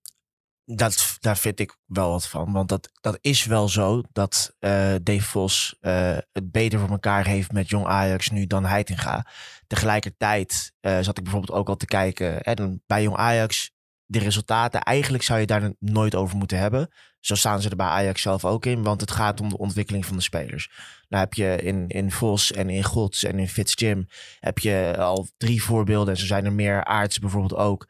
Dat, 0.75 1.16
daar 1.21 1.37
vind 1.37 1.61
ik 1.61 1.77
wel 1.87 2.11
wat 2.11 2.29
van, 2.29 2.53
want 2.53 2.69
dat, 2.69 2.91
dat 3.01 3.19
is 3.21 3.45
wel 3.45 3.69
zo 3.69 4.03
dat 4.12 4.55
uh, 4.61 4.95
De 5.03 5.21
Vos 5.21 5.77
het 5.81 6.51
beter 6.53 6.79
voor 6.79 6.91
elkaar 6.91 7.27
heeft 7.27 7.53
met 7.53 7.69
jong 7.69 7.87
Ajax 7.87 8.31
nu 8.31 8.47
dan 8.47 8.64
Heitinga. 8.64 9.27
Tegelijkertijd 9.66 10.73
zat 10.81 11.19
ik 11.19 11.23
bijvoorbeeld 11.23 11.59
ook 11.59 11.69
al 11.69 11.77
te 11.77 11.87
kijken, 11.87 12.43
en 12.43 12.83
bij 12.87 13.03
jong 13.03 13.16
Ajax 13.16 13.71
de 14.05 14.19
resultaten, 14.19 14.81
eigenlijk 14.81 15.25
zou 15.25 15.41
je 15.41 15.47
daar 15.47 15.73
nooit 15.79 16.14
over 16.14 16.37
moeten 16.37 16.59
hebben. 16.59 16.91
Zo 17.21 17.35
staan 17.35 17.61
ze 17.62 17.71
er 17.71 17.77
bij 17.77 17.87
Ajax 17.87 18.23
zelf 18.23 18.45
ook 18.45 18.66
in, 18.66 18.83
want 18.83 19.01
het 19.01 19.11
gaat 19.11 19.41
om 19.41 19.49
de 19.49 19.59
ontwikkeling 19.59 20.07
van 20.07 20.16
de 20.16 20.23
spelers. 20.23 20.71
Nou 21.09 21.23
heb 21.23 21.35
je 21.35 21.57
in, 21.62 21.89
in 21.89 22.11
Vos 22.11 22.53
en 22.53 22.71
in 22.71 22.85
Gods 22.85 23.25
en 23.25 23.39
in 23.39 23.49
Fitzjim 23.49 24.07
heb 24.41 24.59
je 24.59 24.95
al 24.99 25.29
drie 25.37 25.62
voorbeelden. 25.62 26.14
En 26.14 26.21
zo 26.21 26.27
zijn 26.27 26.45
er 26.45 26.53
meer 26.53 26.85
aards 26.85 27.19
bijvoorbeeld 27.19 27.61
ook. 27.61 27.89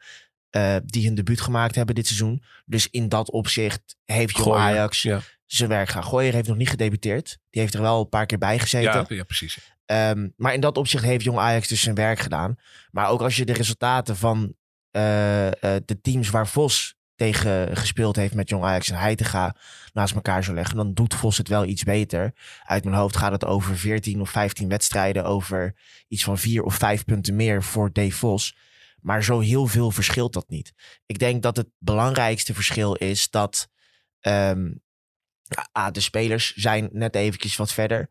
Uh, 0.51 0.75
die 0.85 1.05
hun 1.05 1.15
debuut 1.15 1.41
gemaakt 1.41 1.75
hebben 1.75 1.95
dit 1.95 2.07
seizoen. 2.07 2.43
Dus 2.65 2.87
in 2.89 3.09
dat 3.09 3.31
opzicht 3.31 3.95
heeft 4.05 4.37
Jong 4.37 4.55
Ajax 4.55 5.01
ja. 5.01 5.21
zijn 5.45 5.69
werk 5.69 5.89
gaan. 5.89 6.03
Gooier 6.03 6.33
heeft 6.33 6.47
nog 6.47 6.57
niet 6.57 6.69
gedebuteerd. 6.69 7.37
Die 7.49 7.61
heeft 7.61 7.73
er 7.73 7.81
wel 7.81 7.99
een 7.99 8.09
paar 8.09 8.25
keer 8.25 8.37
bij 8.37 8.59
gezeten. 8.59 9.05
Ja, 9.07 9.15
ja 9.15 9.23
precies. 9.23 9.57
Um, 9.85 10.33
maar 10.37 10.53
in 10.53 10.61
dat 10.61 10.77
opzicht 10.77 11.03
heeft 11.03 11.23
Jong 11.23 11.37
Ajax 11.37 11.67
dus 11.67 11.81
zijn 11.81 11.95
werk 11.95 12.19
gedaan. 12.19 12.55
Maar 12.91 13.09
ook 13.09 13.21
als 13.21 13.35
je 13.35 13.45
de 13.45 13.53
resultaten 13.53 14.17
van 14.17 14.53
uh, 14.91 15.45
uh, 15.45 15.51
de 15.61 16.01
teams 16.01 16.29
waar 16.29 16.47
Vos 16.47 16.95
tegen 17.15 17.77
gespeeld 17.77 18.15
heeft 18.15 18.33
met 18.33 18.49
Jong 18.49 18.63
Ajax 18.63 18.89
en 18.89 18.97
Heitinga 18.97 19.55
naast 19.93 20.15
elkaar 20.15 20.43
zou 20.43 20.55
leggen, 20.55 20.75
dan 20.75 20.93
doet 20.93 21.13
Vos 21.13 21.37
het 21.37 21.47
wel 21.47 21.65
iets 21.65 21.83
beter. 21.83 22.33
Uit 22.65 22.83
mijn 22.83 22.95
hoofd 22.95 23.17
gaat 23.17 23.31
het 23.31 23.45
over 23.45 23.77
14 23.77 24.21
of 24.21 24.29
15 24.29 24.69
wedstrijden, 24.69 25.25
over 25.25 25.75
iets 26.07 26.23
van 26.23 26.37
vier 26.37 26.63
of 26.63 26.75
vijf 26.75 27.05
punten 27.05 27.35
meer 27.35 27.63
voor 27.63 27.93
Dave 27.93 28.11
Vos. 28.11 28.55
Maar 29.01 29.23
zo 29.23 29.39
heel 29.39 29.67
veel 29.67 29.91
verschilt 29.91 30.33
dat 30.33 30.49
niet. 30.49 30.73
Ik 31.05 31.19
denk 31.19 31.41
dat 31.41 31.57
het 31.57 31.67
belangrijkste 31.77 32.53
verschil 32.53 32.93
is 32.93 33.29
dat 33.29 33.69
ah, 35.71 35.91
de 35.91 35.99
spelers 35.99 36.53
zijn 36.55 36.89
net 36.91 37.15
eventjes 37.15 37.55
wat 37.55 37.73
verder. 37.73 38.09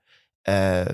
Uh, 0.48 0.86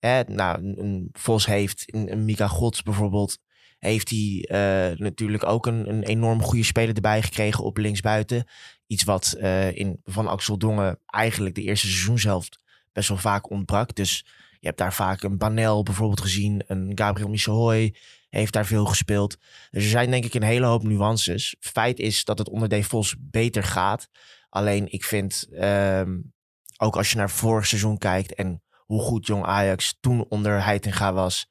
eh, 0.00 0.26
nou, 0.26 0.78
een 0.78 1.08
Vos 1.12 1.46
heeft, 1.46 1.94
een, 1.94 2.12
een 2.12 2.24
Mika 2.24 2.46
Gods 2.46 2.82
bijvoorbeeld, 2.82 3.38
heeft 3.78 4.10
hij 4.10 4.48
uh, 4.48 4.98
natuurlijk 4.98 5.44
ook 5.44 5.66
een, 5.66 5.88
een 5.88 6.02
enorm 6.02 6.42
goede 6.42 6.64
speler 6.64 6.94
erbij 6.94 7.22
gekregen 7.22 7.64
op 7.64 7.76
linksbuiten. 7.76 8.44
Iets 8.86 9.04
wat 9.04 9.36
uh, 9.38 9.76
in, 9.76 10.00
van 10.04 10.28
Axel 10.28 10.58
Dongen 10.58 10.98
eigenlijk 11.06 11.54
de 11.54 11.62
eerste 11.62 11.86
seizoenshelft 11.86 12.58
best 12.92 13.08
wel 13.08 13.18
vaak 13.18 13.50
ontbrak. 13.50 13.94
Dus 13.94 14.26
je 14.60 14.66
hebt 14.66 14.78
daar 14.78 14.94
vaak 14.94 15.22
een 15.22 15.38
Banel 15.38 15.82
bijvoorbeeld 15.82 16.20
gezien. 16.20 16.62
Een 16.66 16.92
Gabriel 16.94 17.28
Micheloy 17.28 17.94
heeft 18.28 18.52
daar 18.52 18.66
veel 18.66 18.84
gespeeld. 18.86 19.36
Dus 19.70 19.84
er 19.84 19.90
zijn 19.90 20.10
denk 20.10 20.24
ik 20.24 20.34
een 20.34 20.42
hele 20.42 20.66
hoop 20.66 20.82
nuances. 20.82 21.56
Feit 21.60 21.98
is 21.98 22.24
dat 22.24 22.38
het 22.38 22.48
onder 22.48 22.68
De 22.68 22.82
Vos 22.82 23.16
beter 23.18 23.62
gaat. 23.62 24.08
Alleen 24.48 24.92
ik 24.92 25.04
vind, 25.04 25.48
um, 25.52 26.32
ook 26.76 26.96
als 26.96 27.10
je 27.10 27.16
naar 27.16 27.30
vorig 27.30 27.66
seizoen 27.66 27.98
kijkt 27.98 28.34
en 28.34 28.62
hoe 28.76 29.00
goed 29.00 29.26
Jong 29.26 29.44
Ajax 29.44 29.96
toen 30.00 30.26
onder 30.28 30.64
Heitinga 30.64 31.12
was 31.12 31.46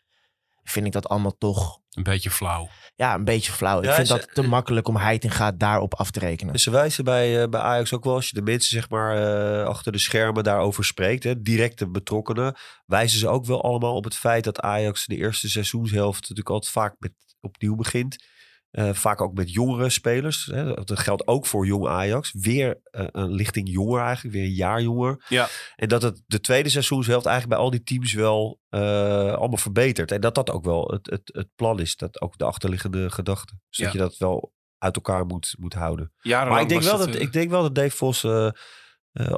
vind 0.64 0.86
ik 0.86 0.92
dat 0.92 1.10
allemaal 1.10 1.38
toch 1.38 1.80
Een 1.92 2.04
beetje 2.04 2.32
flauw. 2.32 2.70
ja, 2.96 3.14
een 3.14 3.24
beetje 3.24 3.52
flauw. 3.52 3.82
Ja, 3.84 3.90
ik 3.90 3.96
vind 3.96 4.08
ze- 4.08 4.14
dat 4.14 4.34
te 4.34 4.42
makkelijk 4.42 4.88
om 4.88 4.96
Heitinga 4.98 5.52
daarop 5.52 5.94
af 5.96 6.12
te 6.12 6.20
rekenen. 6.20 6.54
Dus 6.54 6.64
ze 6.64 6.72
wijzen 6.72 7.04
bij, 7.04 7.42
eh, 7.42 7.50
bij 7.50 7.60
Ajax 7.62 7.94
ook 7.94 8.04
wel, 8.04 8.14
als 8.14 8.28
je 8.30 8.34
de 8.36 8.42
mensen 8.42 8.72
zeg 8.72 8.90
maar 8.90 9.18
eh, 9.62 9.66
achter 9.68 9.92
de 9.92 9.98
schermen 9.98 10.44
daarover 10.44 10.86
spreekt, 10.86 11.24
hè, 11.24 11.42
directe 11.42 11.90
betrokkenen, 11.90 12.56
wijzen 12.86 13.20
ze 13.20 13.28
ook 13.28 13.46
wel 13.46 13.64
allemaal 13.64 13.96
op 13.96 14.04
het 14.04 14.16
feit 14.16 14.44
dat 14.44 14.60
Ajax 14.60 15.06
de 15.06 15.16
eerste 15.18 15.50
seizoenshelft 15.50 16.22
natuurlijk 16.22 16.50
altijd 16.50 16.72
vaak 16.74 16.96
met 17.00 17.12
opnieuw 17.42 17.76
begint. 17.76 18.24
Eh, 18.72 18.94
vaak 18.94 19.22
ook 19.22 19.34
met 19.34 19.54
jongere 19.54 19.90
spelers. 19.90 20.46
Hè. 20.46 20.74
Dat 20.74 21.00
geldt 21.00 21.28
ook 21.28 21.46
voor 21.46 21.66
jong 21.66 21.88
Ajax. 21.88 22.32
Weer 22.40 22.80
eh, 22.84 23.06
een 23.12 23.32
lichting 23.32 23.70
jonger 23.70 24.02
eigenlijk, 24.02 24.36
weer 24.36 24.46
een 24.46 24.54
jaar 24.54 24.82
jonger. 24.82 25.26
Ja. 25.30 25.48
En 25.76 25.88
dat 25.88 26.02
het 26.02 26.22
de 26.28 26.40
tweede 26.40 26.70
seizoenshelft 26.70 27.26
eigenlijk 27.26 27.56
bij 27.56 27.66
al 27.66 27.72
die 27.72 27.84
teams 27.84 28.14
wel 28.14 28.60
eh, 28.70 29.34
allemaal 29.34 29.58
verbetert. 29.58 30.12
En 30.12 30.22
dat 30.22 30.36
dat 30.36 30.52
ook 30.52 30.64
wel 30.66 30.88
het, 30.92 31.10
het, 31.10 31.22
het 31.34 31.48
plan 31.56 31.80
is. 31.80 31.96
Dat 31.96 32.22
ook 32.22 32.38
de 32.38 32.46
achterliggende 32.46 33.10
gedachte. 33.12 33.54
Dus 33.70 33.78
Ja. 33.78 33.84
dat 33.84 33.94
je 33.94 34.00
dat 34.00 34.18
wel 34.18 34.54
uit 34.78 34.96
elkaar 34.96 35.26
moet, 35.26 35.56
moet 35.60 35.74
houden. 35.74 36.14
Jarenlang 36.22 36.54
Maar 36.54 36.62
ik 36.62 36.70
denk, 36.70 36.82
wel 36.98 36.98
dat, 36.98 37.22
ik 37.22 37.34
denk 37.34 37.50
wel 37.50 37.62
dat 37.62 37.76
Dave 37.76 37.96
Vos, 37.98 38.22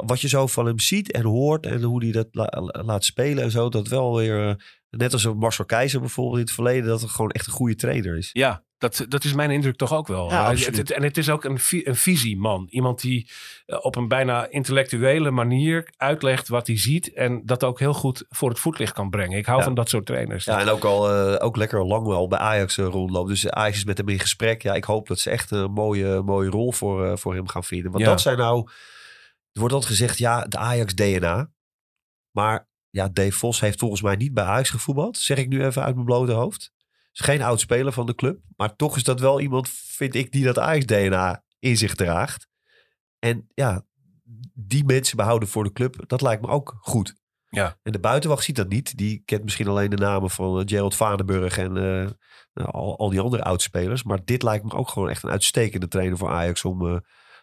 wat 0.06 0.22
je 0.22 0.28
zo 0.28 0.48
van 0.48 0.66
hem 0.66 0.80
ziet 0.80 1.12
en 1.12 1.24
hoort 1.24 1.66
en 1.66 1.82
hoe 1.82 2.04
hij 2.04 2.12
dat 2.12 2.28
la- 2.32 2.62
la- 2.62 2.84
laat 2.84 3.06
spelen 3.06 3.44
en 3.44 3.52
zo, 3.52 3.70
dat 3.70 3.88
wel 3.88 4.16
weer, 4.16 4.66
net 4.98 5.14
als 5.14 5.24
een 5.24 5.38
Marcel 5.38 5.66
Keizer 5.66 6.00
bijvoorbeeld 6.00 6.36
in 6.38 6.44
het 6.44 6.52
verleden, 6.54 6.88
dat 6.90 7.02
het 7.02 7.10
gewoon 7.10 7.32
echt 7.32 7.48
een 7.48 7.54
goede 7.54 7.76
trainer 7.76 8.18
is. 8.18 8.30
Ja, 8.34 8.64
dat, 8.78 9.06
dat 9.08 9.24
is 9.24 9.34
mijn 9.34 9.52
indruk 9.52 9.76
toch 9.76 9.94
ook 9.94 10.08
wel. 10.08 10.30
Ja, 10.30 10.42
Hij- 10.42 10.52
absoluut. 10.52 10.78
het- 10.78 10.92
en 10.92 11.04
het 11.04 11.18
is 11.18 11.30
ook 11.30 11.44
een, 11.44 11.60
een 11.70 11.96
visieman. 11.96 12.68
Iemand 12.70 13.02
die 13.02 13.30
eh, 13.66 13.78
op 13.86 13.96
een 13.96 14.08
bijna 14.08 14.48
intellectuele 14.50 15.32
manier 15.32 15.94
uitlegt 15.98 16.48
wat 16.48 16.68
hij 16.68 16.78
ziet. 16.78 17.14
En 17.14 17.42
dat 17.46 17.64
ook 17.64 17.80
heel 17.80 17.94
goed 17.94 18.26
voor 18.30 18.50
het 18.50 18.60
voetlicht 18.60 18.94
kan 18.94 19.10
brengen. 19.10 19.38
Ik 19.38 19.46
hou 19.46 19.58
Ja. 19.58 19.64
van 19.64 19.74
dat 19.74 19.90
soort 19.90 20.06
trainers. 20.06 20.46
Ja, 20.46 20.60
en 20.60 20.70
ook 20.70 20.84
al 20.84 21.10
eh, 21.10 21.46
ook 21.46 21.56
lekker 21.56 21.86
lang 21.86 22.08
wel 22.08 22.28
bij 22.28 22.40
Ajax 22.40 22.78
eh, 22.78 22.86
rondloopt. 22.86 23.30
Dus 23.30 23.50
Ajax 23.50 23.78
is 23.78 23.86
met 23.86 23.98
hem 23.98 24.10
in 24.10 24.20
gesprek. 24.20 24.62
Ja, 24.62 24.74
ik 24.74 24.84
hoop 24.84 25.08
dat 25.08 25.20
ze 25.20 25.30
echt 25.30 25.52
een 25.52 25.72
mooie, 25.72 26.22
mooie 26.22 26.50
rol 26.50 26.72
voor, 26.72 27.06
eh, 27.06 27.18
voor 27.18 27.34
hem 27.36 27.48
gaan 27.48 27.64
vinden. 27.64 27.92
Want 27.92 28.04
Ja. 28.04 28.10
dat 28.10 28.22
zijn 28.22 28.38
nou, 28.38 28.68
er 29.52 29.60
wordt 29.60 29.74
altijd 29.74 29.92
gezegd, 29.92 30.18
ja, 30.18 30.44
de 30.46 30.58
Ajax 30.58 30.94
DNA. 30.96 31.52
Maar 32.32 32.70
ja, 32.92 33.10
Dave 33.10 33.32
Vos 33.32 33.60
heeft 33.60 33.80
volgens 33.80 34.02
mij 34.02 34.16
niet 34.16 34.34
bij 34.34 34.44
Ajax 34.44 34.70
gevoetbald. 34.70 35.18
Zeg 35.18 35.38
ik 35.38 35.48
nu 35.48 35.66
even 35.66 35.84
uit 35.84 35.94
mijn 35.94 36.06
blote 36.06 36.32
hoofd. 36.32 36.72
Is 37.14 37.20
geen 37.20 37.42
oud 37.42 37.60
speler 37.60 37.94
van 37.94 38.06
de 38.06 38.16
club. 38.16 38.40
Maar 38.56 38.76
toch 38.76 38.96
is 38.96 39.04
dat 39.04 39.20
wel 39.20 39.42
iemand, 39.42 39.70
vind 39.70 40.16
ik, 40.16 40.32
die 40.32 40.44
dat 40.44 40.60
Ajax 40.60 40.86
DNA 40.86 41.44
in 41.60 41.78
zich 41.78 41.96
draagt. 41.96 42.48
En 43.20 43.48
ja, 43.54 43.86
die 44.54 44.86
mensen 44.86 45.18
behouden 45.18 45.50
voor 45.50 45.64
de 45.64 45.72
club, 45.72 46.04
dat 46.08 46.22
lijkt 46.22 46.42
me 46.42 46.48
ook 46.48 46.78
goed. 46.80 47.16
Ja. 47.50 47.78
En 47.84 47.92
de 47.92 48.00
buitenwacht 48.00 48.44
ziet 48.44 48.56
dat 48.56 48.70
niet. 48.70 48.98
Die 48.98 49.22
kent 49.26 49.44
misschien 49.44 49.68
alleen 49.68 49.90
de 49.90 49.96
namen 49.98 50.30
van 50.30 50.60
eh, 50.60 50.64
Gerald 50.66 50.96
Vadenburg 50.96 51.58
en 51.58 51.78
nou, 52.54 52.72
al, 52.72 52.98
al 52.98 53.10
die 53.10 53.20
andere 53.20 53.44
oudspelers. 53.44 54.04
Maar 54.04 54.26
dit 54.26 54.44
lijkt 54.44 54.64
me 54.64 54.72
ook 54.72 54.90
gewoon 54.90 55.10
echt 55.10 55.24
een 55.24 55.30
uitstekende 55.30 55.88
trainer 55.88 56.18
voor 56.18 56.30
Ajax 56.30 56.66
om 56.66 56.88
eh, 56.88 56.98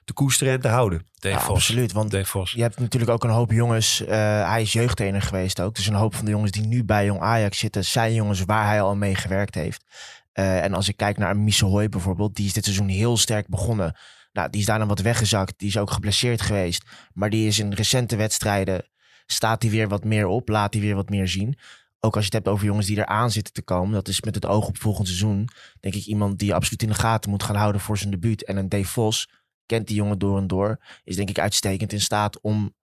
te 0.09 0.14
koesteren 0.14 0.52
en 0.52 0.61
te 0.61 0.68
houden. 0.68 1.06
Dave 1.18 1.34
Ja, 1.34 1.40
Vos. 1.40 1.54
absoluut. 1.54 1.92
Want 1.92 2.11
Dave 2.11 2.24
Vos. 2.24 2.52
je 2.52 2.62
hebt 2.62 2.78
natuurlijk 2.80 3.11
ook 3.11 3.24
een 3.24 3.30
hoop 3.30 3.50
jongens. 3.50 4.04
eh, 4.04 4.09
hij 4.50 4.62
is 4.62 4.72
jeugdtrainer 4.72 5.22
geweest 5.22 5.61
ook. 5.61 5.74
Dus 5.74 5.86
een 5.86 5.94
hoop 5.94 6.14
van 6.14 6.24
de 6.24 6.30
jongens 6.30 6.50
die 6.50 6.66
nu 6.66 6.84
bij 6.84 7.04
Jong 7.04 7.20
Ajax 7.20 7.59
zitten, 7.59 7.84
zijn 7.84 8.14
jongens 8.14 8.44
waar 8.44 8.66
hij 8.66 8.80
al 8.82 8.96
mee 8.96 9.14
gewerkt 9.14 9.54
heeft. 9.54 9.84
Eh, 10.32 10.64
en 10.64 10.74
als 10.74 10.88
ik 10.88 10.96
kijk 10.96 11.18
naar 11.18 11.36
Misehoy 11.36 11.88
bijvoorbeeld, 11.88 12.34
die 12.34 12.46
is 12.46 12.52
dit 12.52 12.64
seizoen 12.64 12.88
heel 12.88 13.16
sterk 13.16 13.48
begonnen. 13.48 13.96
Nou, 14.32 14.50
die 14.50 14.61
is 14.61 14.66
daarna 14.66 14.86
wat 14.86 15.00
weggezakt. 15.00 15.59
Die 15.59 15.68
is 15.68 15.78
ook 15.78 15.90
geblesseerd 15.90 16.40
geweest. 16.40 16.84
Maar 17.12 17.30
die 17.30 17.46
is 17.46 17.59
in 17.59 17.72
recente 17.72 18.16
wedstrijden, 18.16 18.88
staat 19.26 19.62
hij 19.62 19.70
weer 19.70 19.88
wat 19.88 20.04
meer 20.04 20.26
op, 20.26 20.48
laat 20.48 20.72
hij 20.74 20.82
weer 20.82 20.94
wat 20.94 21.09
meer 21.09 21.28
zien. 21.28 21.59
Ook 22.00 22.14
als 22.14 22.24
je 22.24 22.30
het 22.34 22.44
hebt 22.44 22.48
over 22.48 22.66
jongens 22.66 22.86
die 22.86 22.96
eraan 22.98 23.30
zitten 23.30 23.52
te 23.52 23.62
komen. 23.62 23.92
Dat 23.92 24.09
is 24.09 24.20
met 24.22 24.34
het 24.34 24.46
oog 24.46 24.66
op 24.66 24.78
volgend 24.78 25.06
seizoen. 25.06 25.48
Denk 25.80 25.94
ik 25.94 26.04
iemand 26.04 26.38
die 26.38 26.48
je 26.48 26.54
absoluut 26.54 26.82
in 26.82 26.88
de 26.88 26.94
gaten 26.94 27.30
moet 27.30 27.42
gaan 27.42 27.56
houden 27.56 27.80
voor 27.80 27.98
zijn 27.98 28.11
debuut. 28.11 28.44
En 28.44 28.56
een 28.56 28.68
Dave 28.68 28.84
Vos 28.84 29.28
kent 29.68 29.86
die 29.86 29.96
jongen 29.96 30.18
door 30.18 30.38
en 30.38 30.46
door. 30.46 30.78
Is 31.04 31.16
denk 31.16 31.28
ik 31.28 31.38
uitstekend 31.38 31.92
in 31.92 32.00
staat 32.00 32.40
om 32.40 32.74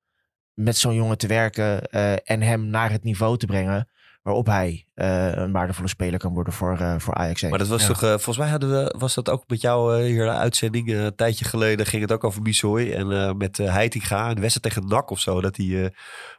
met 0.54 0.78
zo'n 0.78 0.96
jongen 0.96 1.18
te 1.18 1.28
werken. 1.28 1.82
eh, 1.90 2.14
en 2.24 2.42
hem 2.42 2.66
naar 2.68 2.92
het 2.92 3.04
niveau 3.04 3.38
te 3.38 3.46
brengen. 3.46 3.90
Waarop 4.22 4.46
hij 4.46 4.86
eh, 4.94 5.32
een 5.36 5.52
waardevolle 5.52 5.88
speler 5.88 6.20
kan 6.20 6.34
worden 6.34 6.54
voor, 6.54 6.80
eh, 6.80 6.96
voor 6.98 7.14
Ajax. 7.14 7.42
Maar 7.42 7.58
dat 7.58 7.68
was 7.68 7.82
Ja. 7.82 7.88
toch, 7.88 8.00
volgens 8.00 8.38
mij 8.38 8.50
hadden 8.50 8.70
we, 8.70 8.96
was 8.98 9.14
dat 9.14 9.30
ook 9.30 9.44
met 9.48 9.62
jou 9.62 10.02
hier 10.04 10.26
de 10.26 10.32
uitzending. 10.32 10.90
een 10.94 11.16
tijdje 11.16 11.46
geleden 11.46 11.86
ging 11.86 12.02
het 12.02 12.12
ook 12.12 12.24
over 12.24 12.42
Missoy. 12.42 12.92
En 12.92 13.12
eh, 13.12 13.34
met 13.34 13.60
eh 13.60 13.72
Heitinga, 13.72 14.34
de 14.34 14.42
wedstrijd 14.42 14.76
tegen 14.76 14.90
NAC 14.90 15.10
of 15.10 15.20
zo. 15.20 15.42
Dat 15.42 15.58
hij 15.58 15.84
eh, 15.84 15.90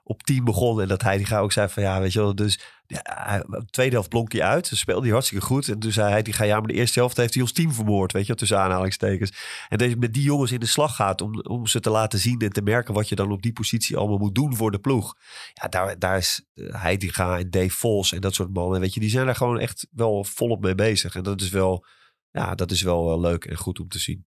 op 0.06 0.22
10 0.22 0.44
begon. 0.44 0.80
En 0.80 0.88
dat 0.88 1.02
Heitinga 1.02 1.38
ook 1.38 1.52
zei 1.52 1.68
van 1.68 1.82
ja, 1.82 2.00
weet 2.00 2.12
je 2.12 2.18
wel. 2.18 2.34
Dus 2.34 2.60
ja, 2.86 3.44
tweede 3.70 3.94
helft 3.94 4.08
blonk 4.08 4.32
hij 4.32 4.42
uit. 4.42 4.66
Ze 4.66 4.76
speelde 4.76 5.02
hij 5.02 5.10
hartstikke 5.10 5.44
goed. 5.44 5.68
En 5.68 5.78
toen 5.78 5.92
zei 5.92 6.10
Heitinga, 6.10 6.44
ja, 6.44 6.58
maar 6.58 6.68
de 6.68 6.74
eerste 6.74 6.98
helft 6.98 7.16
heeft 7.16 7.34
hij 7.34 7.42
ons 7.42 7.52
team 7.52 7.72
vermoord. 7.72 8.12
Weet 8.12 8.26
je 8.26 8.34
tussen 8.34 8.58
aanhalingstekens. 8.58 9.32
En 9.68 9.78
dat 9.78 9.96
met 9.96 10.14
die 10.14 10.22
jongens 10.22 10.52
in 10.52 10.60
de 10.60 10.66
slag 10.66 10.96
gaat 10.96 11.20
om, 11.20 11.40
om 11.40 11.66
ze 11.66 11.80
te 11.80 11.90
laten 11.90 12.18
zien 12.18 12.38
en 12.38 12.52
te 12.52 12.62
merken 12.62 12.94
wat 12.94 13.08
je 13.08 13.14
dan 13.14 13.32
op 13.32 13.42
die 13.42 13.52
positie 13.52 13.96
allemaal 13.96 14.18
moet 14.18 14.34
doen 14.34 14.56
voor 14.56 14.70
de 14.70 14.78
ploeg. 14.78 15.14
Ja, 15.52 15.68
daar, 15.68 15.98
daar 15.98 16.16
is 16.16 16.44
eh, 16.54 16.82
Heitinga 16.82 17.38
en 17.38 17.50
Dave 17.50 17.70
Vos 17.70 18.12
en 18.12 18.20
dat 18.20 18.34
soort 18.34 18.54
mannen, 18.54 18.80
weet 18.80 18.94
je, 18.94 19.00
die 19.00 19.10
zijn 19.10 19.26
daar 19.26 19.36
gewoon 19.36 19.58
echt 19.58 19.86
wel 19.90 20.24
volop 20.24 20.60
mee 20.60 20.74
bezig. 20.74 21.14
En 21.14 21.22
dat 21.22 21.40
is 21.40 21.50
wel, 21.50 21.86
ja, 22.30 22.54
dat 22.54 22.70
is 22.70 22.82
wel 22.82 23.20
leuk 23.20 23.44
en 23.44 23.56
goed 23.56 23.80
om 23.80 23.88
te 23.88 23.98
zien. 23.98 24.26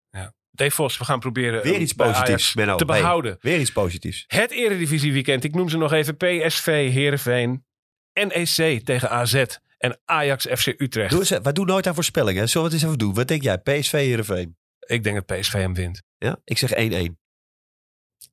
Dave 0.56 0.70
Vos, 0.74 0.98
we 0.98 1.04
gaan 1.04 1.20
proberen 1.20 1.62
Weer 1.62 1.72
hem 1.72 1.82
iets 1.82 1.92
positiefs, 1.92 2.54
Menno. 2.54 2.76
te 2.76 2.84
Hey. 2.84 3.00
behouden. 3.00 3.36
Weer 3.40 3.60
iets 3.60 3.72
positiefs. 3.72 4.24
Het 4.26 4.50
Eredivisie 4.50 5.12
weekend. 5.12 5.44
Ik 5.44 5.54
noem 5.54 5.68
ze 5.68 5.76
nog 5.76 5.92
even. 5.92 6.16
PSV, 6.16 6.90
Heerenveen, 6.92 7.64
NEC 8.12 8.84
tegen 8.84 9.10
AZ 9.10 9.44
en 9.78 10.00
Ajax 10.04 10.46
FC 10.46 10.66
Utrecht. 10.66 11.10
Doe 11.10 11.18
eens, 11.20 11.28
wij 11.30 11.52
doen 11.52 11.66
nooit 11.66 11.86
aan 11.86 11.94
voorspellingen. 11.94 12.48
Zullen 12.48 12.68
we 12.68 12.74
het 12.74 12.82
eens 12.82 12.92
even 12.92 13.04
doen? 13.06 13.14
Wat 13.14 13.28
denk 13.28 13.42
jij? 13.42 13.58
PSV 13.58 13.92
Heerenveen? 13.92 14.56
Ik 14.86 15.02
denk 15.04 15.26
dat 15.26 15.38
PSV 15.38 15.52
hem 15.52 15.74
wint. 15.74 16.02
Ja? 16.18 16.40
Ik 16.44 16.58
zeg 16.58 16.70
1-1. 16.74 17.18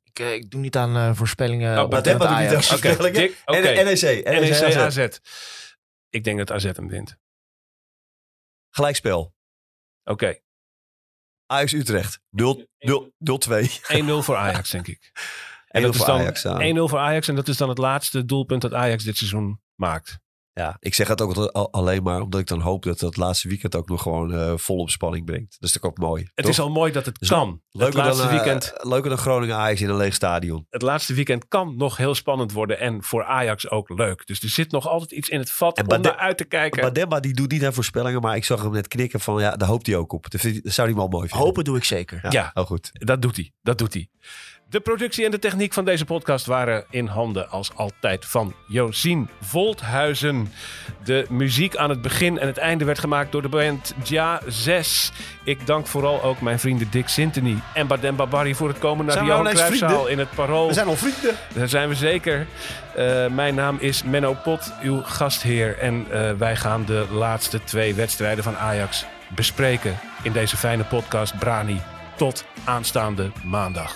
Ik, 0.03 0.19
eh, 0.19 0.33
ik 0.33 0.51
doe 0.51 0.59
niet 0.61 0.75
aan 0.75 0.95
eh, 0.95 1.15
voorspellingen. 1.15 1.83
Oh, 1.83 1.89
niet 1.89 2.07
aan 2.07 2.31
Oké, 2.31 2.61
voorspellingen. 2.61 3.21
NEC. 3.45 3.83
NEC, 3.85 4.25
NEC 4.25 4.63
AZ. 4.63 4.75
AZ. 4.75 5.07
Ik 6.09 6.23
denk 6.23 6.37
dat 6.37 6.51
AZ 6.51 6.63
hem 6.63 6.87
wint. 6.87 7.17
Gelijkspel. 8.69 9.33
Oké, 10.03 10.39
Ajax 11.53 11.73
Utrecht. 11.73 12.19
0-2. 12.41 12.43
1-0 14.03 14.05
voor 14.19 14.35
Ajax, 14.35 14.69
denk 14.69 14.87
ik. 14.87 15.11
En 15.67 15.81
1-0 15.81 15.85
dat 15.85 15.93
is 15.93 15.99
voor 15.99 16.07
dan 16.07 16.19
Ajax. 16.19 16.41
ja. 16.41 16.73
1-0 16.75 16.77
voor 16.89 16.99
Ajax. 16.99 17.27
En 17.27 17.35
dat 17.35 17.47
is 17.47 17.57
dan 17.57 17.69
het 17.69 17.77
laatste 17.77 18.25
doelpunt 18.25 18.61
dat 18.61 18.73
Ajax 18.73 19.03
dit 19.03 19.17
seizoen 19.17 19.61
maakt. 19.75 20.19
Ja, 20.55 20.77
ik 20.79 20.93
zeg 20.93 21.07
het 21.07 21.21
ook 21.21 21.35
al- 21.35 21.51
al- 21.51 21.71
alleen 21.71 22.03
maar 22.03 22.21
omdat 22.21 22.39
ik 22.39 22.47
dan 22.47 22.59
hoop 22.59 22.83
dat 22.83 22.99
dat 22.99 23.17
laatste 23.17 23.47
weekend 23.47 23.75
ook 23.75 23.89
nog 23.89 24.01
gewoon 24.01 24.33
eh, 24.33 24.53
vol 24.55 24.77
op 24.77 24.89
spanning 24.89 25.25
brengt. 25.25 25.55
Dat 25.59 25.69
is 25.69 25.75
toch 25.75 25.83
ook 25.91 25.97
mooi. 25.97 26.23
Het 26.23 26.31
toch? 26.45 26.53
is 26.53 26.59
al 26.59 26.69
mooi 26.69 26.91
dat 26.91 27.05
het 27.05 27.19
Dus 27.19 27.29
kan. 27.29 27.49
Het 27.71 27.81
leuker 27.81 27.97
laatste, 27.99 28.23
dan, 28.23 28.31
eh, 28.31 28.37
weekend, 28.37 28.73
leuker 28.77 29.09
dan 29.09 29.17
Groningen 29.17 29.55
Ajax 29.55 29.81
in 29.81 29.89
een 29.89 29.95
leeg 29.97 30.13
stadion. 30.13 30.65
het 30.69 30.81
laatste 30.81 31.13
weekend 31.13 31.47
kan 31.47 31.75
nog 31.77 31.97
heel 31.97 32.15
spannend 32.15 32.51
worden. 32.51 32.79
En 32.79 33.03
voor 33.03 33.23
Ajax 33.23 33.69
ook 33.69 33.89
leuk. 33.89 34.25
Dus 34.25 34.41
er 34.43 34.49
zit 34.49 34.71
nog 34.71 34.87
altijd 34.87 35.11
iets 35.11 35.29
in 35.29 35.39
het 35.39 35.51
vat 35.51 35.77
En 35.77 35.91
om 35.91 36.01
naar 36.01 36.15
uit 36.17 36.37
te 36.37 36.45
kijken. 36.45 36.81
Maar 36.81 36.93
Demba 36.93 37.19
die 37.19 37.33
doet 37.33 37.51
niet 37.51 37.65
aan 37.65 37.73
voorspellingen, 37.73 38.21
maar 38.21 38.35
ik 38.35 38.45
zag 38.45 38.61
hem 38.61 38.71
net 38.71 38.87
knikken 38.87 39.19
van 39.19 39.41
ja, 39.41 39.55
daar 39.55 39.67
hoopt 39.67 39.87
hij 39.87 39.95
ook 39.95 40.13
op. 40.13 40.29
Dat, 40.29 40.41
vind- 40.41 40.63
dat 40.63 40.73
zou 40.73 40.87
hij 40.87 40.97
wel 40.97 41.07
mooi 41.07 41.27
vinden. 41.27 41.45
Hopen 41.45 41.63
doe 41.63 41.77
ik 41.77 41.83
zeker. 41.83 42.19
Ja, 42.23 42.29
Ja. 42.31 42.51
Oh, 42.53 42.65
goed. 42.65 42.89
Dat 42.93 43.21
doet 43.21 43.35
hij. 43.35 43.51
Dat 43.61 43.77
doet 43.77 43.93
hij. 43.93 44.09
De 44.73 44.79
productie 44.79 45.25
en 45.25 45.31
de 45.31 45.39
techniek 45.39 45.73
van 45.73 45.85
deze 45.85 46.05
podcast 46.05 46.45
waren 46.45 46.85
in 46.89 47.05
handen 47.05 47.49
als 47.49 47.71
altijd 47.75 48.25
van 48.25 48.53
Josien 48.67 49.29
Volthuizen. 49.41 50.53
De 51.03 51.25
muziek 51.29 51.75
aan 51.75 51.89
het 51.89 52.01
begin 52.01 52.39
en 52.39 52.47
het 52.47 52.57
einde 52.57 52.85
werd 52.85 52.99
gemaakt 52.99 53.31
door 53.31 53.41
de 53.41 53.49
band 53.49 53.93
Ja 54.03 54.41
6. 54.47 55.11
Ik 55.43 55.65
dank 55.65 55.87
vooral 55.87 56.23
ook 56.23 56.41
mijn 56.41 56.59
vrienden 56.59 56.87
Dick 56.91 57.07
Sintony 57.07 57.57
en 57.73 57.87
Badem 57.87 58.15
Babari 58.15 58.55
voor 58.55 58.67
het 58.67 58.79
komen 58.79 59.05
naar 59.05 59.19
de 59.19 59.25
Johan 59.25 59.39
ineens 59.39 59.59
Cruijffzaal 59.59 60.07
in 60.07 60.19
het 60.19 60.29
Parool. 60.35 60.67
We 60.67 60.73
zijn 60.73 60.87
al 60.87 60.95
vrienden. 60.95 61.35
Daar 61.53 61.69
zijn 61.69 61.89
we 61.89 61.95
zeker. 61.95 62.47
Eh, 62.95 63.27
mijn 63.27 63.55
naam 63.55 63.77
is 63.79 64.03
Menno 64.03 64.37
Pot, 64.43 64.73
uw 64.81 65.01
gastheer. 65.01 65.77
En 65.77 66.05
eh, 66.11 66.31
wij 66.37 66.55
gaan 66.55 66.85
de 66.85 67.05
laatste 67.11 67.63
twee 67.63 67.93
wedstrijden 67.93 68.43
van 68.43 68.57
Ajax 68.57 69.05
bespreken 69.27 69.99
in 70.21 70.31
deze 70.31 70.57
fijne 70.57 70.83
podcast 70.83 71.39
Brani. 71.39 71.92
Tot 72.17 72.45
aanstaande 72.65 73.31
maandag. 73.43 73.95